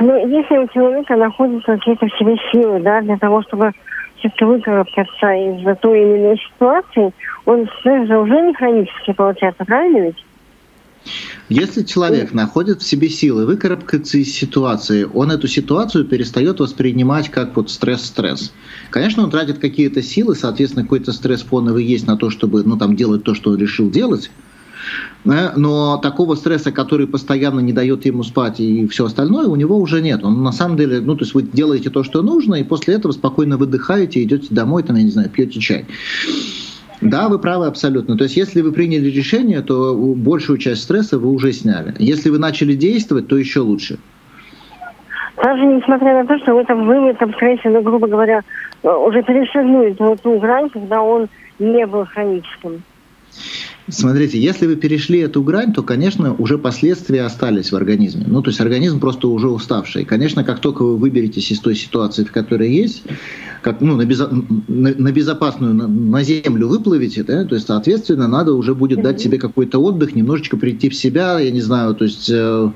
ну, 0.00 0.26
если 0.26 0.58
у 0.58 0.68
человека 0.68 1.16
находятся 1.16 1.76
какие-то 1.76 2.06
в 2.06 2.18
себе 2.18 2.36
силы, 2.52 2.80
да, 2.80 3.00
для 3.00 3.16
того, 3.16 3.42
чтобы 3.42 3.72
все-таки 4.16 4.44
выкарабкаться 4.44 5.32
из 5.32 5.78
той 5.78 6.00
или 6.00 6.18
иной 6.18 6.38
ситуации, 6.38 7.12
он 7.46 7.68
стресс 7.80 8.08
же 8.08 8.18
уже 8.18 8.40
не 8.40 8.54
хронический 8.54 9.14
получается, 9.14 9.64
правильно 9.64 9.98
ведь? 9.98 10.24
Если 11.48 11.82
человек 11.82 12.34
находит 12.34 12.82
в 12.82 12.86
себе 12.86 13.08
силы 13.08 13.46
выкарабкаться 13.46 14.18
из 14.18 14.34
ситуации, 14.34 15.08
он 15.12 15.30
эту 15.30 15.48
ситуацию 15.48 16.04
перестает 16.04 16.60
воспринимать 16.60 17.30
как 17.30 17.56
вот 17.56 17.70
стресс-стресс. 17.70 18.52
Конечно, 18.90 19.22
он 19.22 19.30
тратит 19.30 19.58
какие-то 19.58 20.02
силы, 20.02 20.34
соответственно, 20.34 20.84
какой-то 20.84 21.12
стресс 21.12 21.42
фоновый 21.42 21.86
есть 21.86 22.06
на 22.06 22.16
то, 22.18 22.28
чтобы 22.28 22.64
ну, 22.64 22.76
там, 22.76 22.96
делать 22.96 23.24
то, 23.24 23.34
что 23.34 23.50
он 23.50 23.56
решил 23.56 23.90
делать, 23.90 24.30
но 25.24 25.98
такого 25.98 26.34
стресса, 26.34 26.70
который 26.70 27.06
постоянно 27.06 27.60
не 27.60 27.72
дает 27.72 28.04
ему 28.04 28.22
спать 28.24 28.60
и 28.60 28.86
все 28.86 29.06
остальное, 29.06 29.46
у 29.46 29.56
него 29.56 29.78
уже 29.78 30.02
нет. 30.02 30.24
Он 30.24 30.42
на 30.42 30.52
самом 30.52 30.76
деле, 30.76 31.00
ну, 31.00 31.16
то 31.16 31.24
есть 31.24 31.34
вы 31.34 31.42
делаете 31.42 31.90
то, 31.90 32.04
что 32.04 32.22
нужно, 32.22 32.56
и 32.56 32.62
после 32.62 32.94
этого 32.94 33.12
спокойно 33.12 33.56
выдыхаете, 33.56 34.22
идете 34.22 34.48
домой, 34.50 34.82
там, 34.82 34.96
я 34.96 35.02
не 35.02 35.10
знаю, 35.10 35.30
пьете 35.30 35.60
чай. 35.60 35.86
Да, 37.00 37.28
вы 37.28 37.38
правы 37.38 37.66
абсолютно. 37.66 38.16
То 38.16 38.24
есть, 38.24 38.36
если 38.36 38.60
вы 38.60 38.72
приняли 38.72 39.08
решение, 39.08 39.60
то 39.62 39.94
большую 39.94 40.58
часть 40.58 40.82
стресса 40.82 41.18
вы 41.18 41.30
уже 41.30 41.52
сняли. 41.52 41.94
Если 41.98 42.28
вы 42.28 42.38
начали 42.38 42.74
действовать, 42.74 43.28
то 43.28 43.36
еще 43.36 43.60
лучше. 43.60 43.98
Даже 45.42 45.64
несмотря 45.64 46.22
на 46.22 46.26
то, 46.26 46.36
что 46.38 46.54
вы 46.54 46.64
там, 46.64 46.86
вы 46.86 47.00
в 47.00 47.06
этом 47.06 47.32
стрессе, 47.34 47.68
ну, 47.68 47.80
грубо 47.82 48.08
говоря, 48.08 48.40
э, 48.82 48.88
уже 48.88 49.22
перешагнули 49.22 49.94
вот 49.98 50.20
ту 50.20 50.38
грань, 50.40 50.68
когда 50.70 51.00
он 51.00 51.28
не 51.60 51.86
был 51.86 52.04
хроническим. 52.06 52.82
Смотрите, 53.90 54.38
если 54.38 54.66
вы 54.66 54.76
перешли 54.76 55.20
эту 55.20 55.42
грань, 55.42 55.72
то, 55.72 55.82
конечно, 55.82 56.34
уже 56.34 56.58
последствия 56.58 57.22
остались 57.22 57.72
в 57.72 57.76
организме. 57.76 58.24
Ну, 58.26 58.42
то 58.42 58.50
есть 58.50 58.60
организм 58.60 59.00
просто 59.00 59.28
уже 59.28 59.48
уставший. 59.48 60.04
Конечно, 60.04 60.44
как 60.44 60.60
только 60.60 60.82
вы 60.82 60.96
выберетесь 60.96 61.50
из 61.50 61.60
той 61.60 61.74
ситуации, 61.74 62.24
в 62.24 62.32
которой 62.32 62.70
есть, 62.70 63.02
как, 63.62 63.80
ну, 63.80 63.96
на, 63.96 64.04
безо, 64.04 64.28
на, 64.68 64.94
на 64.94 65.12
безопасную, 65.12 65.74
на, 65.74 65.88
на 65.88 66.22
землю 66.22 66.68
выплывете, 66.68 67.24
да, 67.24 67.44
то 67.44 67.54
есть, 67.54 67.66
соответственно, 67.66 68.28
надо 68.28 68.52
уже 68.52 68.74
будет 68.74 69.02
дать 69.02 69.20
себе 69.20 69.38
какой-то 69.38 69.78
отдых, 69.78 70.14
немножечко 70.14 70.56
прийти 70.56 70.88
в 70.88 70.94
себя, 70.94 71.38
я 71.40 71.50
не 71.50 71.60
знаю, 71.60 71.94
то 71.94 72.04
есть 72.04 72.30
э, 72.30 72.70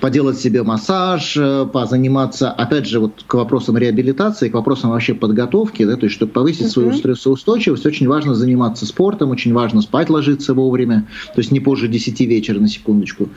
поделать 0.00 0.38
себе 0.38 0.62
массаж, 0.62 1.36
э, 1.36 1.66
позаниматься, 1.72 2.50
опять 2.50 2.86
же, 2.86 3.00
вот 3.00 3.24
к 3.26 3.34
вопросам 3.34 3.76
реабилитации, 3.76 4.48
к 4.48 4.54
вопросам 4.54 4.90
вообще 4.90 5.14
подготовки, 5.14 5.84
да, 5.84 5.96
то 5.96 6.06
есть, 6.06 6.16
чтобы 6.16 6.32
повысить 6.32 6.70
свою 6.70 6.92
стрессоустойчивость, 6.94 7.86
очень 7.86 8.08
важно 8.08 8.34
заниматься 8.34 8.86
спортом, 8.86 9.30
очень 9.30 9.52
важно 9.52 9.82
спать 9.82 10.10
ложиться 10.10 10.37
вовремя, 10.54 11.06
то 11.34 11.40
есть 11.40 11.52
не 11.52 11.60
позже 11.60 11.88
10 11.88 12.20
вечера, 12.20 12.60
на 12.60 12.68
секундочку. 12.68 13.28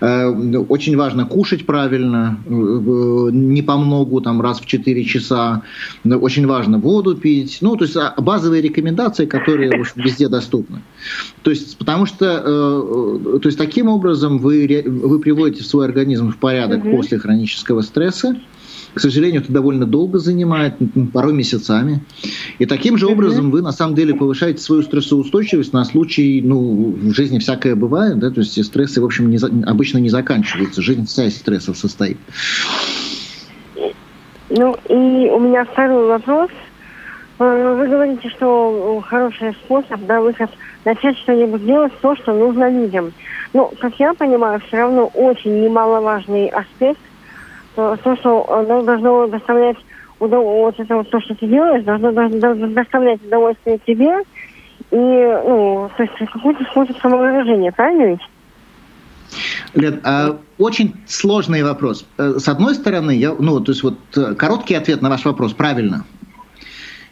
Э, 0.00 0.28
очень 0.28 0.96
важно 0.96 1.26
кушать 1.26 1.66
правильно, 1.66 2.38
э, 2.46 2.50
не 2.50 3.62
по 3.62 3.76
многу, 3.76 4.20
там, 4.20 4.40
раз 4.40 4.60
в 4.60 4.66
4 4.66 5.04
часа, 5.04 5.62
очень 6.04 6.46
важно 6.46 6.78
воду 6.78 7.16
пить, 7.16 7.58
ну, 7.60 7.76
то 7.76 7.84
есть 7.84 7.96
а, 7.96 8.14
базовые 8.18 8.62
рекомендации, 8.62 9.26
которые 9.26 9.76
в 9.76 9.80
общем, 9.80 10.02
везде 10.02 10.28
доступны. 10.28 10.82
То 11.42 11.50
есть, 11.50 11.76
потому 11.78 12.06
что, 12.06 12.42
э, 12.44 13.38
то 13.40 13.46
есть 13.48 13.58
таким 13.58 13.88
образом 13.88 14.38
вы, 14.38 14.84
вы 14.86 15.18
приводите 15.18 15.64
свой 15.64 15.86
организм 15.86 16.30
в 16.30 16.36
порядок 16.38 16.84
угу. 16.84 16.96
после 16.96 17.18
хронического 17.18 17.82
стресса, 17.82 18.36
к 18.96 19.00
сожалению, 19.00 19.42
это 19.42 19.52
довольно 19.52 19.84
долго 19.84 20.18
занимает, 20.18 20.76
порой 21.12 21.34
месяцами. 21.34 22.00
И 22.58 22.64
таким 22.64 22.96
же 22.96 23.06
образом 23.06 23.50
вы 23.50 23.60
на 23.60 23.70
самом 23.70 23.94
деле 23.94 24.14
повышаете 24.14 24.62
свою 24.62 24.82
стрессоустойчивость 24.82 25.74
на 25.74 25.84
случай, 25.84 26.40
ну, 26.42 26.96
в 26.98 27.12
жизни 27.12 27.38
всякое 27.38 27.74
бывает, 27.74 28.18
да, 28.18 28.30
то 28.30 28.40
есть 28.40 28.64
стрессы, 28.64 29.02
в 29.02 29.04
общем, 29.04 29.28
не, 29.28 29.36
обычно 29.66 29.98
не 29.98 30.08
заканчиваются, 30.08 30.80
жизнь 30.80 31.04
вся 31.04 31.26
из 31.26 31.36
стрессов 31.36 31.76
состоит. 31.76 32.16
Ну, 34.48 34.74
и 34.88 35.28
у 35.28 35.40
меня 35.40 35.66
второй 35.66 36.06
вопрос. 36.06 36.50
Э, 37.38 37.76
вы 37.78 37.88
говорите, 37.88 38.30
что 38.30 39.04
хороший 39.06 39.52
способ, 39.64 40.06
да, 40.06 40.22
выход, 40.22 40.48
начать 40.86 41.18
что-нибудь 41.18 41.66
делать, 41.66 41.92
то, 42.00 42.16
что 42.16 42.32
нужно 42.32 42.70
людям. 42.70 43.12
Ну, 43.52 43.70
как 43.78 44.00
я 44.00 44.14
понимаю, 44.14 44.58
все 44.68 44.78
равно 44.78 45.10
очень 45.12 45.62
немаловажный 45.62 46.48
аспект, 46.48 47.00
то, 47.76 48.16
что 48.16 48.52
оно 48.52 48.82
должно 48.82 49.26
доставлять 49.28 49.76
удовольствие, 50.18 50.86
вот 50.90 51.10
то, 51.10 51.20
что 51.20 51.34
ты 51.34 51.46
делаешь, 51.46 51.84
должно, 51.84 52.10
должно 52.12 52.66
доставлять 52.68 53.22
удовольствие 53.24 53.78
тебе 53.86 54.22
и, 54.90 54.96
ну, 54.96 55.90
то 55.96 56.02
есть 56.02 56.32
какой-то 56.32 56.64
способ 56.64 56.96
самовыражения, 57.00 57.72
правильно 57.72 58.10
ведь? 58.10 58.20
Лен, 59.74 60.00
а, 60.04 60.38
очень 60.58 60.94
сложный 61.06 61.62
вопрос. 61.62 62.06
Э, 62.18 62.36
с 62.38 62.48
одной 62.48 62.74
стороны, 62.74 63.10
я, 63.10 63.34
ну, 63.38 63.60
то 63.60 63.72
есть 63.72 63.82
вот 63.82 63.98
э, 64.16 64.34
короткий 64.34 64.74
ответ 64.74 65.02
на 65.02 65.10
ваш 65.10 65.24
вопрос, 65.24 65.52
правильно. 65.52 66.04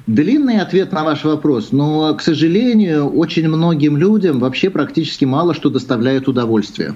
Длинный 0.07 0.61
ответ 0.61 0.93
на 0.93 1.03
ваш 1.03 1.25
вопрос, 1.25 1.73
но, 1.73 2.15
к 2.15 2.23
сожалению, 2.23 3.09
очень 3.09 3.49
многим 3.49 3.97
людям 3.97 4.39
вообще 4.39 4.71
практически 4.71 5.25
мало 5.25 5.55
что 5.55 5.71
доставляет 5.71 6.29
удовольствие 6.29 6.95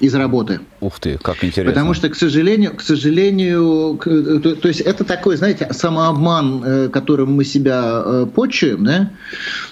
из 0.00 0.14
работы. 0.14 0.60
Ух 0.80 0.98
ты, 0.98 1.18
как 1.18 1.44
интересно. 1.44 1.72
Потому 1.72 1.94
что, 1.94 2.08
к 2.08 2.16
сожалению, 2.16 2.74
к 2.76 2.82
сожалению, 2.82 3.98
то, 4.02 4.56
то 4.56 4.68
есть 4.68 4.80
это 4.80 5.04
такой, 5.04 5.36
знаете, 5.36 5.68
самообман, 5.70 6.62
э, 6.64 6.88
которым 6.88 7.34
мы 7.34 7.44
себя 7.44 8.26
почуем, 8.34 8.84
да? 8.84 9.10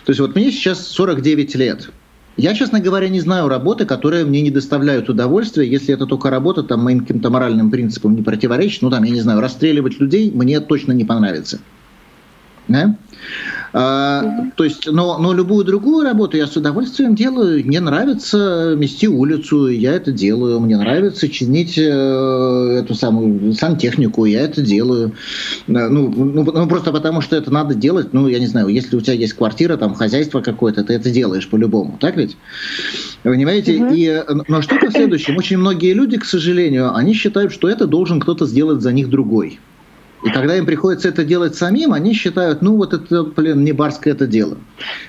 То 0.05 0.11
есть 0.11 0.21
вот 0.21 0.35
мне 0.35 0.51
сейчас 0.51 0.87
49 0.87 1.55
лет. 1.57 1.91
Я, 2.37 2.55
честно 2.55 2.81
говоря, 2.81 3.09
не 3.09 3.21
знаю 3.21 3.49
работы, 3.49 3.85
которые 3.85 4.25
мне 4.25 4.41
не 4.41 4.51
доставляют 4.51 5.11
удовольствия, 5.11 5.69
если 5.69 5.95
это 5.95 6.07
только 6.07 6.31
работа 6.31 6.63
там, 6.63 6.81
моим 6.83 7.01
каким-то 7.01 7.29
моральным 7.29 7.71
принципам 7.71 8.17
не 8.17 8.23
противоречит. 8.23 8.81
Ну, 8.83 8.91
там, 8.91 9.03
я 9.03 9.13
не 9.13 9.21
знаю, 9.21 9.41
расстреливать 9.41 10.01
людей 10.01 10.31
мне 10.31 10.61
точно 10.61 10.93
не 10.93 11.05
понравится. 11.05 11.59
Да? 12.69 12.97
А, 13.75 14.51
то 14.55 14.65
есть, 14.65 14.87
но, 14.91 15.19
но 15.19 15.33
любую 15.33 15.65
другую 15.65 16.05
работу 16.05 16.37
я 16.37 16.47
с 16.47 16.57
удовольствием 16.57 17.15
делаю. 17.15 17.65
Мне 17.65 17.81
нравится 17.81 18.75
мести 18.77 19.07
улицу, 19.07 19.69
я 19.69 19.93
это 19.95 20.13
делаю. 20.13 20.61
Мне 20.61 20.77
нравится 20.77 21.29
чинить 21.29 21.79
э, 21.79 21.83
эту 21.83 22.95
самую 22.95 23.55
сантехнику, 23.55 24.27
я 24.27 24.43
это 24.43 24.61
делаю. 24.61 25.13
Э, 25.69 25.89
ну, 25.89 26.13
ну, 26.15 26.45
ну, 26.45 26.69
просто 26.69 26.93
потому, 26.93 27.23
что 27.23 27.35
это 27.35 27.51
надо 27.51 27.75
делать. 27.75 28.13
Ну, 28.13 28.29
я 28.29 28.39
не 28.39 28.47
знаю, 28.47 28.69
если 28.69 28.95
у 28.97 29.01
тебя 29.01 29.15
есть 29.15 29.33
квартира, 29.33 29.79
там, 29.79 29.95
хозяйство 29.95 30.43
какое-то, 30.43 30.85
ты 30.85 30.93
это 30.93 31.11
делаешь 31.11 31.49
по-любому. 31.49 31.97
Так 31.99 32.17
ведь? 32.17 32.37
Понимаете? 33.23 33.77
Угу. 33.77 33.95
И, 33.95 34.23
но 34.49 34.61
штука 34.61 34.89
в 34.89 34.93
следующем. 34.93 35.39
Очень 35.39 35.59
многие 35.59 35.95
люди, 35.95 36.19
к 36.19 36.27
сожалению, 36.27 36.95
они 36.95 37.15
считают, 37.15 37.53
что 37.53 37.71
это 37.71 37.87
должен 37.87 38.21
кто-то 38.21 38.47
сделать 38.47 38.83
за 38.83 38.93
них 38.93 39.09
другой. 39.09 39.61
И 40.25 40.31
когда 40.31 40.57
им 40.57 40.67
приходится 40.67 41.09
это 41.09 41.25
делать 41.25 41.57
самим, 41.57 41.93
они 41.93 42.15
считают, 42.15 42.63
ну 42.63 42.77
вот 42.77 42.95
это, 42.95 43.25
блин, 43.25 43.65
не 43.65 43.73
барское 43.73 44.15
это 44.15 44.27
дело. 44.27 44.57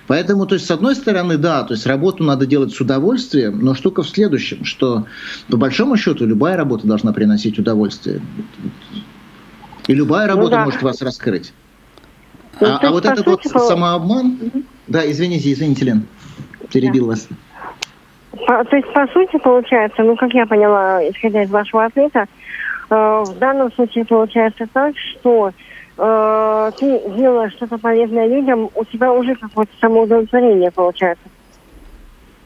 Поэтому, 0.08 0.48
то 0.48 0.56
есть, 0.56 0.66
с 0.66 0.72
одной 0.72 0.96
стороны, 0.96 1.38
да, 1.38 1.64
то 1.64 1.74
есть 1.74 1.86
работу 1.86 2.24
надо 2.24 2.48
делать 2.48 2.74
с 2.74 2.82
удовольствием, 2.82 3.60
но 3.60 3.76
штука 3.76 4.02
в 4.02 4.10
следующем, 4.10 4.66
что 4.66 5.06
по 5.50 5.58
большому 5.58 5.98
счету 5.98 6.26
любая 6.26 6.58
работа 6.58 6.88
должна 6.88 7.14
приносить 7.14 7.60
удовольствие. 7.60 8.22
И 9.88 9.94
любая 9.94 10.28
ну 10.28 10.34
работа 10.34 10.52
ну, 10.52 10.58
да. 10.58 10.66
может 10.66 10.82
вас 10.82 11.02
раскрыть. 11.02 11.54
Ну, 12.60 12.68
а, 12.68 12.80
а 12.82 12.92
вот 12.92 13.06
этот 13.06 13.26
вот 13.26 13.44
по... 13.44 13.60
самообман... 13.60 14.40
Угу. 14.42 14.64
Да, 14.88 15.10
извините, 15.10 15.52
извините, 15.52 15.86
Лен, 15.86 16.08
перебил 16.72 17.06
да. 17.06 17.12
вас. 17.12 17.28
По, 18.32 18.64
то 18.66 18.76
есть, 18.76 18.92
по 18.94 19.08
сути, 19.08 19.38
получается, 19.38 20.02
ну, 20.02 20.16
как 20.16 20.34
я 20.34 20.48
поняла, 20.48 21.08
исходя 21.08 21.44
из 21.44 21.50
вашего 21.50 21.86
ответа, 21.86 22.26
в 22.94 23.38
данном 23.40 23.72
случае 23.74 24.06
получается 24.06 24.68
так, 24.72 24.94
что 24.98 25.52
э, 25.98 26.72
ты 26.80 27.02
делаешь 27.16 27.54
что-то 27.54 27.78
полезное 27.78 28.28
людям, 28.28 28.70
у 28.76 28.86
тебя 28.86 29.12
уже 29.14 29.36
какое-то 29.36 29.72
самоудовлетворение 29.80 30.72
получается. 30.72 31.26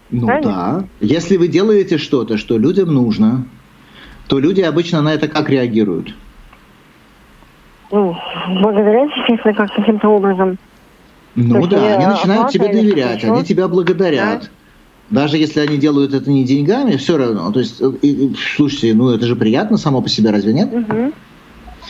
Ну 0.10 0.26
Правильно? 0.26 0.52
да. 0.52 0.84
Если 1.00 1.38
вы 1.38 1.48
делаете 1.48 1.98
что-то, 1.98 2.38
что 2.38 2.58
людям 2.58 2.93
нужно, 2.93 3.45
то 4.28 4.39
люди 4.39 4.62
обычно 4.62 5.02
на 5.02 5.14
это 5.14 5.28
как 5.28 5.50
реагируют? 5.50 6.16
Ну, 7.91 8.16
благодаря, 8.62 9.04
естественно, 9.04 9.54
как 9.54 9.74
каким-то 9.74 10.10
образом. 10.10 10.58
Ну 11.36 11.68
да, 11.68 11.95
они 11.95 12.06
начинают 12.06 12.50
тебе 12.50 12.68
доверять, 12.68 13.24
они 13.24 13.43
тебя 13.43 13.68
благодарят. 13.68 14.41
Да? 14.41 14.50
Даже 15.10 15.38
если 15.38 15.62
они 15.62 15.78
делают 15.78 16.14
это 16.14 16.30
не 16.30 16.43
деньгами, 16.43 16.97
все 16.97 17.18
равно. 17.18 17.51
То 17.51 17.60
есть, 17.60 17.82
и, 18.01 18.34
слушайте, 18.55 18.93
ну 18.93 19.10
это 19.10 19.26
же 19.26 19.36
приятно 19.36 19.78
само 19.78 20.01
по 20.01 20.10
себе, 20.10 20.32
разве 20.32 20.53
нет? 20.53 20.74
Угу. 20.74 21.14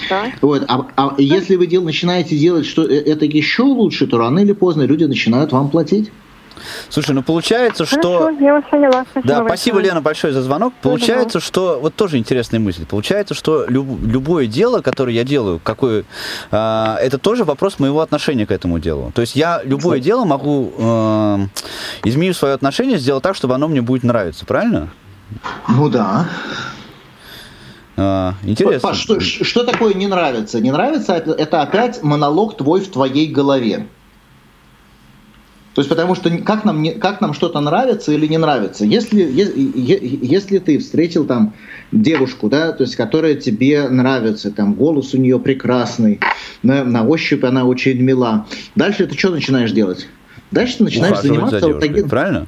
Да. 0.10 0.32
Вот, 0.42 0.64
а, 0.68 0.86
а 0.96 1.16
если 1.18 1.56
вы 1.56 1.66
дел, 1.66 1.82
начинаете 1.82 2.38
делать 2.38 2.68
что 2.68 2.84
э, 2.84 2.94
это 2.94 3.26
еще 3.26 3.64
лучше, 3.64 4.06
то 4.06 4.20
рано 4.20 4.40
или 4.40 4.52
поздно 4.52 4.84
люди 4.84 5.06
начинают 5.06 5.52
вам 5.52 5.70
платить. 5.72 6.12
Слушай, 6.90 7.16
ну 7.16 7.24
получается, 7.24 7.86
Хорошо, 7.86 8.02
что... 8.02 8.30
я 8.30 8.54
вас 8.54 8.64
поняла. 8.70 9.06
Спасибо 9.12 9.28
да, 9.28 9.46
спасибо, 9.46 9.80
Лена, 9.80 10.02
большое 10.02 10.34
за 10.34 10.42
звонок. 10.42 10.74
Получается, 10.82 11.40
что... 11.40 11.80
Вот 11.82 11.96
тоже 11.96 12.18
интересная 12.18 12.60
мысль. 12.60 12.86
Получается, 12.86 13.34
что 13.34 13.66
люб... 13.68 13.88
любое 14.04 14.48
дело, 14.48 14.82
которое 14.82 15.14
я 15.14 15.24
делаю, 15.24 15.60
какое... 15.64 16.06
Э, 16.52 16.96
это 17.02 17.18
тоже 17.18 17.44
вопрос 17.44 17.80
моего 17.80 18.02
отношения 18.02 18.46
к 18.46 18.52
этому 18.52 18.80
делу. 18.80 19.12
То 19.14 19.22
есть 19.22 19.36
я 19.36 19.62
любое 19.64 20.00
дело 20.00 20.26
могу, 20.26 20.74
э, 20.78 21.38
изменив 22.04 22.38
свое 22.38 22.54
отношение, 22.54 22.98
сделать 22.98 23.24
так, 23.24 23.36
чтобы 23.36 23.56
оно 23.56 23.68
мне 23.68 23.82
будет 23.82 24.04
нравиться, 24.04 24.46
правильно? 24.46 24.90
Ну 25.68 25.90
да. 25.90 26.28
А, 28.00 28.36
интересно. 28.44 28.90
Паш, 28.90 29.00
что, 29.00 29.20
что 29.20 29.64
такое 29.64 29.96
не 29.96 30.08
нравится? 30.08 30.60
Не 30.60 30.72
нравится 30.72 31.14
это 31.14 31.62
опять 31.62 32.04
монолог 32.04 32.56
твой 32.56 32.82
в 32.82 32.92
твоей 32.92 33.28
голове. 33.28 33.88
То 35.78 35.82
есть 35.82 35.90
потому 35.92 36.16
что 36.16 36.36
как 36.40 36.66
нам, 36.66 36.82
не, 36.82 36.94
как 36.94 37.22
нам 37.22 37.36
что-то 37.36 37.60
нравится 37.60 38.12
или 38.12 38.26
не 38.26 38.40
нравится. 38.40 38.84
Если, 38.84 39.22
если, 39.22 39.54
если 40.26 40.58
ты 40.58 40.80
встретил 40.80 41.28
там 41.28 41.54
девушку, 41.92 42.50
да, 42.50 42.72
то 42.72 42.82
есть 42.82 42.96
которая 42.96 43.36
тебе 43.36 43.88
нравится, 43.88 44.50
там 44.50 44.74
голос 44.74 45.14
у 45.14 45.20
нее 45.20 45.40
прекрасный, 45.40 46.20
на, 46.64 46.84
на 46.84 47.06
ощупь 47.06 47.44
она 47.44 47.64
очень 47.64 48.02
мила. 48.02 48.48
Дальше 48.76 49.06
ты 49.06 49.16
что 49.16 49.30
начинаешь 49.30 49.72
делать? 49.72 50.08
Дальше 50.50 50.80
ты 50.80 50.86
начинаешь 50.86 51.20
заниматься... 51.20 51.60
За 51.60 51.68
девушкой, 51.68 52.02
вот, 52.02 52.10
правильно? 52.10 52.48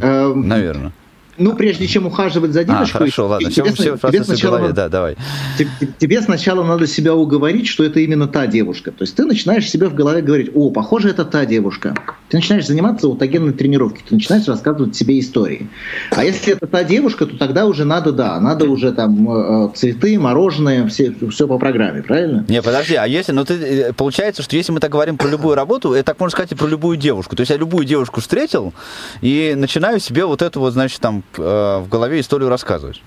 Э, 0.00 0.32
Наверное. 0.34 0.94
Ну, 1.42 1.56
прежде 1.56 1.86
чем 1.86 2.06
ухаживать 2.06 2.52
за 2.52 2.60
А, 2.60 2.64
девочкой, 2.64 2.98
хорошо, 2.98 3.26
ладно, 3.28 3.50
все, 3.50 3.62
тебе, 3.62 3.72
все 3.74 3.96
сна- 3.96 4.10
тебе 4.10 4.24
сначала, 4.24 4.56
голове, 4.58 4.72
да, 4.72 4.88
давай. 4.88 5.16
те- 5.58 5.68
тебе 5.98 6.20
сначала 6.22 6.62
надо 6.64 6.86
себя 6.86 7.14
уговорить, 7.14 7.66
что 7.68 7.84
это 7.84 8.00
именно 8.00 8.26
та 8.28 8.46
девушка. 8.46 8.90
То 8.90 9.02
есть 9.02 9.14
ты 9.14 9.24
начинаешь 9.24 9.68
себе 9.68 9.88
в 9.88 9.94
голове 9.94 10.22
говорить, 10.22 10.50
о, 10.54 10.70
похоже, 10.70 11.10
это 11.10 11.24
та 11.24 11.44
девушка. 11.44 11.94
Ты 12.28 12.38
начинаешь 12.38 12.66
заниматься 12.66 13.06
аутогенной 13.06 13.52
тренировкой, 13.52 14.02
ты 14.08 14.14
начинаешь 14.14 14.46
рассказывать 14.48 14.96
себе 14.96 15.18
истории. 15.18 15.68
А 16.10 16.24
если 16.24 16.54
это 16.54 16.66
та 16.66 16.84
девушка, 16.84 17.26
то 17.26 17.36
тогда 17.36 17.66
уже 17.66 17.84
надо, 17.84 18.12
да, 18.12 18.38
надо 18.40 18.66
уже 18.66 18.92
там 18.92 19.28
э, 19.30 19.68
э, 19.72 19.76
цветы, 19.76 20.18
мороженое, 20.18 20.86
все, 20.88 21.14
все 21.30 21.46
по 21.46 21.58
программе, 21.58 22.02
правильно? 22.02 22.44
Не, 22.48 22.62
подожди, 22.62 22.94
а 22.94 23.06
если, 23.06 23.32
ну 23.32 23.44
ты, 23.44 23.54
э, 23.54 23.92
получается, 23.92 24.42
что 24.42 24.56
если 24.56 24.72
мы 24.72 24.80
так 24.80 24.90
говорим 24.90 25.16
про 25.16 25.28
любую 25.28 25.54
работу, 25.56 25.92
это 25.92 26.04
так 26.04 26.20
можно 26.20 26.30
сказать 26.32 26.52
и 26.52 26.54
про 26.54 26.66
любую 26.66 26.96
девушку. 26.96 27.36
То 27.36 27.40
есть 27.42 27.50
я 27.50 27.56
любую 27.56 27.84
девушку 27.84 28.20
встретил 28.20 28.72
и 29.20 29.54
начинаю 29.56 30.00
себе 30.00 30.24
вот 30.24 30.42
эту 30.42 30.60
вот, 30.60 30.72
значит, 30.72 31.00
там 31.00 31.22
э, 31.38 31.78
в 31.78 31.88
голове 31.88 32.20
историю 32.20 32.48
рассказывать. 32.48 33.02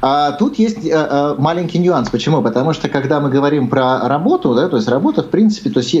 А 0.00 0.32
тут 0.32 0.58
есть 0.58 0.84
э, 0.84 0.90
э, 0.90 1.34
маленький 1.38 1.78
нюанс. 1.78 2.10
Почему? 2.10 2.42
Потому 2.42 2.72
что 2.72 2.88
когда 2.88 3.20
мы 3.20 3.30
говорим 3.30 3.68
про 3.68 4.06
работу, 4.08 4.54
да, 4.54 4.68
то 4.68 4.76
есть 4.76 4.88
работа, 4.88 5.22
в 5.22 5.30
принципе, 5.30 5.70
то 5.70 5.80
есть, 5.80 5.96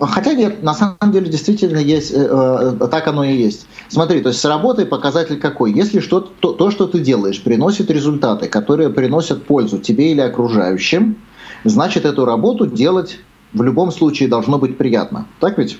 хотя 0.00 0.34
нет, 0.34 0.62
на 0.62 0.74
самом 0.74 1.12
деле 1.12 1.30
действительно 1.30 1.78
есть, 1.78 2.12
э, 2.14 2.88
так 2.90 3.06
оно 3.06 3.24
и 3.24 3.36
есть. 3.36 3.66
Смотри, 3.88 4.20
то 4.20 4.30
есть 4.30 4.40
с 4.40 4.44
работой 4.44 4.86
показатель 4.86 5.38
какой? 5.38 5.72
Если 5.72 6.00
что 6.00 6.20
то, 6.20 6.52
то, 6.52 6.70
что 6.70 6.86
ты 6.86 6.98
делаешь, 6.98 7.42
приносит 7.42 7.90
результаты, 7.90 8.48
которые 8.48 8.90
приносят 8.90 9.44
пользу 9.44 9.78
тебе 9.78 10.12
или 10.12 10.20
окружающим, 10.20 11.16
значит 11.64 12.04
эту 12.04 12.24
работу 12.24 12.66
делать 12.66 13.18
в 13.52 13.62
любом 13.62 13.92
случае 13.92 14.28
должно 14.28 14.58
быть 14.58 14.76
приятно. 14.78 15.26
Так 15.38 15.58
ведь? 15.58 15.78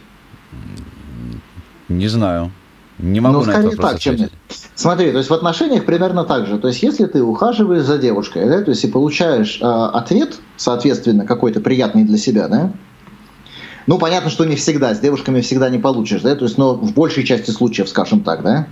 Не 1.89 2.09
знаю. 2.09 2.53
Не 3.03 3.21
могу 3.21 3.39
ну, 3.39 3.45
на 3.45 3.53
скорее 3.53 3.69
этот 3.69 3.79
вопрос 3.79 3.93
так, 3.93 4.01
чем 4.01 4.17
нет. 4.17 4.33
Смотри, 4.75 5.11
то 5.11 5.19
есть 5.19 5.31
в 5.31 5.35
отношениях 5.35 5.87
примерно 5.87 6.25
так 6.25 6.47
же. 6.47 6.59
То 6.59 6.69
есть 6.69 6.83
если 6.83 7.07
ты 7.07 7.23
ухаживаешь 7.23 7.85
за 7.85 7.99
девушкой, 7.99 8.47
да, 8.47 8.63
то 8.63 8.71
есть 8.71 8.85
и 8.85 8.89
получаешь 8.89 9.59
э, 9.61 9.65
ответ, 9.65 10.39
соответственно, 10.57 11.27
какой-то 11.27 11.61
приятный 11.61 12.05
для 12.05 12.19
себя, 12.19 12.49
да, 12.49 12.73
ну, 13.87 13.99
понятно, 13.99 14.31
что 14.31 14.45
не 14.45 14.57
всегда, 14.57 14.95
с 14.95 15.01
девушками 15.01 15.41
всегда 15.41 15.69
не 15.69 15.79
получишь, 15.79 16.23
да, 16.23 16.37
то 16.37 16.45
есть, 16.45 16.59
но 16.59 16.75
в 16.75 16.93
большей 16.95 17.25
части 17.25 17.51
случаев, 17.51 17.89
скажем 17.89 18.23
так, 18.23 18.43
да. 18.43 18.67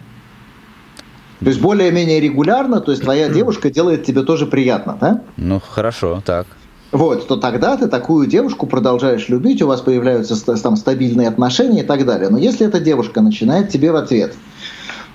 То 1.41 1.47
есть 1.47 1.61
более-менее 1.61 2.21
регулярно, 2.21 2.81
то 2.81 2.91
есть 2.91 3.03
твоя 3.03 3.29
девушка 3.35 3.71
делает 3.71 4.05
тебе 4.05 4.23
тоже 4.23 4.47
приятно, 4.47 4.97
да? 5.01 5.23
Ну, 5.37 5.61
хорошо, 5.61 6.23
так. 6.25 6.47
Вот, 6.91 7.29
то 7.29 7.37
тогда 7.37 7.77
ты 7.77 7.87
такую 7.87 8.27
девушку 8.27 8.67
продолжаешь 8.67 9.29
любить, 9.29 9.61
у 9.61 9.67
вас 9.67 9.83
появляются 9.83 10.35
там 10.63 10.77
стабильные 10.77 11.29
отношения 11.29 11.83
и 11.83 11.87
так 11.87 12.07
далее. 12.07 12.31
Но 12.31 12.39
если 12.39 12.67
эта 12.67 12.81
девушка 12.81 13.21
начинает 13.21 13.69
тебе 13.69 13.93
в 13.93 13.97
ответ, 13.97 14.35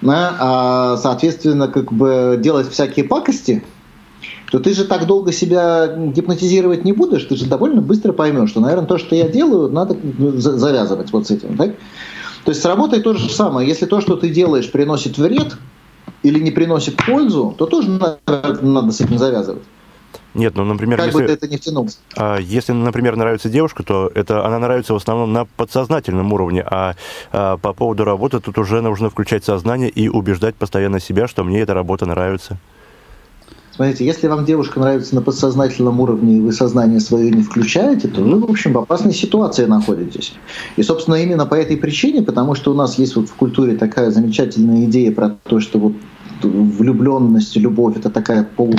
да, 0.01 0.35
а, 0.39 0.97
соответственно, 0.97 1.67
как 1.67 1.91
бы 1.91 2.37
делать 2.39 2.69
всякие 2.69 3.05
пакости, 3.05 3.63
то 4.51 4.59
ты 4.59 4.75
же 4.75 4.85
так 4.85 5.07
долго 5.07 5.31
себя 5.31 5.87
гипнотизировать 5.87 6.85
не 6.85 6.93
будешь, 6.93 7.23
ты 7.23 7.35
же 7.35 7.47
довольно 7.47 7.81
быстро 7.81 8.13
поймешь, 8.13 8.51
что, 8.51 8.59
наверное, 8.59 8.85
то, 8.85 8.99
что 8.99 9.15
я 9.15 9.27
делаю, 9.27 9.71
надо 9.71 9.97
ну, 10.03 10.37
за- 10.37 10.57
завязывать 10.59 11.11
вот 11.11 11.25
с 11.25 11.31
этим. 11.31 11.57
Так? 11.57 11.71
То 12.45 12.51
есть 12.51 12.61
с 12.61 12.65
работой 12.65 13.01
то 13.01 13.15
же 13.15 13.29
самое. 13.29 13.67
Если 13.67 13.87
то, 13.87 13.99
что 13.99 14.15
ты 14.15 14.29
делаешь, 14.29 14.71
приносит 14.71 15.17
вред 15.17 15.57
или 16.21 16.39
не 16.39 16.51
приносит 16.51 16.97
пользу, 17.03 17.55
то 17.57 17.65
тоже 17.65 17.89
надо, 17.89 18.59
надо 18.61 18.91
с 18.91 19.01
этим 19.01 19.17
завязывать. 19.17 19.63
Нет, 20.33 20.55
ну, 20.55 20.63
например, 20.63 20.97
Как 20.97 21.11
бы 21.11 21.21
если, 21.21 21.27
ты 21.27 21.33
это 21.33 21.47
не 21.47 21.57
втянулся. 21.57 21.97
а, 22.15 22.37
если, 22.37 22.71
например, 22.71 23.15
нравится 23.15 23.49
девушка, 23.49 23.83
то 23.83 24.11
это 24.13 24.45
она 24.45 24.59
нравится 24.59 24.93
в 24.93 24.97
основном 24.97 25.33
на 25.33 25.45
подсознательном 25.45 26.31
уровне, 26.33 26.63
а, 26.65 26.95
а 27.31 27.57
по 27.57 27.73
поводу 27.73 28.03
работы 28.03 28.39
тут 28.39 28.57
уже 28.57 28.81
нужно 28.81 29.09
включать 29.09 29.43
сознание 29.45 29.89
и 29.89 30.09
убеждать 30.09 30.55
постоянно 30.55 30.99
себя, 30.99 31.27
что 31.27 31.43
мне 31.43 31.61
эта 31.61 31.73
работа 31.73 32.05
нравится. 32.05 32.57
Смотрите, 33.75 34.05
если 34.05 34.27
вам 34.27 34.45
девушка 34.45 34.79
нравится 34.79 35.15
на 35.15 35.23
подсознательном 35.23 35.99
уровне, 35.99 36.37
и 36.37 36.39
вы 36.39 36.51
сознание 36.51 36.99
свое 36.99 37.31
не 37.31 37.41
включаете, 37.41 38.07
то 38.07 38.21
вы, 38.21 38.39
в 38.39 38.49
общем, 38.49 38.73
в 38.73 38.77
опасной 38.77 39.13
ситуации 39.13 39.65
находитесь. 39.65 40.33
И, 40.75 40.83
собственно, 40.83 41.15
именно 41.15 41.47
по 41.47 41.55
этой 41.55 41.75
причине, 41.77 42.21
потому 42.21 42.53
что 42.53 42.71
у 42.71 42.75
нас 42.75 42.99
есть 42.99 43.15
вот 43.15 43.29
в 43.29 43.33
культуре 43.33 43.75
такая 43.75 44.11
замечательная 44.11 44.85
идея 44.85 45.11
про 45.11 45.29
то, 45.29 45.59
что 45.59 45.79
вот 45.79 45.93
влюбленность, 46.43 47.55
любовь 47.55 47.97
это 47.97 48.09
такая 48.09 48.43
полу 48.43 48.75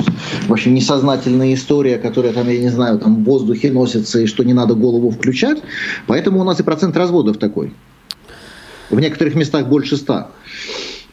вообще 0.47 0.71
несознательная 0.71 1.53
история, 1.53 1.97
которая 1.97 2.33
там, 2.33 2.47
я 2.49 2.59
не 2.59 2.69
знаю, 2.69 2.99
там 2.99 3.17
в 3.17 3.23
воздухе 3.23 3.71
носится 3.71 4.19
и 4.19 4.25
что 4.25 4.43
не 4.43 4.53
надо 4.53 4.75
голову 4.75 5.09
включать. 5.09 5.61
Поэтому 6.07 6.41
у 6.41 6.43
нас 6.43 6.59
и 6.59 6.63
процент 6.63 6.95
разводов 6.97 7.37
такой. 7.37 7.73
В 8.89 8.99
некоторых 8.99 9.35
местах 9.35 9.67
больше 9.67 9.97
ста. 9.97 10.29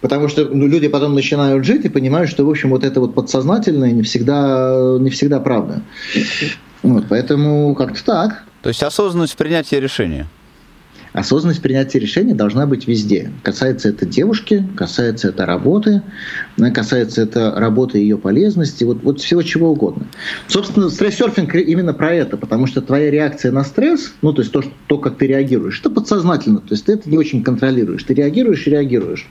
Потому 0.00 0.28
что 0.28 0.44
ну, 0.44 0.66
люди 0.66 0.88
потом 0.88 1.14
начинают 1.14 1.64
жить 1.64 1.84
и 1.84 1.88
понимают, 1.88 2.28
что, 2.28 2.44
в 2.44 2.50
общем, 2.50 2.70
вот 2.70 2.84
это 2.84 3.00
вот 3.00 3.14
подсознательное 3.14 3.92
не 3.92 4.02
всегда, 4.02 4.96
не 5.00 5.10
всегда 5.10 5.38
правда. 5.38 5.82
Вот, 6.82 7.06
поэтому 7.08 7.74
как-то 7.76 8.04
так. 8.04 8.44
То 8.62 8.68
есть 8.68 8.82
осознанность 8.82 9.34
в 9.34 9.36
принятии 9.36 9.76
решения. 9.76 10.26
Осознанность 11.12 11.60
принятия 11.60 11.98
решений 11.98 12.32
должна 12.32 12.66
быть 12.66 12.86
везде. 12.88 13.30
Касается 13.42 13.90
это 13.90 14.06
девушки, 14.06 14.66
касается 14.76 15.28
это 15.28 15.44
работы, 15.44 16.02
да, 16.56 16.70
касается 16.70 17.22
это 17.22 17.52
работы 17.54 17.98
ее 17.98 18.16
полезности, 18.16 18.84
вот, 18.84 19.02
вот 19.02 19.20
всего 19.20 19.42
чего 19.42 19.70
угодно. 19.72 20.06
Собственно, 20.48 20.88
стресс-серфинг 20.88 21.54
именно 21.54 21.92
про 21.92 22.12
это, 22.14 22.36
потому 22.38 22.66
что 22.66 22.80
твоя 22.80 23.10
реакция 23.10 23.52
на 23.52 23.62
стресс, 23.62 24.12
ну, 24.22 24.32
то 24.32 24.40
есть 24.40 24.52
то, 24.52 24.62
что, 24.62 24.72
то, 24.86 24.98
как 24.98 25.18
ты 25.18 25.26
реагируешь, 25.26 25.80
это 25.80 25.90
подсознательно, 25.90 26.60
то 26.60 26.72
есть 26.72 26.86
ты 26.86 26.94
это 26.94 27.10
не 27.10 27.18
очень 27.18 27.44
контролируешь. 27.44 28.02
Ты 28.04 28.14
реагируешь 28.14 28.66
и 28.66 28.70
реагируешь. 28.70 29.28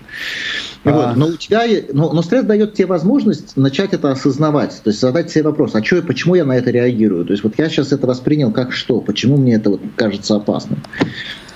А. 0.84 0.92
Вот, 0.92 1.18
но 1.18 1.28
у 1.28 1.34
тебя, 1.34 1.64
но, 1.94 2.14
но 2.14 2.22
стресс 2.22 2.46
дает 2.46 2.76
тебе 2.76 2.88
возможность 2.88 3.58
начать 3.58 3.94
это 3.94 4.12
осознавать, 4.12 4.82
то 4.84 4.90
есть 4.90 5.00
задать 5.00 5.32
себе 5.32 5.46
вопрос, 5.46 5.74
а 5.74 5.80
я- 5.80 6.02
почему 6.02 6.36
я 6.36 6.46
на 6.46 6.56
это 6.56 6.70
реагирую? 6.70 7.26
То 7.26 7.32
есть 7.32 7.44
вот 7.44 7.54
я 7.58 7.70
сейчас 7.70 7.92
это 7.92 8.06
воспринял 8.06 8.52
как 8.52 8.72
что, 8.72 9.02
почему 9.02 9.38
мне 9.38 9.56
это 9.56 9.72
вот 9.72 9.82
кажется 9.96 10.36
опасным? 10.36 10.80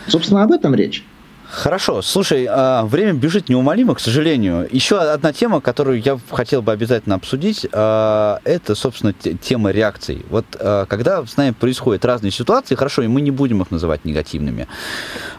Собственно, 0.08 0.43
об 0.43 0.51
этом 0.51 0.76
речь. 0.76 1.03
Хорошо, 1.49 2.01
слушай, 2.01 2.47
а, 2.49 2.85
время 2.85 3.13
бежит 3.13 3.49
неумолимо, 3.49 3.95
к 3.95 3.99
сожалению. 3.99 4.67
Еще 4.71 4.97
одна 4.97 5.31
тема, 5.31 5.61
которую 5.61 6.01
я 6.01 6.19
хотел 6.31 6.61
бы 6.61 6.71
обязательно 6.71 7.15
обсудить, 7.15 7.67
а, 7.71 8.39
это, 8.43 8.75
собственно, 8.75 9.13
те- 9.13 9.35
тема 9.35 9.71
реакций. 9.71 10.25
Вот 10.29 10.45
а, 10.59 10.85
когда 10.85 11.25
с 11.25 11.37
нами 11.37 11.51
происходят 11.51 12.03
разные 12.03 12.31
ситуации, 12.31 12.75
хорошо, 12.75 13.03
и 13.03 13.07
мы 13.07 13.21
не 13.21 13.31
будем 13.31 13.61
их 13.61 13.71
называть 13.71 14.05
негативными, 14.05 14.67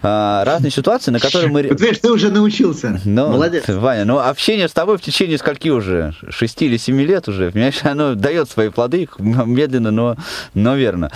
разные 0.03 0.71
ситуации, 0.71 1.11
на 1.11 1.19
которые 1.19 1.51
мы... 1.51 1.63
видишь, 1.63 1.99
ты 1.99 2.11
уже 2.11 2.31
научился. 2.31 3.01
Ну, 3.05 3.29
Молодец. 3.29 3.65
Ваня, 3.67 4.05
ну 4.05 4.19
общение 4.19 4.69
с 4.69 4.73
тобой 4.73 4.99
в 4.99 5.01
течение 5.01 5.39
скольки 5.39 5.69
уже? 5.71 6.15
Шести 6.31 6.67
или 6.67 6.77
семи 6.77 7.05
лет 7.05 7.29
уже, 7.29 7.51
понимаешь, 7.51 7.81
оно 7.83 8.15
дает 8.15 8.49
свои 8.49 8.69
плоды, 8.69 9.09
медленно, 9.19 9.91
но, 9.91 10.17
но 10.55 10.77
верно. 10.77 11.11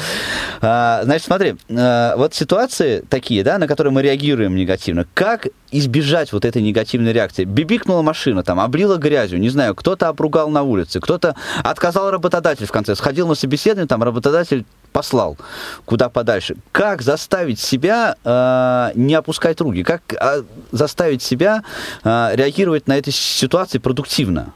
Значит, 0.60 1.24
смотри, 1.24 1.56
вот 1.68 2.34
ситуации 2.34 3.04
такие, 3.08 3.44
да, 3.44 3.58
на 3.58 3.66
которые 3.66 3.92
мы 3.92 4.02
реагируем 4.02 4.54
негативно. 4.56 4.79
Как 5.14 5.46
избежать 5.70 6.32
вот 6.32 6.44
этой 6.44 6.62
негативной 6.62 7.12
реакции? 7.12 7.44
Бибикнула 7.44 8.02
машина, 8.02 8.42
там, 8.42 8.60
облила 8.60 8.96
грязью, 8.96 9.40
не 9.40 9.48
знаю, 9.48 9.74
кто-то 9.74 10.08
обругал 10.08 10.50
на 10.50 10.62
улице, 10.62 11.00
кто-то 11.00 11.36
отказал 11.62 12.10
работодатель 12.10 12.66
в 12.66 12.72
конце, 12.72 12.94
сходил 12.96 13.28
на 13.28 13.34
собеседование, 13.34 13.86
там, 13.86 14.02
работодатель 14.02 14.64
послал 14.92 15.36
куда 15.84 16.08
подальше. 16.08 16.56
Как 16.72 17.02
заставить 17.02 17.60
себя 17.60 18.16
э, 18.24 18.90
не 18.94 19.14
опускать 19.14 19.60
руки? 19.60 19.82
Как 19.84 20.02
э, 20.12 20.42
заставить 20.72 21.22
себя 21.22 21.62
э, 22.02 22.30
реагировать 22.34 22.88
на 22.88 22.96
этой 22.96 23.12
ситуации 23.12 23.78
продуктивно? 23.78 24.52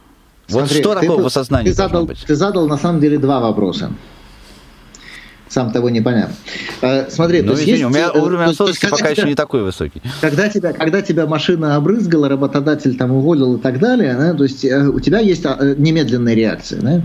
вот 0.48 0.66
Смотри, 0.66 0.80
что 0.80 0.94
ты 0.94 1.00
такое 1.00 1.16
тут- 1.16 1.24
в 1.24 1.26
осознании 1.26 1.70
ты 1.70 1.74
задал, 1.74 2.06
быть? 2.06 2.24
Ты 2.26 2.34
задал 2.34 2.66
на 2.66 2.76
самом 2.76 3.00
деле 3.00 3.18
два 3.18 3.40
вопроса. 3.40 3.92
Сам 5.48 5.70
того 5.72 5.90
не 5.90 6.00
понятно. 6.00 6.34
Э, 6.80 7.08
Смотри, 7.10 7.42
Ну, 7.42 7.48
то 7.48 7.52
есть 7.52 7.62
извини, 7.64 7.78
есть, 7.78 7.84
у 7.84 7.90
меня 7.90 8.10
э, 8.12 8.18
уровень 8.18 8.54
когда 8.56 8.72
пока 8.90 8.96
тебя- 8.96 9.10
еще 9.10 9.28
не 9.28 9.34
такой 9.34 9.62
высокий. 9.62 10.00
Когда 10.20 10.48
тебя, 10.48 10.72
когда 10.72 11.02
тебя 11.02 11.26
машина 11.26 11.76
обрызгала, 11.76 12.28
работодатель 12.28 12.96
там 12.96 13.12
уволил 13.12 13.56
и 13.56 13.60
так 13.60 13.78
далее, 13.78 14.14
да, 14.18 14.32
то 14.34 14.44
есть 14.44 14.64
э, 14.64 14.88
у 14.88 14.98
тебя 15.00 15.18
есть 15.20 15.44
э, 15.44 15.74
немедленная 15.76 16.34
реакция, 16.34 16.80
да, 16.80 17.02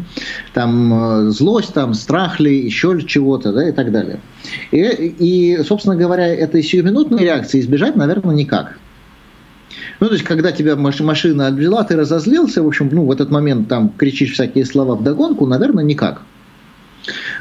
там 0.53 1.31
злость, 1.31 1.73
там 1.73 1.93
страх 1.93 2.39
ли, 2.39 2.65
еще 2.65 2.99
чего-то, 3.05 3.51
да, 3.51 3.67
и 3.69 3.71
так 3.73 3.91
далее. 3.91 4.19
И, 4.71 4.79
и, 4.79 5.63
собственно 5.63 5.95
говоря, 5.97 6.25
этой 6.27 6.63
сиюминутной 6.63 7.21
реакции 7.21 7.59
избежать, 7.59 7.95
наверное, 7.97 8.33
никак. 8.35 8.77
Ну, 9.99 10.07
то 10.07 10.13
есть, 10.13 10.23
когда 10.25 10.51
тебя 10.53 10.75
маш- 10.75 11.01
машина 11.03 11.47
обвела, 11.47 11.83
ты 11.83 11.97
разозлился, 11.97 12.63
в 12.63 12.67
общем, 12.67 12.89
ну, 12.91 13.03
в 13.05 13.11
этот 13.11 13.29
момент 13.31 13.67
там 13.67 13.89
кричишь 13.89 14.31
всякие 14.31 14.65
слова 14.65 14.95
вдогонку, 14.95 15.45
наверное, 15.45 15.83
никак. 15.83 16.21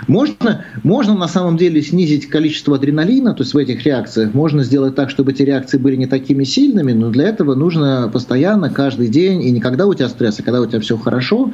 Можно, 0.07 0.65
можно 0.83 1.15
на 1.15 1.29
самом 1.29 1.57
деле 1.57 1.83
снизить 1.83 2.29
количество 2.29 2.77
адреналина, 2.77 3.35
то 3.35 3.43
есть 3.43 3.55
в 3.55 3.59
этих 3.59 3.85
реакциях, 3.85 4.35
можно 4.35 4.63
сделать 4.63 4.95
так, 4.95 5.11
чтобы 5.11 5.33
эти 5.33 5.43
реакции 5.43 5.79
были 5.79 5.97
не 5.97 6.07
такими 6.07 6.45
сильными, 6.45 6.93
но 6.93 7.11
для 7.11 7.29
этого 7.29 7.55
нужно 7.55 8.09
постоянно, 8.13 8.71
каждый 8.71 9.09
день, 9.09 9.43
и 9.43 9.51
не 9.51 9.61
когда 9.61 9.87
у 9.87 9.95
тебя 9.95 10.09
стресс, 10.09 10.39
а 10.39 10.43
когда 10.43 10.61
у 10.61 10.67
тебя 10.67 10.81
все 10.81 10.97
хорошо, 10.97 11.53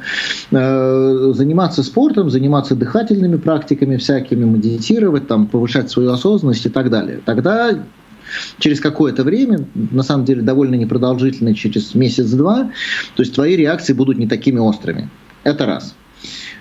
э, 0.51 1.31
заниматься 1.35 1.83
спортом, 1.83 2.29
заниматься 2.29 2.75
дыхательными 2.75 3.37
практиками 3.37 3.97
всякими, 3.97 4.45
медитировать, 4.45 5.27
там, 5.27 5.47
повышать 5.47 5.89
свою 5.89 6.11
осознанность 6.11 6.65
и 6.65 6.69
так 6.69 6.89
далее. 6.89 7.21
Тогда 7.25 7.71
Через 8.59 8.79
какое-то 8.79 9.23
время, 9.23 9.67
на 9.75 10.03
самом 10.03 10.25
деле 10.25 10.41
довольно 10.41 10.75
непродолжительное, 10.75 11.53
через 11.53 11.93
месяц-два, 11.93 12.71
то 13.15 13.23
есть 13.23 13.35
твои 13.35 13.55
реакции 13.55 13.93
будут 13.93 14.17
не 14.17 14.27
такими 14.27 14.59
острыми. 14.59 15.09
Это 15.43 15.65
раз. 15.65 15.95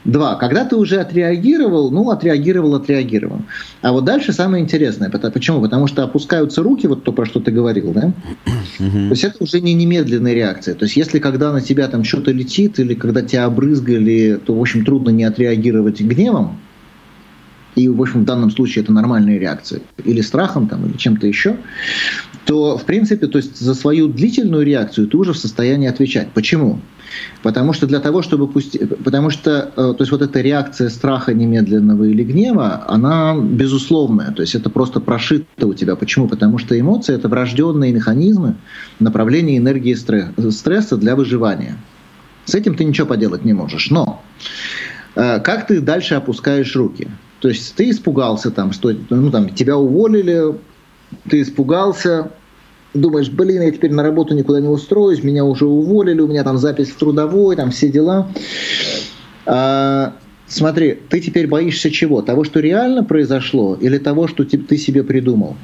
Два. 0.05 0.34
Когда 0.36 0.66
ты 0.66 0.76
уже 0.76 1.00
отреагировал, 1.00 1.90
ну, 1.90 2.11
отреагировал, 2.11 2.74
отреагировал. 2.74 3.40
А 3.80 3.92
вот 3.92 4.05
дальше 4.05 4.32
самое 4.32 4.62
интересное. 4.62 5.11
Почему? 5.11 5.62
Потому 5.62 5.86
что 5.86 6.02
опускаются 6.02 6.62
руки, 6.62 6.86
вот 6.86 7.05
то, 7.05 7.12
про 7.12 7.24
что 7.24 7.40
ты 7.40 7.50
говорил, 7.50 7.92
да? 7.92 8.12
То 8.78 8.84
есть 9.11 9.24
это 9.24 9.42
уже 9.42 9.61
не 9.61 9.72
немедленная 9.72 10.34
реакция. 10.34 10.74
То 10.74 10.84
есть 10.84 10.96
если 10.96 11.18
когда 11.20 11.52
на 11.52 11.61
тебя 11.61 11.88
там 11.88 12.05
что-то 12.05 12.32
летит, 12.32 12.78
или 12.78 12.94
когда 12.94 13.22
тебя 13.22 13.46
обрызгали, 13.46 14.38
то, 14.44 14.55
в 14.55 14.61
общем, 14.61 14.84
трудно 14.84 15.09
не 15.11 15.24
отреагировать 15.24 16.00
гневом, 16.00 16.59
и, 17.76 17.88
в 17.88 18.00
общем, 18.00 18.22
в 18.22 18.24
данном 18.24 18.50
случае 18.50 18.84
это 18.84 18.92
нормальная 18.92 19.38
реакция, 19.38 19.80
или 20.04 20.20
страхом, 20.20 20.68
там, 20.68 20.86
или 20.86 20.96
чем-то 20.96 21.26
еще, 21.26 21.56
то, 22.44 22.76
в 22.76 22.84
принципе, 22.84 23.26
то 23.26 23.38
есть 23.38 23.58
за 23.58 23.74
свою 23.74 24.08
длительную 24.08 24.64
реакцию 24.64 25.08
ты 25.08 25.16
уже 25.16 25.32
в 25.32 25.38
состоянии 25.38 25.88
отвечать. 25.88 26.28
Почему? 26.34 26.80
Потому 27.42 27.72
что 27.72 27.86
для 27.86 28.00
того, 28.00 28.22
чтобы 28.22 28.48
пустить... 28.48 28.82
Потому 29.02 29.30
что, 29.30 29.72
э, 29.76 29.94
то 29.94 29.96
есть 30.00 30.12
вот 30.12 30.22
эта 30.22 30.40
реакция 30.40 30.88
страха 30.88 31.32
немедленного 31.32 32.04
или 32.04 32.24
гнева, 32.24 32.84
она 32.88 33.36
безусловная. 33.38 34.32
То 34.32 34.42
есть 34.42 34.54
это 34.54 34.68
просто 34.70 35.00
прошито 35.00 35.66
у 35.66 35.74
тебя. 35.74 35.96
Почему? 35.96 36.28
Потому 36.28 36.58
что 36.58 36.78
эмоции— 36.78 37.14
это 37.16 37.28
врожденные 37.28 37.92
механизмы 37.92 38.56
направления 39.00 39.58
энергии 39.58 39.94
стресса 39.94 40.96
для 40.96 41.16
выживания. 41.16 41.76
С 42.46 42.54
этим 42.54 42.74
ты 42.74 42.84
ничего 42.84 43.06
поделать 43.06 43.44
не 43.44 43.52
можешь. 43.52 43.90
Но 43.90 44.22
э, 45.14 45.40
как 45.40 45.66
ты 45.66 45.80
дальше 45.80 46.14
опускаешь 46.14 46.74
руки? 46.76 47.08
То 47.45 47.51
есть 47.51 47.74
ты 47.74 47.90
испугался, 47.90 48.51
там, 48.51 48.72
что 48.72 48.90
ну, 49.11 49.30
там, 49.30 49.51
тебя 49.51 49.76
уволили, 49.76 50.55
ты 51.28 51.42
испугался, 51.42 52.30
думаешь, 52.95 53.28
блин, 53.28 53.61
я 53.61 53.70
теперь 53.70 53.92
на 53.92 54.03
работу 54.03 54.34
никуда 54.34 54.61
не 54.61 54.68
устроюсь, 54.68 55.22
меня 55.22 55.45
уже 55.45 55.66
уволили, 55.66 56.22
у 56.22 56.26
меня 56.26 56.42
там 56.42 56.57
запись 56.57 56.88
в 56.88 56.97
трудовой, 56.97 57.55
там 57.57 57.70
все 57.70 57.90
дела. 57.90 58.28
А, 59.45 60.14
смотри, 60.47 60.99
ты 61.11 61.20
теперь 61.20 61.47
боишься 61.47 61.90
чего? 61.90 62.22
Того, 62.22 62.45
что 62.45 62.61
реально 62.61 63.05
произошло, 63.05 63.76
или 63.78 63.99
того, 63.99 64.26
что 64.26 64.47
ты 64.47 64.78
себе 64.78 65.05
придумал? 65.05 65.55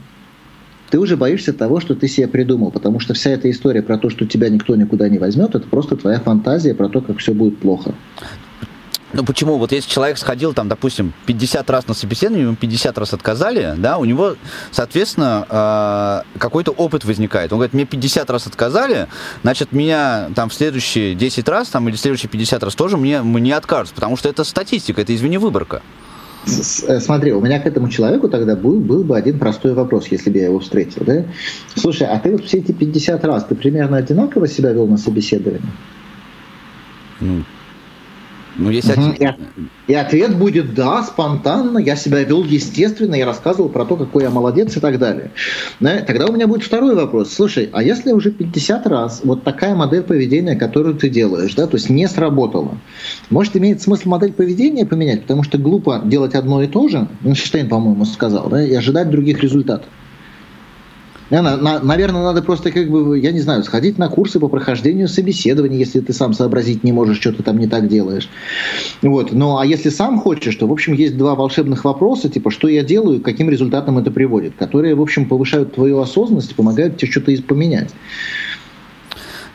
Ты 0.90 0.98
уже 0.98 1.16
боишься 1.16 1.54
того, 1.54 1.80
что 1.80 1.94
ты 1.94 2.08
себе 2.08 2.28
придумал, 2.28 2.72
потому 2.72 3.00
что 3.00 3.14
вся 3.14 3.30
эта 3.30 3.50
история 3.50 3.80
про 3.80 3.96
то, 3.96 4.10
что 4.10 4.26
тебя 4.26 4.50
никто 4.50 4.76
никуда 4.76 5.08
не 5.08 5.16
возьмет, 5.16 5.54
это 5.54 5.66
просто 5.66 5.96
твоя 5.96 6.20
фантазия 6.20 6.74
про 6.74 6.90
то, 6.90 7.00
как 7.00 7.16
все 7.20 7.32
будет 7.32 7.56
плохо. 7.56 7.94
Ну 9.12 9.24
почему? 9.24 9.58
Вот 9.58 9.72
если 9.72 9.90
человек 9.90 10.18
сходил 10.18 10.52
там, 10.54 10.68
допустим, 10.68 11.12
50 11.26 11.68
раз 11.70 11.88
на 11.88 11.94
собеседование, 11.94 12.46
ему 12.46 12.56
50 12.56 12.96
раз 12.96 13.12
отказали, 13.12 13.74
да, 13.76 13.98
у 13.98 14.04
него, 14.04 14.36
соответственно, 14.70 16.24
э, 16.34 16.38
какой-то 16.38 16.70
опыт 16.70 17.04
возникает. 17.04 17.52
Он 17.52 17.58
говорит, 17.58 17.74
мне 17.74 17.86
50 17.86 18.30
раз 18.30 18.46
отказали, 18.46 19.08
значит, 19.42 19.72
меня 19.72 20.30
там 20.36 20.48
в 20.48 20.54
следующие 20.54 21.14
10 21.14 21.48
раз 21.48 21.68
там, 21.68 21.88
или 21.88 21.96
в 21.96 22.00
следующие 22.00 22.30
50 22.30 22.62
раз 22.62 22.74
тоже 22.74 22.96
мне, 22.96 23.22
мне 23.22 23.56
откажут, 23.56 23.94
потому 23.94 24.16
что 24.16 24.28
это 24.28 24.44
статистика, 24.44 25.00
это, 25.00 25.14
извини, 25.14 25.38
выборка. 25.38 25.82
Э, 26.46 27.00
смотри, 27.00 27.32
у 27.32 27.40
меня 27.40 27.58
к 27.60 27.66
этому 27.66 27.88
человеку 27.88 28.28
тогда 28.28 28.54
был, 28.54 28.78
был 28.78 29.02
бы 29.02 29.16
один 29.16 29.38
простой 29.38 29.74
вопрос, 29.74 30.06
если 30.08 30.30
бы 30.30 30.38
я 30.38 30.44
его 30.44 30.60
встретил. 30.60 31.02
Да? 31.04 31.24
Слушай, 31.74 32.06
а 32.06 32.18
ты 32.20 32.30
вот 32.30 32.44
все 32.44 32.58
эти 32.58 32.70
50 32.70 33.24
раз, 33.24 33.44
ты 33.44 33.56
примерно 33.56 33.96
одинаково 33.96 34.46
себя 34.46 34.72
вел 34.72 34.86
на 34.86 34.96
собеседовании? 34.96 35.62
Ну, 37.20 37.44
ну, 38.60 38.68
если 38.68 38.92
угу. 38.92 39.14
и, 39.18 39.92
и 39.92 39.94
ответ 39.94 40.36
будет 40.36 40.74
да, 40.74 41.02
спонтанно, 41.02 41.78
я 41.78 41.96
себя 41.96 42.22
вел 42.22 42.44
естественно, 42.44 43.14
я 43.14 43.24
рассказывал 43.24 43.70
про 43.70 43.86
то, 43.86 43.96
какой 43.96 44.24
я 44.24 44.30
молодец 44.30 44.76
и 44.76 44.80
так 44.80 44.98
далее. 44.98 45.30
Да? 45.80 46.00
Тогда 46.00 46.26
у 46.26 46.32
меня 46.32 46.46
будет 46.46 46.64
второй 46.64 46.94
вопрос. 46.94 47.32
Слушай, 47.32 47.70
а 47.72 47.82
если 47.82 48.12
уже 48.12 48.30
50 48.30 48.86
раз 48.86 49.22
вот 49.24 49.44
такая 49.44 49.74
модель 49.74 50.02
поведения, 50.02 50.56
которую 50.56 50.94
ты 50.94 51.08
делаешь, 51.08 51.54
да, 51.54 51.66
то 51.66 51.78
есть 51.78 51.88
не 51.88 52.06
сработала, 52.06 52.76
может, 53.30 53.56
имеет 53.56 53.80
смысл 53.80 54.10
модель 54.10 54.34
поведения 54.34 54.84
поменять, 54.84 55.22
потому 55.22 55.42
что 55.42 55.56
глупо 55.56 56.02
делать 56.04 56.34
одно 56.34 56.62
и 56.62 56.66
то 56.66 56.86
же, 56.88 57.08
Эйнштейн, 57.24 57.66
по-моему, 57.66 58.04
сказал, 58.04 58.50
да, 58.50 58.62
и 58.62 58.74
ожидать 58.74 59.08
других 59.08 59.40
результатов. 59.40 59.88
Наверное, 61.30 62.22
надо 62.22 62.42
просто, 62.42 62.72
как 62.72 62.90
бы, 62.90 63.18
я 63.18 63.30
не 63.30 63.40
знаю, 63.40 63.62
сходить 63.62 63.98
на 63.98 64.08
курсы 64.08 64.40
по 64.40 64.48
прохождению 64.48 65.08
собеседований, 65.08 65.78
если 65.78 66.00
ты 66.00 66.12
сам 66.12 66.34
сообразить 66.34 66.82
не 66.82 66.92
можешь, 66.92 67.20
что 67.20 67.32
ты 67.32 67.42
там 67.42 67.58
не 67.58 67.68
так 67.68 67.88
делаешь. 67.88 68.28
Вот. 69.00 69.32
Ну, 69.32 69.58
а 69.58 69.64
если 69.64 69.90
сам 69.90 70.18
хочешь, 70.18 70.56
то, 70.56 70.66
в 70.66 70.72
общем, 70.72 70.92
есть 70.92 71.16
два 71.16 71.36
волшебных 71.36 71.84
вопроса, 71.84 72.28
типа, 72.28 72.50
что 72.50 72.68
я 72.68 72.82
делаю, 72.82 73.20
каким 73.20 73.48
результатам 73.48 73.98
это 73.98 74.10
приводит, 74.10 74.54
которые, 74.58 74.94
в 74.94 75.00
общем, 75.00 75.28
повышают 75.28 75.74
твою 75.74 76.00
осознанность 76.00 76.50
и 76.50 76.54
помогают 76.54 76.96
тебе 76.96 77.10
что-то 77.10 77.30
поменять. 77.42 77.90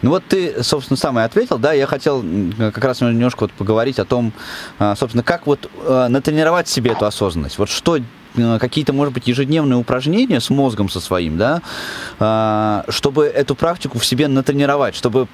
Ну 0.02 0.12
вот 0.12 0.24
ты, 0.28 0.64
собственно, 0.64 0.98
сам 0.98 1.18
и 1.18 1.24
ответил, 1.24 1.58
да, 1.58 1.74
я 1.74 1.88
хотел 1.88 2.24
как 2.60 2.84
раз 2.84 3.02
немножко 3.02 3.44
вот 3.44 3.52
поговорить 3.54 3.98
о 3.98 4.06
том, 4.06 4.34
а, 4.78 4.96
собственно, 4.96 5.24
как 5.24 5.48
вот 5.48 5.70
а, 5.84 6.10
натренировать 6.10 6.68
себе 6.68 6.92
эту 6.92 7.06
осознанность. 7.06 7.58
Вот 7.58 7.70
что 7.70 7.98
какие-то, 8.60 8.94
может 8.94 9.14
быть, 9.14 9.28
ежедневные 9.28 9.78
упражнения 9.78 10.40
с 10.40 10.50
мозгом 10.50 10.90
со 10.90 11.00
своим, 11.00 11.38
да, 11.38 11.62
а, 12.20 12.86
чтобы 12.90 13.26
эту 13.26 13.56
практику 13.56 14.00
в 14.00 14.06
себе 14.06 14.28
натренировать, 14.28 14.96
чтобы 14.96 15.28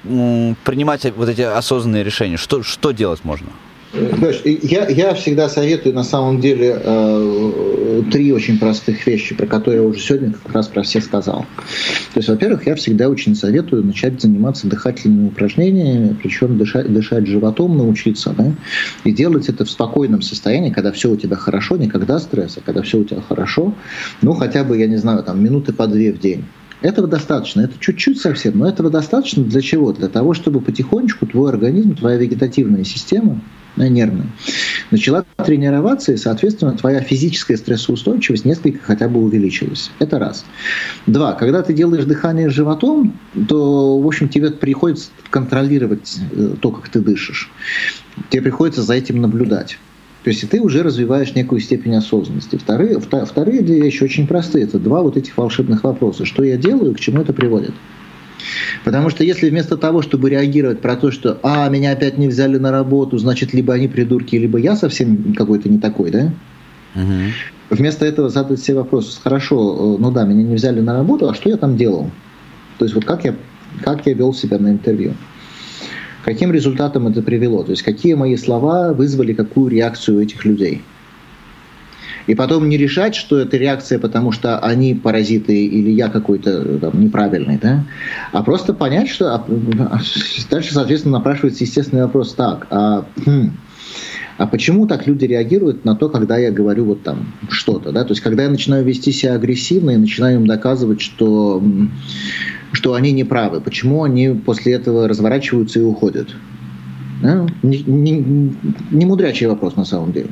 принимать 0.64 1.04
вот 1.16 1.28
эти 1.28 1.42
осознанные 1.42 2.04
решения. 2.04 2.36
Что, 2.36 2.62
что 2.62 2.92
делать 2.92 3.24
можно? 3.24 3.48
Я, 3.92 4.88
я 4.88 5.14
всегда 5.14 5.50
советую 5.50 5.94
на 5.94 6.02
самом 6.02 6.40
деле 6.40 6.80
э, 6.82 8.02
три 8.10 8.32
очень 8.32 8.58
простых 8.58 9.06
вещи, 9.06 9.34
про 9.34 9.46
которые 9.46 9.82
я 9.82 9.86
уже 9.86 10.00
сегодня 10.00 10.32
как 10.32 10.54
раз 10.54 10.68
про 10.68 10.82
все 10.82 11.02
сказал. 11.02 11.44
То 12.14 12.18
есть, 12.18 12.28
во-первых, 12.28 12.66
я 12.66 12.74
всегда 12.74 13.10
очень 13.10 13.34
советую 13.34 13.84
начать 13.84 14.20
заниматься 14.20 14.66
дыхательными 14.66 15.28
упражнениями, 15.28 16.16
причем 16.20 16.56
дышать, 16.56 16.90
дышать 16.90 17.26
животом 17.26 17.76
научиться, 17.76 18.34
да, 18.36 18.54
и 19.04 19.12
делать 19.12 19.50
это 19.50 19.66
в 19.66 19.70
спокойном 19.70 20.22
состоянии, 20.22 20.70
когда 20.70 20.90
все 20.90 21.10
у 21.10 21.16
тебя 21.16 21.36
хорошо, 21.36 21.76
не 21.76 21.88
когда 21.88 22.18
стресс, 22.18 22.56
а 22.56 22.60
когда 22.60 22.80
все 22.80 22.98
у 22.98 23.04
тебя 23.04 23.20
хорошо, 23.20 23.74
ну 24.22 24.32
хотя 24.32 24.64
бы, 24.64 24.78
я 24.78 24.86
не 24.86 24.96
знаю, 24.96 25.22
там 25.22 25.42
минуты 25.44 25.74
по 25.74 25.86
две 25.86 26.12
в 26.12 26.18
день. 26.18 26.44
Этого 26.80 27.06
достаточно, 27.06 27.60
это 27.60 27.74
чуть-чуть 27.78 28.20
совсем, 28.20 28.58
но 28.58 28.68
этого 28.68 28.88
достаточно 28.88 29.44
для 29.44 29.60
чего? 29.60 29.92
Для 29.92 30.08
того, 30.08 30.32
чтобы 30.32 30.60
потихонечку 30.60 31.26
твой 31.26 31.50
организм, 31.50 31.94
твоя 31.94 32.16
вегетативная 32.16 32.84
система 32.84 33.40
нервная, 33.76 34.26
начала 34.90 35.24
тренироваться, 35.44 36.12
и, 36.12 36.16
соответственно, 36.16 36.72
твоя 36.72 37.00
физическая 37.00 37.56
стрессоустойчивость 37.56 38.44
несколько 38.44 38.78
хотя 38.82 39.08
бы 39.08 39.20
увеличилась. 39.20 39.90
Это 39.98 40.18
раз. 40.18 40.44
Два. 41.06 41.32
Когда 41.34 41.62
ты 41.62 41.72
делаешь 41.72 42.04
дыхание 42.04 42.48
животом, 42.50 43.18
то, 43.48 43.98
в 43.98 44.06
общем, 44.06 44.28
тебе 44.28 44.50
приходится 44.50 45.10
контролировать 45.30 46.18
э, 46.32 46.54
то, 46.60 46.70
как 46.70 46.88
ты 46.88 47.00
дышишь. 47.00 47.50
Тебе 48.30 48.42
приходится 48.42 48.82
за 48.82 48.94
этим 48.94 49.20
наблюдать. 49.20 49.78
То 50.24 50.30
есть 50.30 50.48
ты 50.48 50.60
уже 50.60 50.82
развиваешь 50.82 51.34
некую 51.34 51.60
степень 51.60 51.96
осознанности. 51.96 52.56
Вторые, 52.56 53.00
вторые 53.00 53.62
две 53.62 53.80
вещи 53.82 54.04
очень 54.04 54.28
простые. 54.28 54.64
Это 54.64 54.78
два 54.78 55.02
вот 55.02 55.16
этих 55.16 55.36
волшебных 55.36 55.82
вопроса. 55.82 56.24
Что 56.24 56.44
я 56.44 56.56
делаю, 56.56 56.94
к 56.94 57.00
чему 57.00 57.22
это 57.22 57.32
приводит? 57.32 57.74
Потому 58.84 59.10
что 59.10 59.24
если 59.24 59.50
вместо 59.50 59.76
того, 59.76 60.02
чтобы 60.02 60.30
реагировать 60.30 60.80
про 60.80 60.96
то, 60.96 61.10
что 61.10 61.38
«а, 61.42 61.68
меня 61.68 61.92
опять 61.92 62.18
не 62.18 62.28
взяли 62.28 62.58
на 62.58 62.70
работу, 62.70 63.18
значит, 63.18 63.52
либо 63.52 63.74
они 63.74 63.88
придурки, 63.88 64.36
либо 64.36 64.58
я 64.58 64.76
совсем 64.76 65.34
какой-то 65.34 65.68
не 65.68 65.78
такой», 65.78 66.10
да? 66.10 66.32
Угу. 66.94 67.12
Вместо 67.70 68.04
этого 68.04 68.28
задать 68.28 68.60
все 68.60 68.74
вопросы. 68.74 69.18
Хорошо, 69.22 69.96
ну 69.98 70.10
да, 70.10 70.24
меня 70.24 70.42
не 70.42 70.54
взяли 70.54 70.80
на 70.80 70.92
работу, 70.92 71.28
а 71.28 71.34
что 71.34 71.48
я 71.48 71.56
там 71.56 71.76
делал? 71.76 72.10
То 72.78 72.84
есть 72.84 72.94
вот 72.94 73.04
как 73.04 73.24
я, 73.24 73.34
как 73.82 74.06
я 74.06 74.14
вел 74.14 74.34
себя 74.34 74.58
на 74.58 74.68
интервью? 74.68 75.14
Каким 76.24 76.52
результатом 76.52 77.08
это 77.08 77.22
привело? 77.22 77.64
То 77.64 77.70
есть 77.72 77.82
какие 77.82 78.14
мои 78.14 78.36
слова 78.36 78.92
вызвали 78.92 79.32
какую 79.32 79.70
реакцию 79.70 80.18
у 80.18 80.20
этих 80.20 80.44
людей? 80.44 80.82
И 82.26 82.34
потом 82.34 82.68
не 82.68 82.76
решать, 82.76 83.14
что 83.14 83.38
это 83.38 83.56
реакция, 83.56 83.98
потому 83.98 84.32
что 84.32 84.58
они 84.58 84.94
паразиты 84.94 85.66
или 85.66 85.90
я 85.90 86.08
какой-то 86.08 86.78
там, 86.78 87.00
неправильный, 87.00 87.58
да? 87.60 87.84
а 88.32 88.42
просто 88.42 88.74
понять, 88.74 89.08
что 89.08 89.34
а, 89.34 89.44
дальше, 90.50 90.72
соответственно, 90.72 91.18
напрашивается 91.18 91.64
естественный 91.64 92.02
вопрос, 92.02 92.34
так, 92.34 92.66
а, 92.70 93.04
хм, 93.24 93.52
а 94.38 94.46
почему 94.46 94.86
так 94.86 95.06
люди 95.06 95.24
реагируют 95.24 95.84
на 95.84 95.94
то, 95.94 96.08
когда 96.08 96.38
я 96.38 96.50
говорю 96.50 96.86
вот 96.86 97.02
там 97.02 97.32
что-то, 97.50 97.92
да? 97.92 98.04
То 98.04 98.12
есть, 98.12 98.22
когда 98.22 98.44
я 98.44 98.48
начинаю 98.48 98.84
вести 98.84 99.12
себя 99.12 99.34
агрессивно 99.34 99.90
и 99.90 99.96
начинаю 99.96 100.40
им 100.40 100.46
доказывать, 100.46 101.00
что, 101.00 101.62
что 102.72 102.94
они 102.94 103.12
не 103.12 103.24
правы, 103.24 103.60
почему 103.60 104.04
они 104.04 104.30
после 104.30 104.72
этого 104.72 105.06
разворачиваются 105.06 105.80
и 105.80 105.82
уходят? 105.82 106.34
Да? 107.22 107.46
Не, 107.62 107.78
не, 107.82 108.54
не 108.90 109.06
мудрячий 109.06 109.46
вопрос 109.46 109.76
на 109.76 109.84
самом 109.84 110.12
деле. 110.12 110.30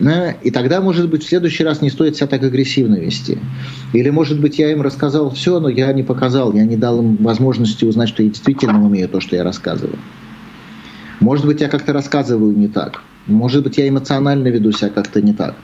И 0.00 0.50
тогда, 0.52 0.80
может 0.80 1.10
быть, 1.10 1.24
в 1.24 1.28
следующий 1.28 1.64
раз 1.64 1.82
не 1.82 1.90
стоит 1.90 2.16
себя 2.16 2.28
так 2.28 2.42
агрессивно 2.44 2.96
вести. 2.96 3.38
Или, 3.92 4.10
может 4.10 4.40
быть, 4.40 4.58
я 4.58 4.70
им 4.70 4.80
рассказал 4.80 5.30
все, 5.30 5.58
но 5.58 5.68
я 5.68 5.92
не 5.92 6.04
показал, 6.04 6.52
я 6.52 6.64
не 6.64 6.76
дал 6.76 7.00
им 7.00 7.16
возможности 7.16 7.84
узнать, 7.84 8.08
что 8.08 8.22
я 8.22 8.28
действительно 8.28 8.84
умею 8.84 9.08
то, 9.08 9.20
что 9.20 9.34
я 9.34 9.42
рассказываю. 9.42 9.98
Может 11.18 11.46
быть, 11.46 11.60
я 11.60 11.68
как-то 11.68 11.92
рассказываю 11.92 12.56
не 12.56 12.68
так. 12.68 13.02
Может 13.26 13.64
быть, 13.64 13.76
я 13.76 13.88
эмоционально 13.88 14.48
веду 14.48 14.70
себя 14.70 14.90
как-то 14.90 15.20
не 15.20 15.32
так. 15.32 15.56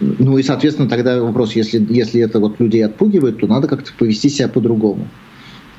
Ну 0.00 0.36
и, 0.36 0.42
соответственно, 0.42 0.88
тогда 0.88 1.22
вопрос, 1.22 1.54
если, 1.54 1.84
если 1.88 2.20
это 2.20 2.40
вот 2.40 2.60
людей 2.60 2.84
отпугивает, 2.84 3.38
то 3.38 3.46
надо 3.46 3.68
как-то 3.68 3.92
повести 3.96 4.28
себя 4.28 4.48
по-другому. 4.48 5.08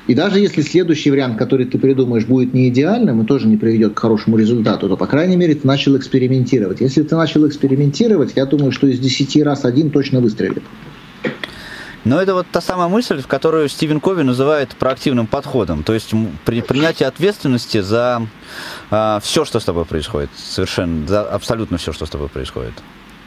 И 0.06 0.14
даже 0.14 0.38
если 0.38 0.60
следующий 0.60 1.10
вариант, 1.10 1.38
который 1.38 1.64
ты 1.64 1.78
придумаешь, 1.78 2.26
будет 2.26 2.52
не 2.52 2.68
идеальным 2.68 3.22
и 3.22 3.26
тоже 3.26 3.48
не 3.48 3.56
приведет 3.56 3.94
к 3.94 3.98
хорошему 3.98 4.36
результату, 4.36 4.88
то, 4.88 4.96
по 4.96 5.06
крайней 5.06 5.36
мере, 5.36 5.54
ты 5.54 5.66
начал 5.66 5.96
экспериментировать. 5.96 6.80
Если 6.80 7.02
ты 7.02 7.16
начал 7.16 7.48
экспериментировать, 7.48 8.32
я 8.36 8.44
думаю, 8.44 8.70
что 8.72 8.86
из 8.86 8.98
10 8.98 9.42
раз 9.42 9.64
один 9.64 9.90
точно 9.90 10.20
выстрелит. 10.20 10.62
Но 12.04 12.20
это 12.20 12.34
вот 12.34 12.46
та 12.52 12.60
самая 12.60 12.88
мысль, 12.88 13.22
в 13.22 13.26
которую 13.26 13.66
Стивен 13.70 13.98
Кови 13.98 14.22
называет 14.22 14.76
проактивным 14.76 15.26
подходом. 15.26 15.82
То 15.82 15.94
есть 15.94 16.12
при 16.44 16.60
принятии 16.60 17.04
ответственности 17.04 17.80
за 17.80 18.20
э, 18.20 18.26
а, 18.90 19.20
все, 19.20 19.46
что 19.46 19.58
с 19.58 19.64
тобой 19.64 19.86
происходит. 19.86 20.28
Совершенно, 20.36 21.06
за 21.08 21.22
абсолютно 21.22 21.78
все, 21.78 21.92
что 21.92 22.04
с 22.04 22.10
тобой 22.10 22.28
происходит. 22.28 22.74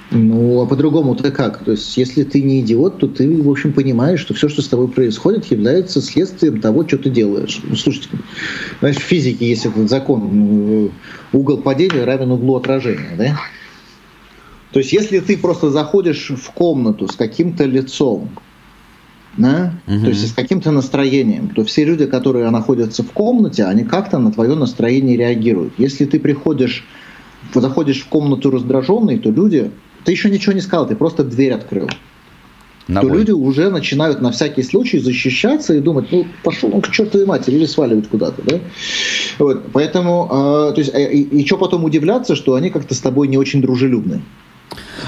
Ну, 0.10 0.62
а 0.62 0.66
по-другому-то 0.66 1.32
как? 1.32 1.64
То 1.66 1.72
есть, 1.72 1.98
если 1.98 2.24
ты 2.24 2.42
не 2.42 2.62
идиот, 2.62 3.00
то 3.00 3.08
ты, 3.08 3.42
в 3.42 3.50
общем, 3.50 3.74
понимаешь, 3.74 4.22
что 4.22 4.34
все, 4.34 4.48
что 4.48 4.62
с 4.62 4.68
тобой 4.68 4.88
происходит, 4.88 5.46
является 5.46 6.02
следствием 6.02 6.62
того, 6.62 6.88
что 6.88 6.98
ты 6.98 7.10
делаешь. 7.10 7.60
Ну, 7.64 7.76
слушайте, 7.76 8.10
знаешь, 8.80 8.96
в 8.96 9.02
физике 9.02 9.50
есть 9.50 9.66
этот 9.66 9.90
закон, 9.90 10.30
ну, 10.32 10.92
угол 11.34 11.58
падения 11.58 12.06
равен 12.06 12.32
углу 12.32 12.56
отражения, 12.56 13.16
да? 13.18 13.38
То 14.72 14.80
есть, 14.80 14.94
если 14.94 15.20
ты 15.20 15.38
просто 15.38 15.72
заходишь 15.72 16.30
в 16.30 16.52
комнату 16.52 17.08
с 17.10 17.16
каким-то 17.16 17.66
лицом, 17.66 18.30
да? 19.36 19.74
Угу. 19.88 20.00
то 20.02 20.08
есть 20.08 20.30
с 20.30 20.34
каким-то 20.34 20.72
настроением, 20.72 21.50
то 21.50 21.64
все 21.66 21.84
люди, 21.84 22.06
которые 22.06 22.50
находятся 22.50 23.04
в 23.04 23.12
комнате, 23.12 23.66
они 23.66 23.84
как-то 23.84 24.20
на 24.20 24.32
твое 24.32 24.56
настроение 24.56 25.18
реагируют. 25.18 25.74
Если 25.78 26.06
ты 26.06 26.20
приходишь, 26.20 26.86
заходишь 27.54 28.02
в 28.02 28.08
комнату 28.08 28.50
раздраженный, 28.50 29.20
то 29.20 29.30
люди 29.30 29.72
ты 30.08 30.14
еще 30.14 30.30
ничего 30.30 30.54
не 30.54 30.62
сказал, 30.62 30.88
ты 30.88 30.96
просто 30.96 31.26
дверь 31.26 31.52
открыл. 31.52 31.90
На 32.88 33.02
то 33.02 33.08
бой. 33.10 33.18
люди 33.18 33.32
уже 33.32 33.70
начинают 33.70 34.22
на 34.22 34.32
всякий 34.32 34.64
случай 34.64 35.00
защищаться 35.00 35.74
и 35.74 35.82
думать, 35.82 36.14
ну, 36.14 36.26
пошел 36.44 36.74
он 36.74 36.82
к 36.82 36.90
чертовой 36.92 37.28
матери 37.28 37.56
или 37.56 37.66
сваливать 37.66 38.08
куда-то, 38.08 38.42
да? 38.42 38.60
Вот, 39.38 39.66
поэтому, 39.74 40.70
э, 40.70 40.74
то 40.76 40.80
есть, 40.80 40.94
э, 40.94 41.12
и, 41.12 41.42
и 41.42 41.46
что 41.46 41.58
потом 41.58 41.84
удивляться, 41.84 42.38
что 42.38 42.54
они 42.54 42.70
как-то 42.70 42.96
с 42.96 43.02
тобой 43.02 43.28
не 43.28 43.38
очень 43.38 43.62
дружелюбны. 43.62 44.22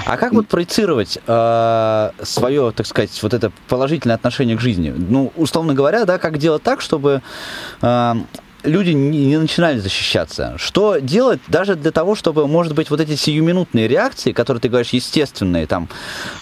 А 0.06 0.18
как 0.18 0.34
вот 0.34 0.50
проецировать 0.50 1.18
э, 1.26 2.10
свое, 2.22 2.74
так 2.76 2.86
сказать, 2.86 3.18
вот 3.24 3.34
это 3.34 3.54
положительное 3.70 4.18
отношение 4.18 4.58
к 4.58 4.60
жизни? 4.60 4.94
Ну, 4.98 5.32
условно 5.38 5.74
говоря, 5.74 6.04
да, 6.04 6.18
как 6.18 6.40
делать 6.40 6.64
так, 6.64 6.82
чтобы 6.82 7.22
э, 7.82 8.14
люди 8.64 8.92
не 8.92 9.38
начинали 9.38 9.80
защищаться. 9.80 10.56
Что 10.58 10.98
делать 10.98 11.40
даже 11.48 11.76
для 11.76 11.92
того, 11.92 12.16
чтобы, 12.16 12.48
может 12.48 12.74
быть, 12.76 12.90
вот 12.90 13.00
эти 13.00 13.16
сиюминутные 13.16 13.88
реакции, 13.88 14.32
которые 14.32 14.62
ты 14.62 14.70
говоришь 14.70 14.90
естественные, 14.90 15.68
там, 15.68 15.90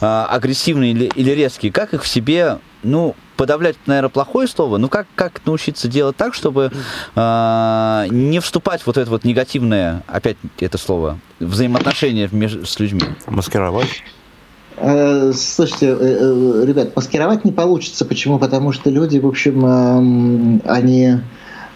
э, 0.01 0.05
агрессивные 0.05 0.91
или, 0.91 1.05
или 1.15 1.31
резкие, 1.31 1.71
как 1.71 1.93
их 1.93 2.03
в 2.03 2.07
себе, 2.07 2.59
ну, 2.83 3.15
подавлять, 3.35 3.75
наверное, 3.85 4.09
плохое 4.09 4.47
слово, 4.47 4.77
но 4.77 4.89
как, 4.89 5.07
как 5.15 5.45
научиться 5.45 5.87
делать 5.87 6.17
так, 6.17 6.33
чтобы 6.33 6.71
э, 7.15 8.07
не 8.09 8.39
вступать 8.39 8.81
в 8.81 8.87
вот 8.87 8.97
это 8.97 9.09
вот 9.09 9.23
негативное, 9.23 10.03
опять 10.07 10.37
это 10.59 10.77
слово, 10.77 11.19
взаимоотношения 11.39 12.27
между, 12.31 12.65
с 12.65 12.79
людьми? 12.79 13.03
Маскировать? 13.27 14.03
Э, 14.77 15.31
слушайте, 15.33 15.95
э, 15.99 16.63
ребят, 16.65 16.95
маскировать 16.95 17.45
не 17.45 17.51
получится. 17.51 18.05
Почему? 18.05 18.39
Потому 18.39 18.71
что 18.71 18.89
люди, 18.89 19.19
в 19.19 19.27
общем, 19.27 19.65
эм, 19.65 20.61
они 20.65 21.17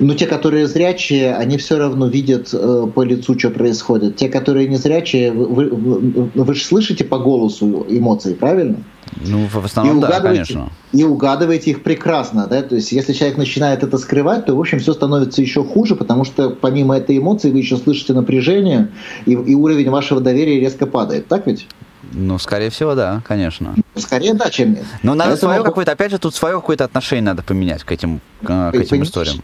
но 0.01 0.15
те, 0.15 0.25
которые 0.25 0.67
зрячие, 0.67 1.35
они 1.35 1.57
все 1.57 1.77
равно 1.77 2.07
видят 2.07 2.49
э, 2.53 2.87
по 2.93 3.03
лицу, 3.03 3.37
что 3.37 3.51
происходит. 3.51 4.15
Те, 4.15 4.29
которые 4.29 4.67
не 4.67 4.77
зрячие, 4.77 5.31
вы, 5.31 5.69
вы, 5.69 6.31
вы 6.33 6.55
же 6.55 6.63
слышите 6.63 7.03
по 7.03 7.19
голосу 7.19 7.85
эмоции, 7.87 8.33
правильно? 8.33 8.77
Ну, 9.23 9.45
в 9.45 9.63
основном, 9.63 9.99
и 9.99 10.01
да, 10.01 10.19
конечно. 10.19 10.71
И 10.91 11.03
угадываете 11.03 11.71
их 11.71 11.83
прекрасно, 11.83 12.47
да, 12.47 12.63
то 12.63 12.75
есть 12.75 12.91
если 12.91 13.13
человек 13.13 13.37
начинает 13.37 13.83
это 13.83 13.97
скрывать, 13.99 14.45
то, 14.45 14.55
в 14.55 14.59
общем, 14.59 14.79
все 14.79 14.93
становится 14.93 15.41
еще 15.41 15.63
хуже, 15.63 15.95
потому 15.95 16.23
что 16.23 16.49
помимо 16.49 16.97
этой 16.97 17.17
эмоции 17.17 17.51
вы 17.51 17.59
еще 17.59 17.77
слышите 17.77 18.13
напряжение, 18.13 18.89
и, 19.25 19.33
и 19.33 19.53
уровень 19.53 19.89
вашего 19.89 20.19
доверия 20.19 20.59
резко 20.59 20.87
падает, 20.87 21.27
так 21.27 21.45
ведь? 21.45 21.67
Ну, 22.13 22.39
скорее 22.39 22.71
всего, 22.71 22.95
да, 22.95 23.21
конечно. 23.27 23.75
Скорее 23.95 24.33
да, 24.33 24.49
чем 24.49 24.73
нет. 24.73 24.85
Но 25.03 25.13
надо 25.13 25.31
Поэтому... 25.31 25.51
свое 25.51 25.63
какое-то, 25.63 25.91
опять 25.91 26.11
же, 26.11 26.17
тут 26.17 26.33
свое 26.33 26.55
какое-то 26.55 26.85
отношение 26.85 27.23
надо 27.23 27.43
поменять 27.43 27.83
к 27.83 27.91
этим, 27.91 28.19
к 28.43 28.71
этим 28.73 29.03
историям 29.03 29.43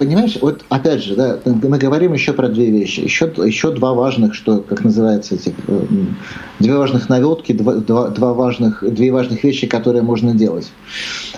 понимаешь, 0.00 0.38
вот 0.40 0.64
опять 0.70 1.04
же, 1.04 1.14
да, 1.14 1.38
мы 1.44 1.76
говорим 1.76 2.14
еще 2.14 2.32
про 2.32 2.48
две 2.48 2.70
вещи. 2.70 3.00
Еще, 3.00 3.30
еще 3.44 3.70
два 3.70 3.92
важных, 3.92 4.34
что, 4.34 4.62
как 4.62 4.82
называется, 4.82 5.34
эти, 5.34 5.54
э, 5.68 5.80
две 6.58 6.74
важных 6.74 7.10
наводки, 7.10 7.52
два, 7.52 7.74
два, 7.74 8.08
два 8.08 8.32
важных, 8.32 8.82
две 8.82 9.12
важных 9.12 9.44
вещи, 9.44 9.66
которые 9.66 10.02
можно 10.02 10.34
делать. 10.34 10.72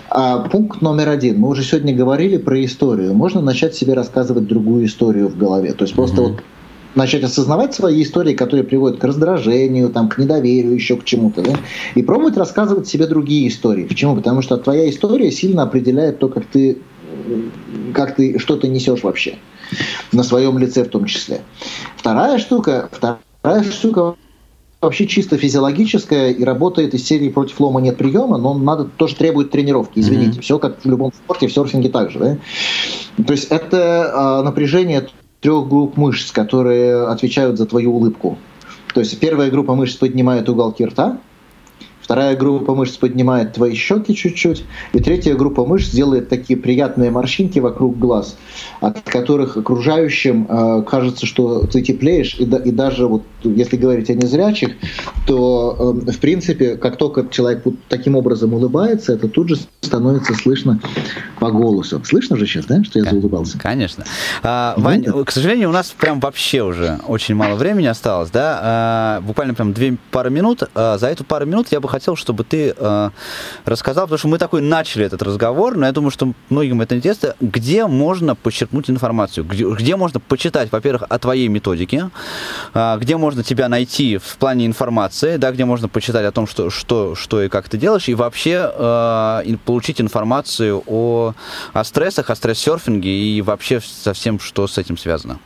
А 0.09 0.39
пункт 0.39 0.81
номер 0.81 1.09
один. 1.09 1.41
Мы 1.41 1.49
уже 1.49 1.65
сегодня 1.65 1.93
говорили 1.93 2.37
про 2.37 2.65
историю. 2.65 3.15
Можно 3.15 3.41
начать 3.41 3.75
себе 3.75 3.95
рассказывать 3.95 4.47
другую 4.47 4.87
историю 4.87 5.29
в 5.29 5.37
голове. 5.37 5.73
То 5.73 5.83
есть 5.83 5.95
просто 5.97 6.23
mm-hmm. 6.23 6.31
вот 6.31 6.43
начать 6.95 7.25
осознавать 7.25 7.75
свои 7.75 8.03
истории, 8.05 8.35
которые 8.35 8.65
приводят 8.65 9.01
к 9.01 9.05
раздражению, 9.05 9.89
там, 9.89 10.09
к 10.09 10.19
недоверию, 10.19 10.75
еще 10.75 10.97
к 10.97 11.05
чему-то, 11.05 11.43
да? 11.43 11.55
и 11.97 12.03
пробовать 12.03 12.37
рассказывать 12.37 12.87
себе 12.87 13.09
другие 13.09 13.49
истории. 13.49 13.85
Почему? 13.85 14.15
Потому 14.15 14.41
что 14.43 14.57
твоя 14.57 14.89
история 14.89 15.33
сильно 15.33 15.65
определяет 15.65 16.21
то, 16.21 16.29
как 16.29 16.45
ты 16.47 16.79
как 17.95 18.17
ты, 18.17 18.39
что 18.39 18.57
ты 18.57 18.69
несешь 18.69 19.03
вообще, 19.03 19.37
на 20.13 20.23
своем 20.23 20.59
лице 20.59 20.85
в 20.85 20.89
том 20.89 21.07
числе. 21.07 21.43
Вторая 21.97 22.39
штука, 22.39 22.89
вторая 22.93 23.65
штука 23.65 24.17
вообще 24.81 25.07
чисто 25.07 25.39
физиологическая 25.39 26.31
и 26.33 26.45
работает 26.45 26.93
из 26.95 27.05
серии 27.07 27.29
против 27.29 27.61
лома 27.61 27.81
нет 27.81 27.97
приема, 27.97 28.37
но 28.37 28.55
надо 28.55 28.85
тоже 28.85 29.15
требует 29.15 29.51
тренировки. 29.51 30.01
Извините, 30.01 30.41
mm-hmm. 30.41 30.43
все 30.43 30.59
как 30.59 30.81
в 30.83 30.89
любом 30.89 31.13
спорте, 31.13 31.47
в 31.47 31.53
серфинге 31.53 31.89
также. 31.89 32.19
Да? 32.19 32.39
То 33.25 33.33
есть 33.33 33.47
это 33.51 34.13
э, 34.13 34.45
напряжение 34.45 35.07
трех 35.41 35.69
групп 35.69 35.97
мышц, 35.97 36.33
которые 36.33 37.07
отвечают 37.07 37.59
за 37.59 37.67
твою 37.67 37.95
улыбку. 37.95 38.39
То 38.93 39.01
есть 39.01 39.19
первая 39.19 39.51
группа 39.51 39.75
мышц 39.75 39.97
поднимает 39.97 40.49
уголки 40.49 40.85
рта, 40.85 41.19
Вторая 42.13 42.37
группа 42.37 42.75
мышц 42.75 42.99
поднимает 42.99 43.55
твои 43.55 43.75
щеки 43.75 44.15
чуть-чуть. 44.15 44.67
И 44.93 45.01
третья 45.01 45.35
группа 45.35 45.65
мышц 45.65 45.93
делает 45.93 46.29
такие 46.29 46.59
приятные 46.59 47.11
морщинки 47.11 47.59
вокруг 47.59 47.99
глаз, 47.99 48.37
от 48.83 49.01
которых 49.01 49.57
окружающим 49.57 50.47
э, 50.47 50.83
кажется, 50.83 51.25
что 51.25 51.67
ты 51.67 51.81
теплеешь. 51.81 52.35
И, 52.35 52.45
да, 52.45 52.59
и 52.59 52.71
даже 52.71 53.07
вот, 53.07 53.23
если 53.45 53.79
говорить 53.79 54.11
о 54.11 54.15
незрячих, 54.15 54.73
то 55.27 56.03
э, 56.07 56.11
в 56.11 56.19
принципе, 56.19 56.77
как 56.77 56.99
только 56.99 57.27
человек 57.31 57.63
вот 57.65 57.77
таким 57.89 58.15
образом 58.15 58.53
улыбается, 58.53 59.15
это 59.15 59.29
тут 59.29 59.49
же 59.49 59.57
становится 59.81 60.35
слышно 60.35 60.81
по 61.39 61.51
голосу. 61.51 62.03
Слышно 62.05 62.37
же 62.37 62.47
сейчас, 62.47 62.67
да, 62.67 62.85
что 62.85 62.99
я 62.99 63.07
заулыбался? 63.07 63.59
Конечно. 63.59 64.05
А, 64.43 64.75
Вань, 64.77 65.05
к 65.25 65.31
сожалению, 65.31 65.71
у 65.71 65.73
нас 65.73 65.95
прям 65.99 66.21
вообще 66.21 66.63
уже 66.63 67.01
очень 67.07 67.35
мало 67.35 67.57
времени 67.57 67.87
осталось, 67.87 68.31
да? 68.31 68.61
А, 68.63 69.21
буквально 69.23 69.55
прям 69.55 69.73
две 69.73 69.97
пары 70.11 70.31
минут. 70.31 70.63
А, 70.75 70.99
за 70.99 71.09
эту 71.09 71.25
пару 71.25 71.47
минут 71.47 71.69
я 71.71 71.81
бы 71.81 71.89
хотел, 71.89 72.02
чтобы 72.17 72.45
ты 72.45 72.75
э, 72.77 73.11
рассказал, 73.65 74.05
потому 74.05 74.19
что 74.19 74.29
мы 74.29 74.39
такой 74.39 74.61
начали 74.61 75.05
этот 75.05 75.23
разговор, 75.23 75.77
но 75.77 75.87
я 75.87 75.93
думаю, 75.93 76.11
что 76.11 76.33
многим 76.51 76.81
это 76.81 76.97
интересно, 76.97 77.35
где 77.41 77.87
можно 77.87 78.35
почерпнуть 78.35 78.91
информацию, 78.91 79.45
где, 79.45 79.65
где 79.65 79.97
можно 79.97 80.21
почитать, 80.21 80.71
во-первых, 80.73 81.05
о 81.09 81.19
твоей 81.19 81.49
методике, 81.49 82.11
э, 82.75 82.99
где 83.01 83.17
можно 83.17 83.43
тебя 83.43 83.69
найти 83.69 84.19
в 84.19 84.37
плане 84.37 84.67
информации, 84.67 85.37
да, 85.37 85.53
где 85.53 85.65
можно 85.65 85.89
почитать 85.89 86.27
о 86.27 86.33
том, 86.33 86.47
что, 86.47 86.71
что, 86.71 87.15
что 87.15 87.43
и 87.43 87.49
как 87.49 87.69
ты 87.69 87.79
делаешь, 87.79 88.09
и 88.09 88.15
вообще 88.15 88.71
э, 88.75 89.57
получить 89.65 90.01
информацию 90.01 90.83
о, 90.87 91.35
о 91.73 91.85
стрессах, 91.85 92.31
о 92.31 92.37
стресс-серфинге 92.37 93.11
и 93.11 93.43
вообще 93.43 93.81
со 93.81 94.13
всем, 94.13 94.39
что 94.41 94.67
с 94.67 94.79
этим 94.79 94.99
связано. 94.99 95.39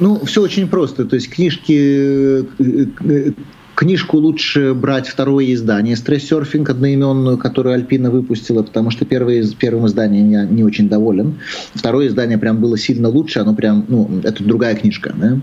Ну, 0.00 0.24
все 0.24 0.42
очень 0.42 0.66
просто. 0.66 1.04
То 1.04 1.16
есть 1.16 1.30
книжки, 1.30 1.72
э, 1.72 2.84
э, 3.04 3.32
Книжку 3.80 4.18
лучше 4.18 4.74
брать 4.74 5.08
второе 5.08 5.54
издание 5.54 5.96
«Стресс-серфинг», 5.96 6.68
одноименную, 6.68 7.38
которую 7.38 7.74
Альпина 7.76 8.10
выпустила, 8.10 8.62
потому 8.62 8.90
что 8.90 9.06
первое, 9.06 9.42
первым 9.58 9.86
изданием 9.86 10.30
я 10.30 10.44
не 10.44 10.62
очень 10.62 10.90
доволен. 10.90 11.38
Второе 11.72 12.08
издание 12.08 12.36
прям 12.36 12.60
было 12.60 12.76
сильно 12.76 13.08
лучше, 13.08 13.38
оно 13.38 13.54
прям, 13.54 13.86
ну, 13.88 14.20
это 14.22 14.44
другая 14.44 14.74
книжка. 14.74 15.14
Да? 15.16 15.40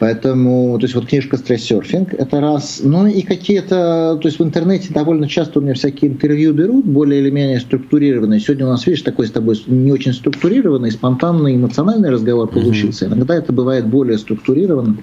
Поэтому, 0.00 0.76
то 0.80 0.84
есть 0.84 0.96
вот 0.96 1.06
книжка 1.06 1.36
«Стресс-серфинг»— 1.36 2.12
это 2.18 2.40
раз. 2.40 2.80
Ну 2.82 3.06
и 3.06 3.22
какие-то, 3.22 4.18
то 4.20 4.26
есть 4.26 4.40
в 4.40 4.42
интернете 4.42 4.92
довольно 4.92 5.28
часто 5.28 5.60
у 5.60 5.62
меня 5.62 5.74
всякие 5.74 6.10
интервью 6.10 6.52
берут, 6.52 6.84
более 6.84 7.20
или 7.20 7.30
менее 7.30 7.60
структурированные. 7.60 8.40
Сегодня 8.40 8.66
у 8.66 8.70
нас, 8.70 8.84
видишь, 8.84 9.02
такой 9.02 9.28
с 9.28 9.30
тобой 9.30 9.56
не 9.68 9.92
очень 9.92 10.12
структурированный, 10.12 10.90
спонтанный, 10.90 11.54
эмоциональный 11.54 12.10
разговор 12.10 12.48
получился. 12.48 13.06
Иногда 13.06 13.36
это 13.36 13.52
бывает 13.52 13.86
более 13.86 14.18
структурированно. 14.18 14.96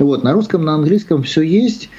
Вот, 0.00 0.24
на 0.24 0.32
русском, 0.32 0.64
на 0.64 0.74
английском 0.74 1.22
все 1.22 1.42
есть. 1.42 1.90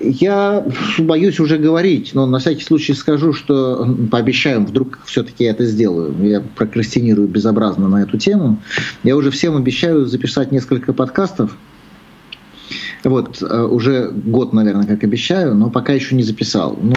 Я 0.00 0.64
боюсь 0.98 1.40
уже 1.40 1.58
говорить, 1.58 2.14
но 2.14 2.26
на 2.26 2.38
всякий 2.38 2.62
случай 2.62 2.94
скажу, 2.94 3.32
что 3.32 3.96
пообещаю, 4.10 4.64
вдруг 4.64 4.98
все-таки 5.06 5.44
я 5.44 5.50
это 5.50 5.64
сделаю. 5.64 6.14
Я 6.22 6.40
прокрастинирую 6.40 7.28
безобразно 7.28 7.88
на 7.88 8.02
эту 8.02 8.18
тему. 8.18 8.58
Я 9.02 9.16
уже 9.16 9.30
всем 9.30 9.56
обещаю 9.56 10.06
записать 10.06 10.52
несколько 10.52 10.92
подкастов 10.92 11.56
Вот, 13.04 13.42
э, 13.42 13.62
уже 13.62 14.10
год, 14.10 14.52
наверное, 14.52 14.86
как 14.86 15.04
обещаю, 15.04 15.54
но 15.54 15.70
пока 15.70 15.92
еще 15.92 16.14
не 16.14 16.22
записал. 16.22 16.78
Ну, 16.80 16.94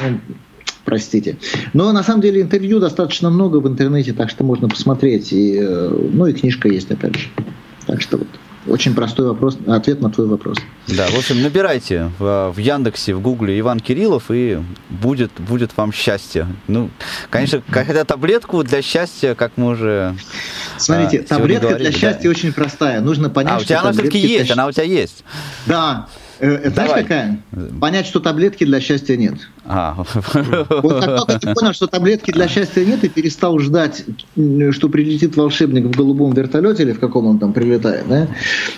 простите. 0.85 1.37
Но 1.73 1.91
на 1.91 2.03
самом 2.03 2.21
деле 2.21 2.41
интервью 2.41 2.79
достаточно 2.79 3.29
много 3.29 3.57
в 3.57 3.67
интернете, 3.67 4.13
так 4.13 4.29
что 4.29 4.43
можно 4.43 4.69
посмотреть. 4.69 5.33
И, 5.33 5.57
э, 5.59 6.09
ну 6.13 6.25
и 6.25 6.33
книжка 6.33 6.69
есть, 6.69 6.89
опять 6.91 7.15
же. 7.15 7.29
Так 7.85 8.01
что 8.01 8.17
вот. 8.17 8.27
Очень 8.67 8.93
простой 8.93 9.27
вопрос, 9.27 9.57
ответ 9.67 10.01
на 10.01 10.09
твой 10.09 10.27
вопрос. 10.27 10.57
Да, 10.87 11.07
в 11.07 11.17
общем, 11.17 11.41
набирайте 11.41 12.11
в, 12.19 12.51
в 12.53 12.57
Яндексе, 12.57 13.13
в 13.13 13.21
Гугле 13.21 13.57
Иван 13.59 13.79
Кириллов, 13.79 14.25
и 14.29 14.59
будет, 14.89 15.31
будет 15.39 15.75
вам 15.77 15.93
счастье. 15.93 16.47
Ну, 16.67 16.89
конечно, 17.29 17.61
хотя 17.69 18.03
таблетку 18.03 18.63
для 18.63 18.81
счастья, 18.81 19.35
как 19.35 19.53
мы 19.55 19.67
уже 19.69 20.15
Смотрите, 20.77 21.19
а, 21.19 21.35
таблетка 21.35 21.67
говорили, 21.69 21.89
для 21.89 21.97
счастья 21.97 22.23
да. 22.23 22.29
очень 22.29 22.51
простая. 22.51 22.99
Нужно 23.01 23.29
понять, 23.29 23.53
а, 23.53 23.57
у 23.57 23.63
тебя 23.63 23.81
она 23.81 23.93
все-таки 23.93 24.19
есть, 24.19 24.51
она 24.51 24.67
у 24.67 24.71
тебя 24.71 24.83
есть. 24.83 25.23
Да, 25.65 26.07
Э, 26.39 26.53
это 26.55 26.71
знаешь 26.71 26.91
какая? 26.91 27.39
Понять, 27.79 28.05
что 28.05 28.19
таблетки 28.19 28.63
для 28.63 28.79
счастья 28.79 29.17
нет. 29.17 29.35
А. 29.65 29.95
Вот 30.69 31.03
как 31.03 31.17
только 31.17 31.39
ты 31.39 31.53
понял, 31.53 31.73
что 31.73 31.87
таблетки 31.87 32.31
для 32.31 32.47
счастья 32.47 32.85
нет, 32.85 33.03
и 33.03 33.09
перестал 33.09 33.59
ждать, 33.59 34.05
что 34.71 34.89
прилетит 34.89 35.35
волшебник 35.35 35.85
в 35.85 35.91
голубом 35.91 36.33
вертолете 36.33 36.83
или 36.83 36.93
в 36.93 36.99
каком 36.99 37.27
он 37.27 37.39
там 37.39 37.53
прилетает, 37.53 38.07
да? 38.07 38.27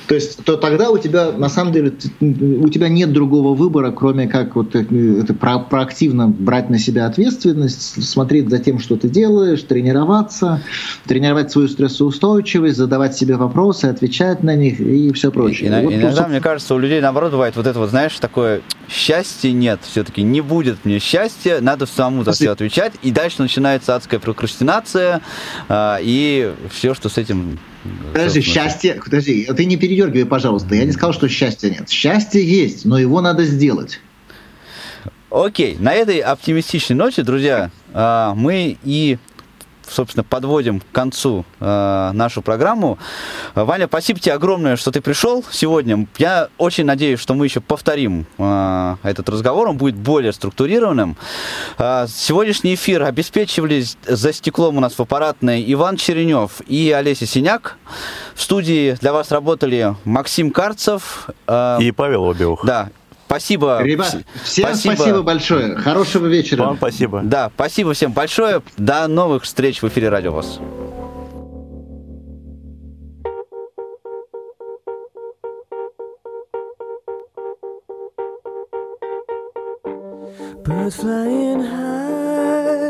То 0.08 0.16
есть, 0.16 0.44
то 0.44 0.58
тогда 0.58 0.90
у 0.90 0.98
тебя, 0.98 1.32
на 1.32 1.50
самом 1.50 1.74
деле, 1.74 1.94
у 2.20 2.70
тебя 2.70 2.90
нет 2.90 3.12
другого 3.12 3.54
выбора, 3.56 3.92
кроме 3.92 4.28
как 4.28 4.56
вот 4.56 4.76
э, 4.76 4.86
это 5.22 5.34
про, 5.34 5.60
проактивно 5.60 6.28
брать 6.28 6.70
на 6.70 6.80
себя 6.80 7.06
ответственность, 7.06 8.04
смотреть 8.04 8.50
за 8.50 8.60
тем, 8.60 8.80
что 8.80 8.96
ты 8.96 9.10
делаешь, 9.10 9.62
тренироваться, 9.64 10.62
тренировать 11.06 11.52
свою 11.52 11.68
стрессоустойчивость, 11.68 12.78
задавать 12.78 13.16
себе 13.16 13.36
вопросы, 13.36 13.86
отвечать 13.86 14.44
на 14.44 14.56
них 14.56 14.80
и 14.80 15.12
все 15.14 15.32
прочее. 15.32 15.70
И, 15.70 15.86
вот 15.86 15.94
иногда, 15.94 16.08
просто... 16.08 16.28
мне 16.28 16.42
кажется, 16.42 16.76
у 16.76 16.80
людей, 16.80 17.02
наоборот, 17.02 17.32
бывает 17.32 17.49
вот 17.56 17.68
это 17.68 17.80
вот, 17.80 17.90
знаешь, 17.90 18.18
такое 18.20 18.62
счастье 18.90 19.52
нет, 19.52 19.80
все-таки 19.84 20.22
не 20.22 20.42
будет 20.42 20.86
мне 20.86 21.00
счастья, 21.00 21.60
надо 21.62 21.86
самому 21.86 22.24
за 22.24 22.32
все 22.34 22.52
отвечать, 22.52 22.94
и 23.02 23.12
дальше 23.12 23.42
начинается 23.42 23.96
адская 23.96 24.20
прокрастинация 24.20 25.22
а, 25.68 26.00
и 26.02 26.54
все, 26.72 26.94
что 26.94 27.10
с 27.10 27.18
этим 27.18 27.60
Подожди, 28.12 28.42
счастье, 28.42 29.00
подожди, 29.04 29.46
ты 29.56 29.64
не 29.64 29.78
передергивай, 29.78 30.26
пожалуйста. 30.26 30.76
Я 30.76 30.84
не 30.84 30.92
сказал, 30.92 31.14
что 31.14 31.30
счастья 31.30 31.70
нет. 31.70 31.90
Счастье 31.90 32.44
есть, 32.44 32.84
но 32.84 32.98
его 32.98 33.22
надо 33.22 33.46
сделать. 33.46 34.02
Окей, 35.32 35.78
на 35.80 35.94
этой 35.94 36.20
оптимистичной 36.20 36.98
ноте, 36.98 37.24
друзья, 37.24 37.72
а, 37.94 38.34
мы 38.36 38.78
и 38.84 39.18
собственно, 39.92 40.24
подводим 40.24 40.80
к 40.80 40.92
концу 40.92 41.46
э, 41.60 42.12
нашу 42.14 42.42
программу. 42.42 42.98
Ваня, 43.56 43.88
спасибо 43.88 44.20
тебе 44.20 44.34
огромное, 44.34 44.76
что 44.76 44.92
ты 44.92 45.02
пришел 45.02 45.44
сегодня. 45.52 46.08
Я 46.18 46.50
очень 46.58 46.86
надеюсь, 46.86 47.20
что 47.20 47.34
мы 47.34 47.46
еще 47.46 47.60
повторим 47.62 48.26
э, 48.38 48.96
этот 49.04 49.30
разговор, 49.30 49.70
он 49.70 49.78
будет 49.78 49.96
более 49.96 50.34
структурированным. 50.34 51.18
Э, 51.78 52.06
сегодняшний 52.08 52.76
эфир 52.76 53.04
обеспечивали 53.04 53.84
за 54.06 54.34
стеклом 54.34 54.78
у 54.78 54.80
нас 54.80 54.94
в 54.94 55.00
аппаратной 55.02 55.64
Иван 55.74 55.98
Черенев 55.98 56.62
и 56.68 56.92
Олеся 56.92 57.26
Синяк. 57.26 57.78
В 58.36 58.42
студии 58.42 58.98
для 59.02 59.14
вас 59.14 59.32
работали 59.32 59.96
Максим 60.06 60.52
Карцев. 60.52 61.30
Э, 61.48 61.78
и 61.82 61.92
Павел 61.92 62.30
Обиух. 62.30 62.66
Да, 62.66 62.90
Спасибо. 63.30 63.84
Ребят, 63.84 64.24
всем 64.44 64.66
спасибо. 64.70 64.96
спасибо 64.96 65.22
большое. 65.22 65.76
Хорошего 65.76 66.26
вечера. 66.26 66.64
Вам 66.64 66.78
спасибо. 66.78 67.22
Да, 67.24 67.52
спасибо 67.54 67.94
всем 67.94 68.12
большое. 68.12 68.64
До 68.78 69.08
новых 69.08 69.44
встреч 69.44 69.84
в 69.84 69.88
эфире 69.88 70.10
Радио 70.10 70.32
ВОЗ. 70.32 70.60
Birds 80.64 80.96
flying 80.96 81.62
high, 81.62 82.82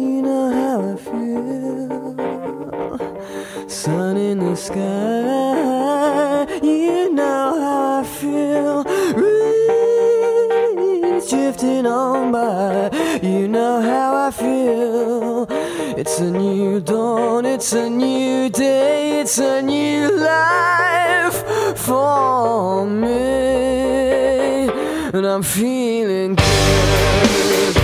you 0.00 0.22
know 0.22 0.46
how 0.58 0.78
I 0.92 0.96
feel. 1.06 2.16
Sun 3.68 4.16
in 4.16 4.38
the 4.38 4.56
sky, 4.56 5.25
feel. 14.36 15.46
It's 15.96 16.18
a 16.20 16.30
new 16.30 16.80
dawn, 16.80 17.46
it's 17.46 17.72
a 17.72 17.88
new 17.88 18.48
day, 18.50 19.20
it's 19.20 19.38
a 19.38 19.62
new 19.62 20.10
life 20.14 21.38
for 21.78 22.86
me. 22.86 24.68
And 25.14 25.24
I'm 25.26 25.42
feeling 25.42 26.34
good. 26.34 27.74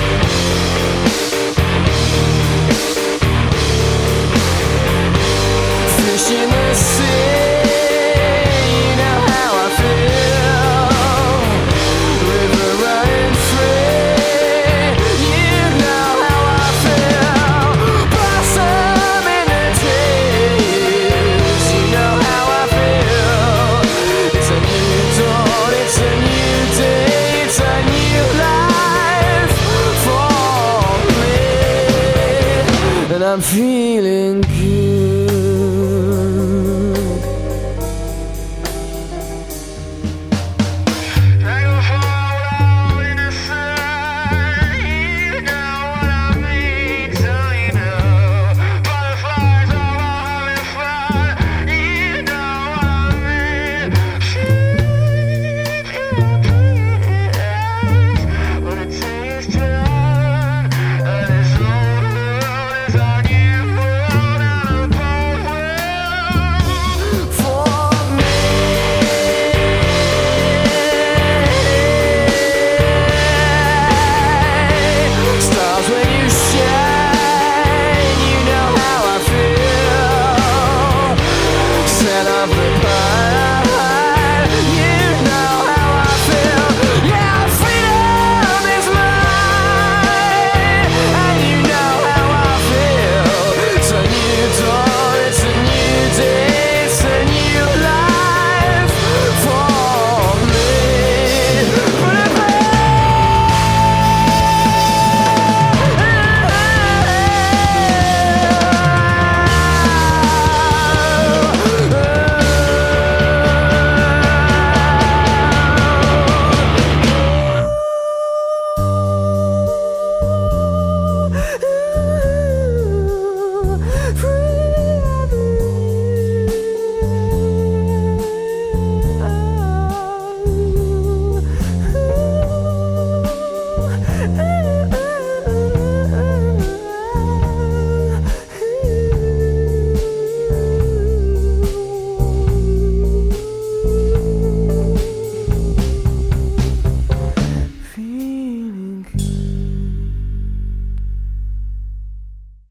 Fish 5.96 6.30
in 6.30 6.50
the 6.50 6.74
sea. 6.74 7.51
vida. 33.36 33.81